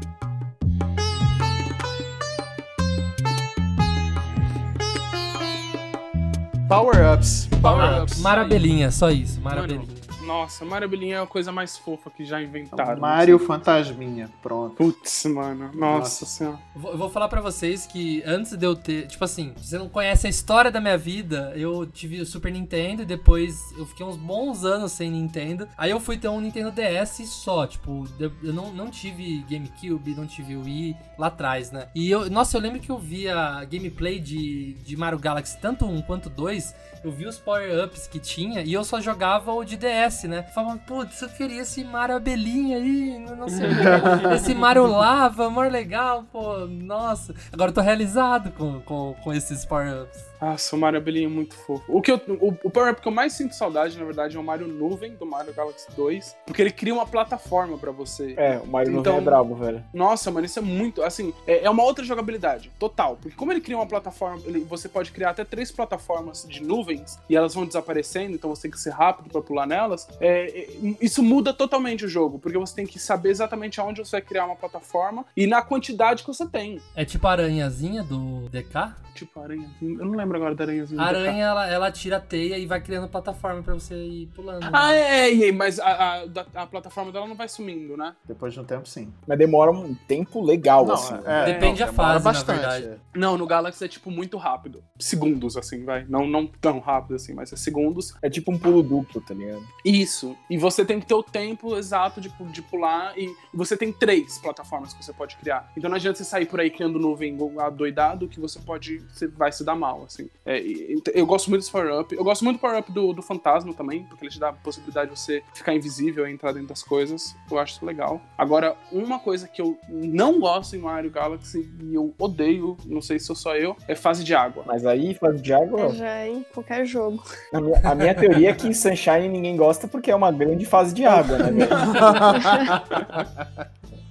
Power-ups. 6.68 7.50
Power-ups. 7.62 8.20
Marabelinha, 8.20 8.92
só 8.92 9.10
isso. 9.10 9.42
Marabelinha. 9.42 9.99
Nossa, 10.30 10.64
Marabelinha 10.64 11.16
é 11.16 11.20
a 11.22 11.26
coisa 11.26 11.52
mais 11.52 11.76
fofa 11.76 12.12
que 12.12 12.24
já 12.24 12.40
inventaram. 12.40 13.00
Mario 13.02 13.38
assim. 13.38 13.46
Fantasminha. 13.48 14.30
Pronto. 14.44 14.76
Putz, 14.76 15.26
mano. 15.26 15.72
Nossa, 15.74 15.76
Nossa. 15.76 16.26
senhora. 16.28 16.60
Eu 16.76 16.82
vou- 16.82 16.92
eu 16.92 16.98
vou 17.00 17.10
falar 17.10 17.28
pra 17.28 17.42
vocês 17.42 17.88
que 17.88 18.22
antes 18.26 18.56
de 18.56 18.64
eu 18.64 18.76
ter. 18.76 19.08
Tipo 19.08 19.24
assim, 19.24 19.54
se 19.58 19.70
você 19.70 19.78
não 19.80 19.90
conhece 19.90 20.28
a 20.28 20.30
história 20.30 20.70
da 20.70 20.80
minha 20.80 20.98
vida, 21.00 21.52
eu 21.56 21.84
tive 21.88 22.22
o 22.22 22.26
Super 22.28 22.52
Nintendo 22.52 23.02
e 23.02 23.06
depois 23.06 23.58
eu 23.76 23.88
fiquei 23.88 24.06
uns 24.06 24.18
bons 24.18 24.64
anos 24.64 24.92
sem 24.92 25.10
Nintendo. 25.10 25.68
Aí 25.76 25.90
eu 25.90 26.00
fui 26.00 26.16
ter 26.16 26.28
um 26.28 26.40
Nintendo 26.40 26.72
DS 26.72 27.26
só. 27.26 27.66
Tipo, 27.66 28.08
eu 28.20 28.32
eu 28.44 28.54
não, 28.54 28.72
não 28.72 28.90
tive 28.92 29.44
GameCube, 29.50 30.14
não 30.14 30.28
tive 30.28 30.56
Wii 30.56 30.96
lá 31.18 31.28
atrás, 31.28 31.72
né? 31.72 31.88
E 31.96 32.10
eu. 32.12 32.30
Nossa, 32.30 32.56
eu 32.56 32.62
lembro 32.62 32.80
que 32.80 32.92
eu 32.92 33.00
via 33.00 33.66
gameplay 33.66 34.20
de, 34.20 34.74
de 34.86 34.96
Mario 34.96 35.18
Galaxy, 35.18 35.58
tanto 35.60 35.86
um 35.86 36.02
quanto 36.04 36.30
dois. 36.30 36.76
Eu 37.04 37.12
vi 37.14 37.26
os 37.26 37.38
power-ups 37.38 38.08
que 38.08 38.20
tinha 38.20 38.62
e 38.62 38.74
eu 38.74 38.84
só 38.84 39.00
jogava 39.00 39.54
o 39.54 39.64
de 39.64 39.78
DS, 39.78 40.19
né? 40.28 40.44
Falava, 40.44 40.78
putz, 40.80 41.22
eu 41.22 41.30
queria 41.30 41.62
esse 41.62 41.84
Mario 41.84 42.16
Abelhinha 42.16 42.78
aí, 42.78 43.20
não 43.20 43.48
sei 43.50 43.68
o. 43.68 44.34
Esse 44.36 44.54
Mario 44.54 44.88
Lava, 44.88 45.50
mó 45.50 45.62
legal, 45.62 46.24
pô, 46.32 46.66
nossa. 46.68 47.34
Agora 47.52 47.70
eu 47.70 47.76
tô 47.76 47.82
realizado 47.82 48.52
com, 48.52 48.80
com, 48.82 49.16
com 49.24 49.34
esses 49.34 49.66
power-ups. 49.66 50.29
Nossa, 50.42 50.76
o 50.76 50.80
Mario 50.80 51.00
Abelhinha 51.00 51.26
é 51.28 51.30
muito 51.30 51.54
fofo. 51.56 51.84
O, 51.88 52.02
que 52.02 52.12
eu, 52.12 52.22
o, 52.40 52.56
o 52.64 52.70
Power 52.70 52.92
Up 52.94 53.02
que 53.02 53.08
eu 53.08 53.12
mais 53.12 53.34
sinto 53.34 53.54
saudade, 53.56 53.98
na 53.98 54.06
verdade, 54.06 54.38
é 54.38 54.40
o 54.40 54.44
Mario 54.44 54.68
Nuvem, 54.68 55.16
do 55.16 55.26
Mario 55.26 55.54
Galaxy 55.54 55.88
2. 55.96 56.36
Porque 56.46 56.62
ele 56.62 56.72
cria 56.72 56.94
uma 56.94 57.06
plataforma 57.06 57.78
pra 57.78 57.92
você. 57.92 58.34
É, 58.38 58.58
o 58.58 58.68
Mario 58.68 58.92
Então- 58.92 59.04
Nuvem 59.14 59.18
é 59.18 59.22
brabo, 59.22 59.56
velho. 59.56 59.84
Nossa, 59.94 60.32
mano, 60.32 60.46
isso 60.46 60.60
é 60.60 60.62
muito. 60.62 61.02
Assim, 61.04 61.34
é, 61.46 61.64
é 61.66 61.70
uma 61.70 61.84
outra 61.84 62.04
jogabilidade, 62.06 62.72
total. 62.80 63.18
Porque 63.22 63.36
como 63.36 63.52
ele 63.52 63.62
cria 63.62 63.76
uma 63.78 63.86
plataforma, 63.88 64.42
ele- 64.46 64.62
você 64.62 64.88
pode 64.88 65.12
criar 65.12 65.32
até 65.32 65.44
três 65.44 65.72
plataformas 65.72 66.46
de 66.48 66.62
nuvens 66.64 67.20
e 67.30 67.36
elas 67.36 67.54
vão 67.54 67.66
desaparecendo, 67.66 68.36
então 68.36 68.50
você 68.50 68.64
tem 68.64 68.72
que 68.72 68.80
ser 68.80 68.92
rápido 68.92 69.30
pra 69.30 69.42
pular 69.42 69.66
nelas. 69.68 70.08
É, 70.22 70.48
é, 70.62 70.70
isso 71.02 71.22
muda 71.22 71.54
totalmente 71.54 72.06
o 72.06 72.10
jogo, 72.10 72.40
porque 72.40 72.58
você 72.58 72.76
tem 72.76 72.86
que 72.86 72.98
saber 73.00 73.30
exatamente 73.30 73.80
aonde 73.82 74.00
você 74.00 74.12
vai 74.18 74.22
criar 74.22 74.46
uma 74.46 74.56
plataforma 74.56 75.26
e 75.36 75.46
na 75.48 75.62
quantidade 75.62 76.24
que 76.24 76.28
você 76.28 76.46
tem. 76.48 76.80
É 76.96 77.04
tipo 77.04 77.28
a 77.28 77.32
aranhazinha 77.32 78.04
do 78.04 78.48
DK? 78.50 78.94
Tipo, 79.16 79.42
aranhazinho. 79.42 80.00
Eu 80.00 80.06
não 80.06 80.16
lembro 80.16 80.29
agora 80.38 80.56
da 80.56 80.64
aranhazinha. 80.64 81.02
A 81.02 81.06
aranha, 81.06 81.44
ela, 81.46 81.68
ela 81.68 81.92
tira 81.92 82.18
a 82.18 82.20
teia 82.20 82.58
e 82.58 82.66
vai 82.66 82.82
criando 82.82 83.08
plataforma 83.08 83.62
pra 83.64 83.74
você 83.74 83.96
ir 83.96 84.28
pulando. 84.36 84.68
Ah, 84.74 84.94
é, 84.94 85.30
é, 85.32 85.48
é, 85.50 85.52
mas 85.52 85.80
a, 85.80 85.88
a- 85.88 86.24
a 86.56 86.68
plataforma 86.68 87.12
dela 87.12 87.28
não 87.28 87.36
vai 87.36 87.48
sumindo, 87.48 87.96
né? 87.98 88.16
Depois 88.26 88.54
de 88.54 88.60
um 88.60 88.64
tempo, 88.64 88.88
sim. 88.88 89.14
Mas 89.28 89.38
demora 89.38 89.72
um 89.72 89.94
tempo 90.08 90.42
legal, 90.44 90.90
assim. 90.92 91.16
é, 91.26 91.46
Depende 91.46 91.80
da 91.80 91.94
fase, 91.94 92.14
na 92.26 92.32
bastante. 92.32 92.60
verdade. 92.60 93.02
Não, 93.16 93.38
no 93.38 93.46
Galaxy 93.48 93.84
é 93.84 93.88
tipo 93.88 94.10
muito 94.12 94.38
rápido. 94.38 94.84
Segundos, 94.98 95.56
assim, 95.58 95.84
vai. 95.86 96.06
Não, 96.10 96.28
não 96.28 96.46
tão 96.48 96.80
rápido 96.80 97.16
assim, 97.16 97.34
mas 97.34 97.52
é 97.54 97.56
segundos. 97.56 98.14
É 98.22 98.30
tipo 98.30 98.52
um 98.52 98.58
pulo 98.58 98.82
duplo, 98.84 99.22
tá 99.22 99.34
ligado? 99.34 99.64
Isso. 99.86 100.36
E 100.50 100.58
você 100.58 100.84
tem 100.86 101.00
que 101.00 101.06
ter 101.06 101.14
o 101.14 101.24
tempo 101.24 101.76
exato 101.78 102.20
de, 102.20 102.30
de 102.52 102.62
pular. 102.62 103.18
E 103.18 103.28
você 103.54 103.78
tem 103.78 103.92
três 103.92 104.38
plataformas 104.40 104.94
que 104.94 105.04
você 105.04 105.14
pode 105.14 105.36
criar. 105.38 105.72
Então 105.78 105.90
não 105.90 105.96
adianta 105.98 106.18
você 106.18 106.24
sair 106.24 106.46
por 106.46 106.60
aí 106.60 106.70
criando 106.70 107.00
nuvem 107.00 107.38
adoidado 107.60 108.28
que 108.28 108.40
você 108.40 108.60
pode. 108.60 109.00
Você 109.14 109.28
vai 109.28 109.52
se 109.52 109.64
dar 109.64 109.76
mal, 109.76 110.04
assim. 110.04 110.19
É, 110.46 110.60
e- 110.60 111.02
eu 111.14 111.26
gosto 111.26 111.50
muito 111.50 111.62
desse 111.62 111.72
power-up. 111.72 112.16
Eu 112.16 112.24
gosto 112.24 112.44
muito 112.44 112.58
do 112.58 112.62
power-up 112.62 112.92
do, 112.92 113.14
do 113.14 113.22
fantasma 113.22 113.74
também, 113.74 114.04
porque 114.04 114.26
ele 114.26 114.32
te 114.32 114.40
dá 114.40 114.50
a 114.50 114.54
possibilidade 114.54 115.12
de 115.12 115.20
você 115.20 115.44
ficar 115.54 115.74
invisível 115.74 116.28
e 116.28 116.32
entrar 116.32 116.52
dentro 116.52 116.70
das 116.70 116.82
coisas. 116.84 117.36
Eu 117.50 117.60
acho 117.60 117.74
isso 117.76 117.86
legal. 117.86 118.22
Agora, 118.38 118.76
uma 118.92 119.20
coisa 119.20 119.48
que 119.48 119.62
eu 119.62 119.78
não 119.90 120.40
gosto 120.40 120.76
em 120.76 120.80
Mario 120.80 121.12
Galaxy 121.12 121.70
e 121.84 121.94
eu 121.96 122.14
odeio, 122.20 122.76
não 122.86 123.02
sei 123.02 123.20
se 123.20 123.26
sou 123.26 123.36
só 123.36 123.56
eu, 123.56 123.76
é 123.88 123.96
fase 123.96 124.24
de 124.24 124.34
água. 124.34 124.64
Mas 124.66 124.86
aí, 124.86 125.14
fase 125.14 125.42
de 125.42 125.54
água, 125.54 125.86
É 125.86 125.90
já 125.94 126.28
em 126.28 126.44
qualquer 126.54 126.86
jogo. 126.86 127.24
a 127.54 127.62
minha, 127.62 127.82
a 127.84 127.96
minha 127.96 128.16
teoria 128.16 128.50
é 128.50 128.54
que 128.54 128.74
Sunshine 128.74 129.28
ninguém 129.30 129.56
gosta 129.56 129.88
porque 129.88 130.10
é 130.12 130.16
uma 130.16 130.32
grande 130.32 130.66
fase 130.66 130.94
de 130.94 131.06
água, 131.06 131.38
né? 131.38 131.50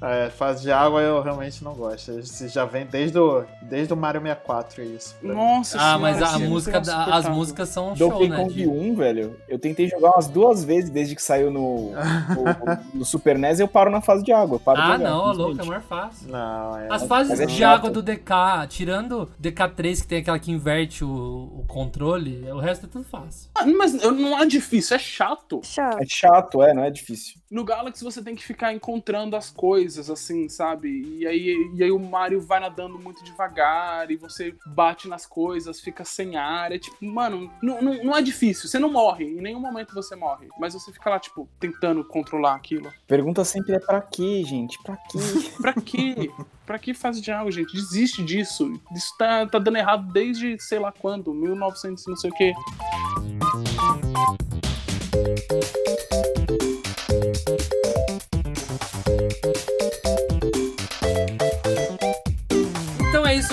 É, 0.01 0.31
fase 0.31 0.63
de 0.63 0.71
água 0.71 1.01
eu 1.03 1.21
realmente 1.23 1.63
não 1.65 1.75
gosto. 1.75 2.19
Isso 2.21 2.47
já 2.49 2.65
vem 2.65 2.87
desde 2.87 3.19
o, 3.19 3.45
desde 3.63 3.93
o 3.93 3.97
Mario 3.97 4.21
64, 4.21 4.83
é 4.83 4.85
isso. 4.85 5.17
Nossa 5.23 5.77
Ah, 5.81 5.99
mas 5.99 6.17
senhora, 6.19 6.35
a 6.35 6.39
sim, 6.39 6.47
música, 6.47 6.77
não 6.79 6.83
da- 6.87 7.05
as 7.17 7.29
músicas 7.29 7.69
são 7.69 7.93
um 7.93 7.97
show, 7.97 8.11
Donkey 8.11 8.29
né? 8.29 8.37
Kong 8.37 8.53
de- 8.55 8.67
1, 8.69 8.95
velho, 8.95 9.37
eu 9.49 9.59
tentei 9.59 9.89
jogar 9.89 10.11
umas 10.13 10.29
duas 10.29 10.63
vezes 10.65 10.89
desde 10.89 11.17
que 11.17 11.23
saiu 11.23 11.51
no, 11.51 11.91
no, 11.93 12.79
no 12.95 13.05
Super 13.05 13.37
NES 13.39 13.59
e 13.59 13.63
eu 13.63 13.69
paro 13.69 13.91
na 13.91 14.01
fase 14.01 14.23
de 14.23 14.33
água. 14.33 14.61
Ah, 14.67 14.75
jogar, 14.75 14.99
não, 14.99 15.33
louco, 15.33 15.61
é 15.63 15.65
mais 15.65 15.85
fácil. 15.85 16.29
Não, 16.31 16.79
é. 16.79 16.87
As 16.91 17.03
fases 17.05 17.31
mas 17.31 17.41
é 17.41 17.47
de 17.47 17.55
chato. 17.55 17.79
água 17.79 17.91
do 17.91 18.01
DK, 18.03 18.67
tirando 18.69 19.29
DK3, 19.43 20.01
que 20.03 20.07
tem 20.07 20.19
aquela 20.19 20.39
que 20.39 20.53
inverte 20.53 21.05
o, 21.05 21.09
o 21.09 21.65
controle, 21.67 22.49
o 22.53 22.59
resto 22.61 22.87
é 22.87 22.89
tudo 22.89 23.05
fácil. 23.05 23.51
Ah, 23.57 23.67
Mas 23.67 24.01
eu- 24.03 24.13
não 24.13 24.39
é 24.41 24.47
difícil, 24.47 24.95
é 24.95 24.99
chato. 24.99 25.61
Chato. 25.65 26.01
É 26.01 26.07
chato, 26.07 26.63
é, 26.63 26.73
não 26.73 26.85
é 26.85 26.91
difícil. 26.91 27.35
No 27.51 27.65
Galaxy 27.65 28.05
você 28.05 28.23
tem 28.23 28.37
que 28.37 28.45
ficar 28.45 28.73
encontrando 28.75 29.35
as 29.35 29.49
coisas, 29.51 29.88
assim, 29.97 30.49
sabe? 30.49 31.03
E 31.19 31.27
aí, 31.27 31.71
e 31.75 31.85
aí 31.85 31.91
o 31.91 31.99
Mario 31.99 32.41
vai 32.41 32.59
nadando 32.59 32.99
muito 32.99 33.23
devagar, 33.23 34.11
e 34.11 34.17
você 34.17 34.55
bate 34.67 35.09
nas 35.09 35.25
coisas, 35.25 35.81
fica 35.81 36.05
sem 36.05 36.37
ar. 36.37 36.73
É 36.73 36.79
tipo, 36.79 36.97
mano, 37.05 37.51
não, 37.63 37.81
não, 37.81 38.05
não 38.05 38.17
é 38.17 38.21
difícil. 38.21 38.69
Você 38.69 38.79
não 38.79 38.91
morre, 38.91 39.25
em 39.25 39.41
nenhum 39.41 39.61
momento 39.61 39.95
você 39.95 40.17
morre. 40.17 40.49
Mas 40.59 40.75
você 40.75 40.93
fica 40.93 41.09
lá, 41.09 41.19
tipo, 41.19 41.49
tentando 41.61 42.05
controlar 42.05 42.55
aquilo. 42.55 42.93
Pergunta 43.07 43.45
sempre 43.45 43.77
é 43.77 43.79
pra 43.79 44.01
quê, 44.01 44.43
gente? 44.45 44.83
Pra 44.83 44.97
quê? 44.97 45.19
Pra 45.59 45.73
quê? 45.73 46.31
pra 46.67 46.79
que 46.79 46.93
fase 46.93 47.23
de 47.23 47.31
água, 47.31 47.51
gente? 47.51 47.73
Desiste 47.73 48.23
disso. 48.23 48.71
Isso 48.95 49.17
tá, 49.17 49.47
tá 49.47 49.59
dando 49.59 49.79
errado 49.79 50.13
desde 50.13 50.59
sei 50.61 50.79
lá 50.79 50.93
quando, 50.93 51.33
1900 51.33 52.07
e 52.07 52.11
não 52.11 52.17
sei 52.17 52.31
o 52.31 52.35
quê. 52.35 52.53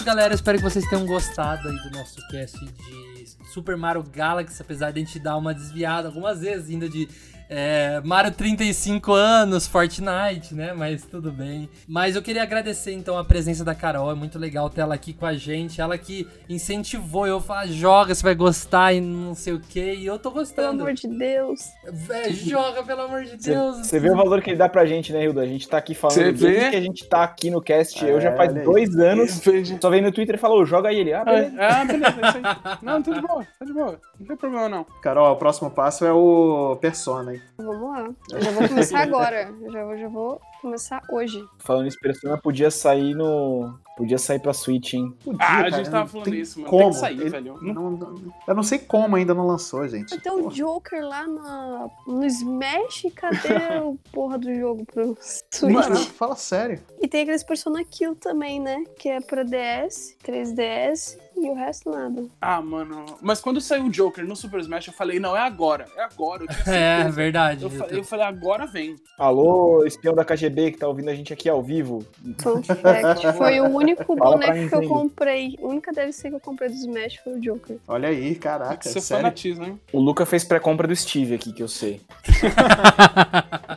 Galera. 0.06 0.36
Espero 0.36 0.60
que 0.60 0.64
vocês 0.64 0.88
tenham 0.88 1.04
gostado 1.04 1.68
aí 1.68 1.76
do 1.80 1.90
nosso 1.90 2.26
cast 2.28 2.64
de 2.64 3.28
Super 3.52 3.76
Mario 3.76 4.04
Galaxy, 4.04 4.62
apesar 4.62 4.92
de 4.92 5.02
a 5.02 5.04
gente 5.04 5.18
dar 5.18 5.36
uma 5.36 5.52
desviada 5.52 6.10
algumas 6.10 6.42
vezes, 6.42 6.70
indo 6.70 6.88
de 6.88 7.10
É, 7.50 8.02
Mario 8.04 8.32
35 8.32 9.14
anos, 9.14 9.68
Fortnite, 9.68 10.54
né? 10.54 10.74
Mas 10.74 11.04
tudo 11.06 11.32
bem. 11.32 11.70
Mas 11.88 12.16
eu 12.16 12.22
queria 12.22 12.44
agradecer 12.44 12.92
então 12.94 13.18
a 13.18 13.24
presença 13.24 13.64
da 13.64 13.76
Carol. 13.76 14.10
É 14.12 14.16
muito 14.16 14.40
legal 14.40 14.70
ter 14.70 14.82
ela 14.82 14.96
aqui 14.96 15.14
com 15.14 15.26
a 15.26 15.34
gente. 15.34 15.80
Ela 15.80 15.98
que 15.98 16.28
incentivou 16.50 17.28
eu 17.28 17.38
a 17.38 17.42
falar, 17.42 17.68
joga, 17.68 18.16
você 18.16 18.24
vai 18.24 18.36
gostar 18.36 18.94
e 18.94 19.02
não 19.02 19.36
sei 19.36 19.54
o 19.54 19.60
que. 19.60 19.94
E 19.96 20.06
eu 20.06 20.18
tô 20.18 20.32
Pelo 20.32 20.42
gostando. 20.44 20.82
amor 20.82 20.94
de 20.94 21.08
Deus. 21.08 21.60
É, 22.10 22.32
joga, 22.34 22.84
pelo 22.84 23.02
amor 23.04 23.24
de 23.24 23.38
Deus. 23.38 23.78
Você 23.78 24.00
vê 24.00 24.10
o 24.10 24.16
valor 24.16 24.42
que 24.42 24.50
ele 24.50 24.58
dá 24.58 24.68
pra 24.68 24.86
gente, 24.86 25.14
né, 25.14 25.24
Hildo? 25.24 25.40
A 25.40 25.46
gente 25.46 25.68
tá 25.68 25.78
aqui 25.78 25.94
falando 25.94 26.16
Cê 26.16 26.24
desde 26.32 26.48
vê? 26.48 26.70
que 26.72 26.76
a 26.76 26.82
gente 26.82 27.06
tá 27.08 27.24
aqui 27.24 27.50
no 27.50 27.62
cast. 27.62 28.04
eu 28.06 28.18
É, 28.18 28.22
já 28.22 28.36
faz 28.36 28.50
olha 28.52 28.60
aí. 28.62 28.66
dois 28.66 28.96
anos. 28.98 29.40
Veja. 29.40 29.78
Só 29.82 29.90
veio 29.90 30.04
no 30.04 30.12
Twitter 30.12 30.36
e 30.36 30.40
falou, 30.40 30.66
joga 30.66 30.90
aí 30.90 30.98
ele. 31.00 31.14
Ah, 31.14 31.24
beleza. 31.24 31.56
Ah, 31.60 31.86
beleza, 31.86 32.16
é 32.22 32.28
isso 32.30 32.38
aí. 32.38 32.78
Não, 32.82 33.02
tá 33.04 33.12
de 33.14 33.22
boa, 33.22 33.48
tá 33.60 33.66
de 33.66 33.74
boa. 33.74 34.00
Não 34.20 34.28
tem 34.28 34.36
problema, 34.38 34.68
não. 34.70 34.84
Carol, 35.02 35.32
o 35.32 35.36
próximo 35.36 35.70
passo 35.70 36.06
é 36.06 36.12
o 36.12 36.78
Persona? 36.82 37.35
Vamos 37.58 37.82
lá. 37.82 38.10
Eu 38.32 38.42
já 38.42 38.52
vou 38.52 38.68
começar 38.68 39.00
agora. 39.04 39.54
Já, 39.72 39.96
já 39.98 40.08
vou 40.08 40.42
começar 40.66 41.02
hoje. 41.12 41.44
Falando 41.60 41.88
isso, 41.88 42.00
Persona 42.00 42.38
podia 42.38 42.72
sair 42.72 43.14
no. 43.14 43.78
Podia 43.96 44.18
sair 44.18 44.40
pra 44.40 44.52
Switch, 44.54 44.94
hein? 44.94 45.16
Podia, 45.24 45.40
Ah, 45.42 45.54
a 45.54 45.56
cara, 45.64 45.72
gente 45.72 45.90
tava 45.90 46.10
falando 46.10 46.26
tem 46.26 46.40
isso, 46.42 46.60
mano. 46.60 46.70
Como? 46.70 46.84
Tem 46.84 46.92
que 46.92 47.00
sair, 47.00 47.22
Ele- 47.22 47.30
velho. 47.30 47.58
não- 47.62 47.92
não- 47.92 48.34
eu 48.46 48.54
não 48.56 48.64
sei 48.64 48.78
como 48.78 49.16
ainda 49.16 49.34
não 49.34 49.48
lançou, 49.48 49.88
gente. 49.88 50.14
Até 50.14 50.30
o 50.34 50.40
Porra. 50.44 50.54
Joker 50.54 51.02
lá 51.08 51.26
na, 51.26 51.88
no 52.06 52.26
Smash, 52.26 53.06
cadê 53.16 53.38
o 53.86 53.98
porra 54.12 54.38
do 54.38 54.54
jogo 54.54 54.84
pro 54.86 55.16
Switch? 55.22 55.72
Mano, 55.74 55.96
fala 55.96 56.36
sério. 56.36 56.82
E 57.00 57.08
tem 57.08 57.22
aqueles 57.22 57.42
Persona 57.44 57.86
Kill 57.86 58.16
também, 58.16 58.60
né? 58.60 58.84
Que 59.00 59.08
é 59.08 59.22
pra 59.22 59.44
DS, 59.44 60.18
3DS 60.26 61.18
e 61.38 61.50
o 61.50 61.54
resto 61.54 61.90
nada. 61.90 62.26
Ah, 62.42 62.62
mano. 62.62 63.06
Mas 63.22 63.40
quando 63.40 63.62
saiu 63.62 63.86
o 63.86 63.90
Joker 63.90 64.26
no 64.28 64.36
Super 64.36 64.60
Smash, 64.60 64.88
eu 64.88 64.94
falei, 64.94 65.22
não, 65.22 65.38
é 65.38 65.42
agora. 65.42 65.86
É 65.96 66.04
agora. 66.04 66.44
Eu 66.44 66.48
tinha 66.48 66.76
É, 67.08 67.10
verdade. 67.12 67.64
Eu, 67.64 67.70
falei, 67.70 68.00
eu 68.00 68.04
falei, 68.04 68.26
agora 68.26 68.66
vem. 68.66 68.96
Alô, 69.18 69.86
espião 69.86 70.14
da 70.14 70.26
KGB 70.26 70.55
que 70.72 70.78
tá 70.78 70.88
ouvindo 70.88 71.10
a 71.10 71.16
gente 71.16 71.32
aqui 71.34 71.48
ao 71.50 71.62
vivo. 71.62 72.06
Fun 72.42 72.62
fact. 72.64 73.34
Foi 73.38 73.60
o 73.60 73.66
único 73.66 74.16
boneco 74.16 74.70
que 74.70 74.76
eu 74.76 74.88
comprei. 74.88 75.56
A 75.62 75.66
única 75.68 75.92
DLC 75.94 76.30
que 76.30 76.36
eu 76.36 76.40
comprei 76.40 76.70
do 76.70 76.76
Smash 76.76 77.18
foi 77.24 77.34
o 77.34 77.40
Joker. 77.42 77.78
Olha 77.88 78.10
aí, 78.10 78.36
caraca, 78.36 78.88
Isso 78.88 78.98
é 78.98 79.02
sério. 79.02 79.24
fanatismo, 79.24 79.66
hein? 79.66 79.80
O 79.94 80.00
Luca 80.00 80.26
fez 80.26 80.44
pré-compra 80.44 80.88
do 80.88 80.96
Steve 80.96 81.36
aqui, 81.36 81.52
que 81.54 81.62
eu 81.64 81.68
sei. 81.68 82.02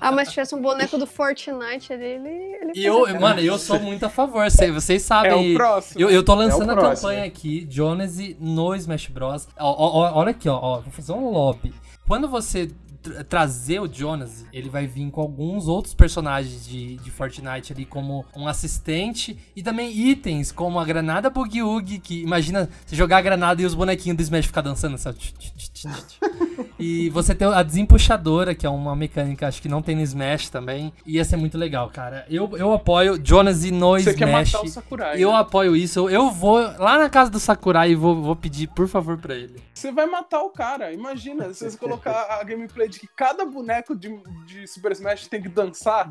Ah, 0.00 0.12
mas 0.12 0.28
se 0.28 0.34
tivesse 0.34 0.54
um 0.54 0.62
boneco 0.62 0.96
do 0.96 1.06
Fortnite 1.06 1.92
ali, 1.92 2.04
ele. 2.04 2.28
ele 2.28 2.72
E 2.74 2.84
eu, 2.84 3.18
mano, 3.20 3.40
eu 3.40 3.58
sou 3.58 3.78
muito 3.80 4.06
a 4.06 4.08
favor. 4.08 4.48
cê- 4.50 4.70
Vocês 4.70 5.02
sabem. 5.02 5.50
É 5.50 5.54
o 5.54 5.56
próximo. 5.56 6.00
Eu, 6.00 6.08
eu 6.10 6.22
tô 6.24 6.34
lançando 6.34 6.70
É 6.70 6.74
a 6.74 6.76
campanha 6.94 7.24
aqui, 7.24 7.66
Jonesy 7.68 8.36
no 8.40 8.74
Smash 8.74 9.08
Bros. 9.08 9.48
Ó, 9.58 9.70
ó, 9.70 9.98
ó, 9.98 10.18
olha 10.20 10.30
aqui, 10.30 10.48
ó, 10.48 10.56
ó, 10.56 10.80
vou 10.80 10.92
fazer 10.92 11.12
um 11.12 11.28
lobby. 11.30 11.74
Quando 12.06 12.28
você 12.28 12.70
tra- 13.02 13.24
trazer 13.24 13.80
o 13.80 13.92
Jonesy, 13.92 14.46
ele 14.52 14.68
vai 14.68 14.86
vir 14.86 15.10
com 15.10 15.20
alguns 15.20 15.68
outros 15.68 15.94
personagens 15.94 16.66
de, 16.66 16.96
de 16.96 17.10
Fortnite 17.10 17.72
ali, 17.72 17.84
como 17.84 18.24
um 18.36 18.46
assistente 18.46 19.38
e 19.56 19.62
também 19.62 19.90
itens, 19.96 20.52
como 20.52 20.78
a 20.78 20.84
granada 20.84 21.30
Boogie 21.30 21.62
Oogie, 21.62 21.98
que 21.98 22.20
imagina 22.22 22.68
você 22.86 22.94
jogar 22.96 23.18
a 23.18 23.22
granada 23.22 23.60
e 23.62 23.66
os 23.66 23.74
bonequinhos 23.74 24.16
do 24.16 24.22
Smash 24.22 24.46
ficar 24.46 24.62
dançando, 24.62 24.98
sabe? 24.98 25.18
E 26.78 27.10
você 27.10 27.34
tem 27.34 27.48
a 27.48 27.62
desempuxadora, 27.62 28.54
que 28.54 28.66
é 28.66 28.70
uma 28.70 28.94
mecânica, 28.94 29.48
acho 29.48 29.60
que 29.60 29.68
não 29.68 29.82
tem 29.82 29.96
no 29.96 30.02
Smash 30.02 30.48
também. 30.48 30.92
Ia 31.06 31.24
ser 31.24 31.36
muito 31.36 31.58
legal, 31.58 31.90
cara. 31.90 32.24
Eu, 32.30 32.56
eu 32.56 32.72
apoio 32.72 33.18
Jonesy 33.22 33.70
no 33.70 33.92
Você 33.98 34.14
quer 34.14 34.28
Smash. 34.28 34.52
matar 34.52 34.64
o 34.64 34.68
Sakurai. 34.68 35.22
Eu 35.22 35.32
né? 35.32 35.38
apoio 35.38 35.76
isso. 35.76 36.08
Eu 36.08 36.30
vou 36.30 36.58
lá 36.58 36.98
na 36.98 37.08
casa 37.08 37.30
do 37.30 37.40
Sakurai 37.40 37.90
e 37.92 37.94
vou, 37.94 38.22
vou 38.22 38.36
pedir, 38.36 38.68
por 38.68 38.86
favor, 38.88 39.18
pra 39.18 39.34
ele. 39.34 39.60
Você 39.74 39.92
vai 39.92 40.06
matar 40.06 40.42
o 40.42 40.50
cara. 40.50 40.92
Imagina, 40.92 41.52
se 41.54 41.70
você 41.70 41.76
colocar 41.76 42.26
a 42.40 42.42
gameplay 42.44 42.88
de 42.88 42.98
que 42.98 43.06
cada 43.06 43.44
boneco 43.44 43.94
de, 43.96 44.08
de 44.46 44.66
Super 44.66 44.92
Smash 44.92 45.28
tem 45.28 45.40
que 45.40 45.48
dançar, 45.48 46.08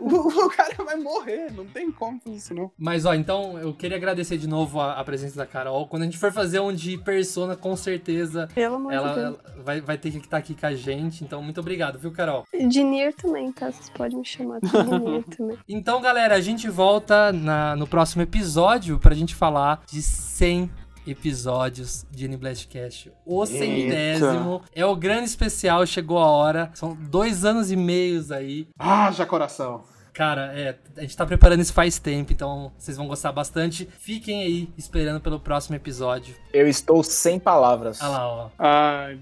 o, 0.00 0.44
o 0.46 0.50
cara 0.50 0.74
vai 0.84 0.96
morrer. 0.96 1.52
Não 1.52 1.66
tem 1.66 1.90
como 1.90 2.20
fazer 2.20 2.36
isso, 2.36 2.54
não. 2.54 2.70
Mas, 2.78 3.04
ó, 3.04 3.14
então 3.14 3.58
eu 3.58 3.72
queria 3.74 3.96
agradecer 3.96 4.38
de 4.38 4.46
novo 4.46 4.80
a, 4.80 4.94
a 4.94 5.04
presença 5.04 5.36
da 5.36 5.46
Carol. 5.46 5.86
Quando 5.86 6.02
a 6.02 6.04
gente 6.06 6.18
for 6.18 6.32
fazer 6.32 6.60
um 6.60 6.72
de 6.72 6.98
Persona, 6.98 7.56
com 7.56 7.74
certeza 7.76 8.48
Pelo 8.54 8.76
amor 8.76 8.92
ela, 8.92 9.08
de 9.08 9.14
Deus. 9.14 9.26
ela 9.26 9.62
vai, 9.62 9.80
vai 9.80 9.98
ter 10.10 10.18
que 10.18 10.26
estar 10.26 10.36
aqui 10.38 10.54
com 10.54 10.66
a 10.66 10.74
gente. 10.74 11.22
Então, 11.24 11.42
muito 11.42 11.60
obrigado, 11.60 11.98
viu, 11.98 12.10
Carol? 12.12 12.44
De 12.68 12.82
Nier 12.82 13.14
também, 13.14 13.52
tá? 13.52 13.70
Vocês 13.70 13.88
podem 13.90 14.18
me 14.18 14.24
chamar 14.24 14.60
de 14.60 14.66
Nier 15.00 15.24
também. 15.36 15.58
Então, 15.68 16.00
galera, 16.00 16.34
a 16.34 16.40
gente 16.40 16.68
volta 16.68 17.32
na- 17.32 17.76
no 17.76 17.86
próximo 17.86 18.22
episódio 18.22 18.98
pra 18.98 19.14
gente 19.14 19.34
falar 19.34 19.82
de 19.90 20.02
100 20.02 20.70
episódios 21.06 22.04
de 22.10 22.26
N-Blastcast. 22.26 23.12
O 23.26 23.44
centésimo. 23.46 24.62
É 24.74 24.84
o 24.84 24.94
grande 24.96 25.24
especial, 25.24 25.84
chegou 25.86 26.18
a 26.18 26.26
hora. 26.26 26.70
São 26.74 26.94
dois 26.96 27.44
anos 27.44 27.70
e 27.70 27.76
meios 27.76 28.30
aí. 28.32 28.68
Ah, 28.78 29.10
já 29.12 29.24
coração. 29.26 29.82
Cara, 30.12 30.52
é, 30.54 30.76
a 30.96 31.00
gente 31.00 31.16
tá 31.16 31.24
preparando 31.24 31.60
isso 31.60 31.72
faz 31.72 31.98
tempo, 31.98 32.32
então 32.32 32.70
vocês 32.76 32.96
vão 32.98 33.08
gostar 33.08 33.32
bastante. 33.32 33.88
Fiquem 33.98 34.42
aí 34.42 34.68
esperando 34.76 35.20
pelo 35.20 35.40
próximo 35.40 35.74
episódio. 35.74 36.34
Eu 36.52 36.68
estou 36.68 37.02
sem 37.02 37.38
palavras. 37.38 38.00
Olha 38.02 38.10
lá, 38.10 38.28
ó. 38.28 38.50
Ai. 38.58 39.18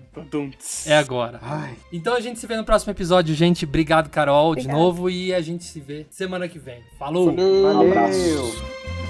É 0.86 0.96
agora. 0.96 1.38
Ai. 1.42 1.76
Então 1.92 2.14
a 2.14 2.20
gente 2.20 2.40
se 2.40 2.46
vê 2.46 2.56
no 2.56 2.64
próximo 2.64 2.90
episódio, 2.90 3.34
gente. 3.36 3.64
Obrigado, 3.64 4.10
Carol, 4.10 4.54
de 4.56 4.62
Obrigada. 4.62 4.78
novo. 4.78 5.08
E 5.08 5.32
a 5.32 5.40
gente 5.40 5.62
se 5.62 5.78
vê 5.78 6.06
semana 6.10 6.48
que 6.48 6.58
vem. 6.58 6.82
Falou! 6.98 7.26
Valeu. 7.36 7.88
abraço. 7.88 9.09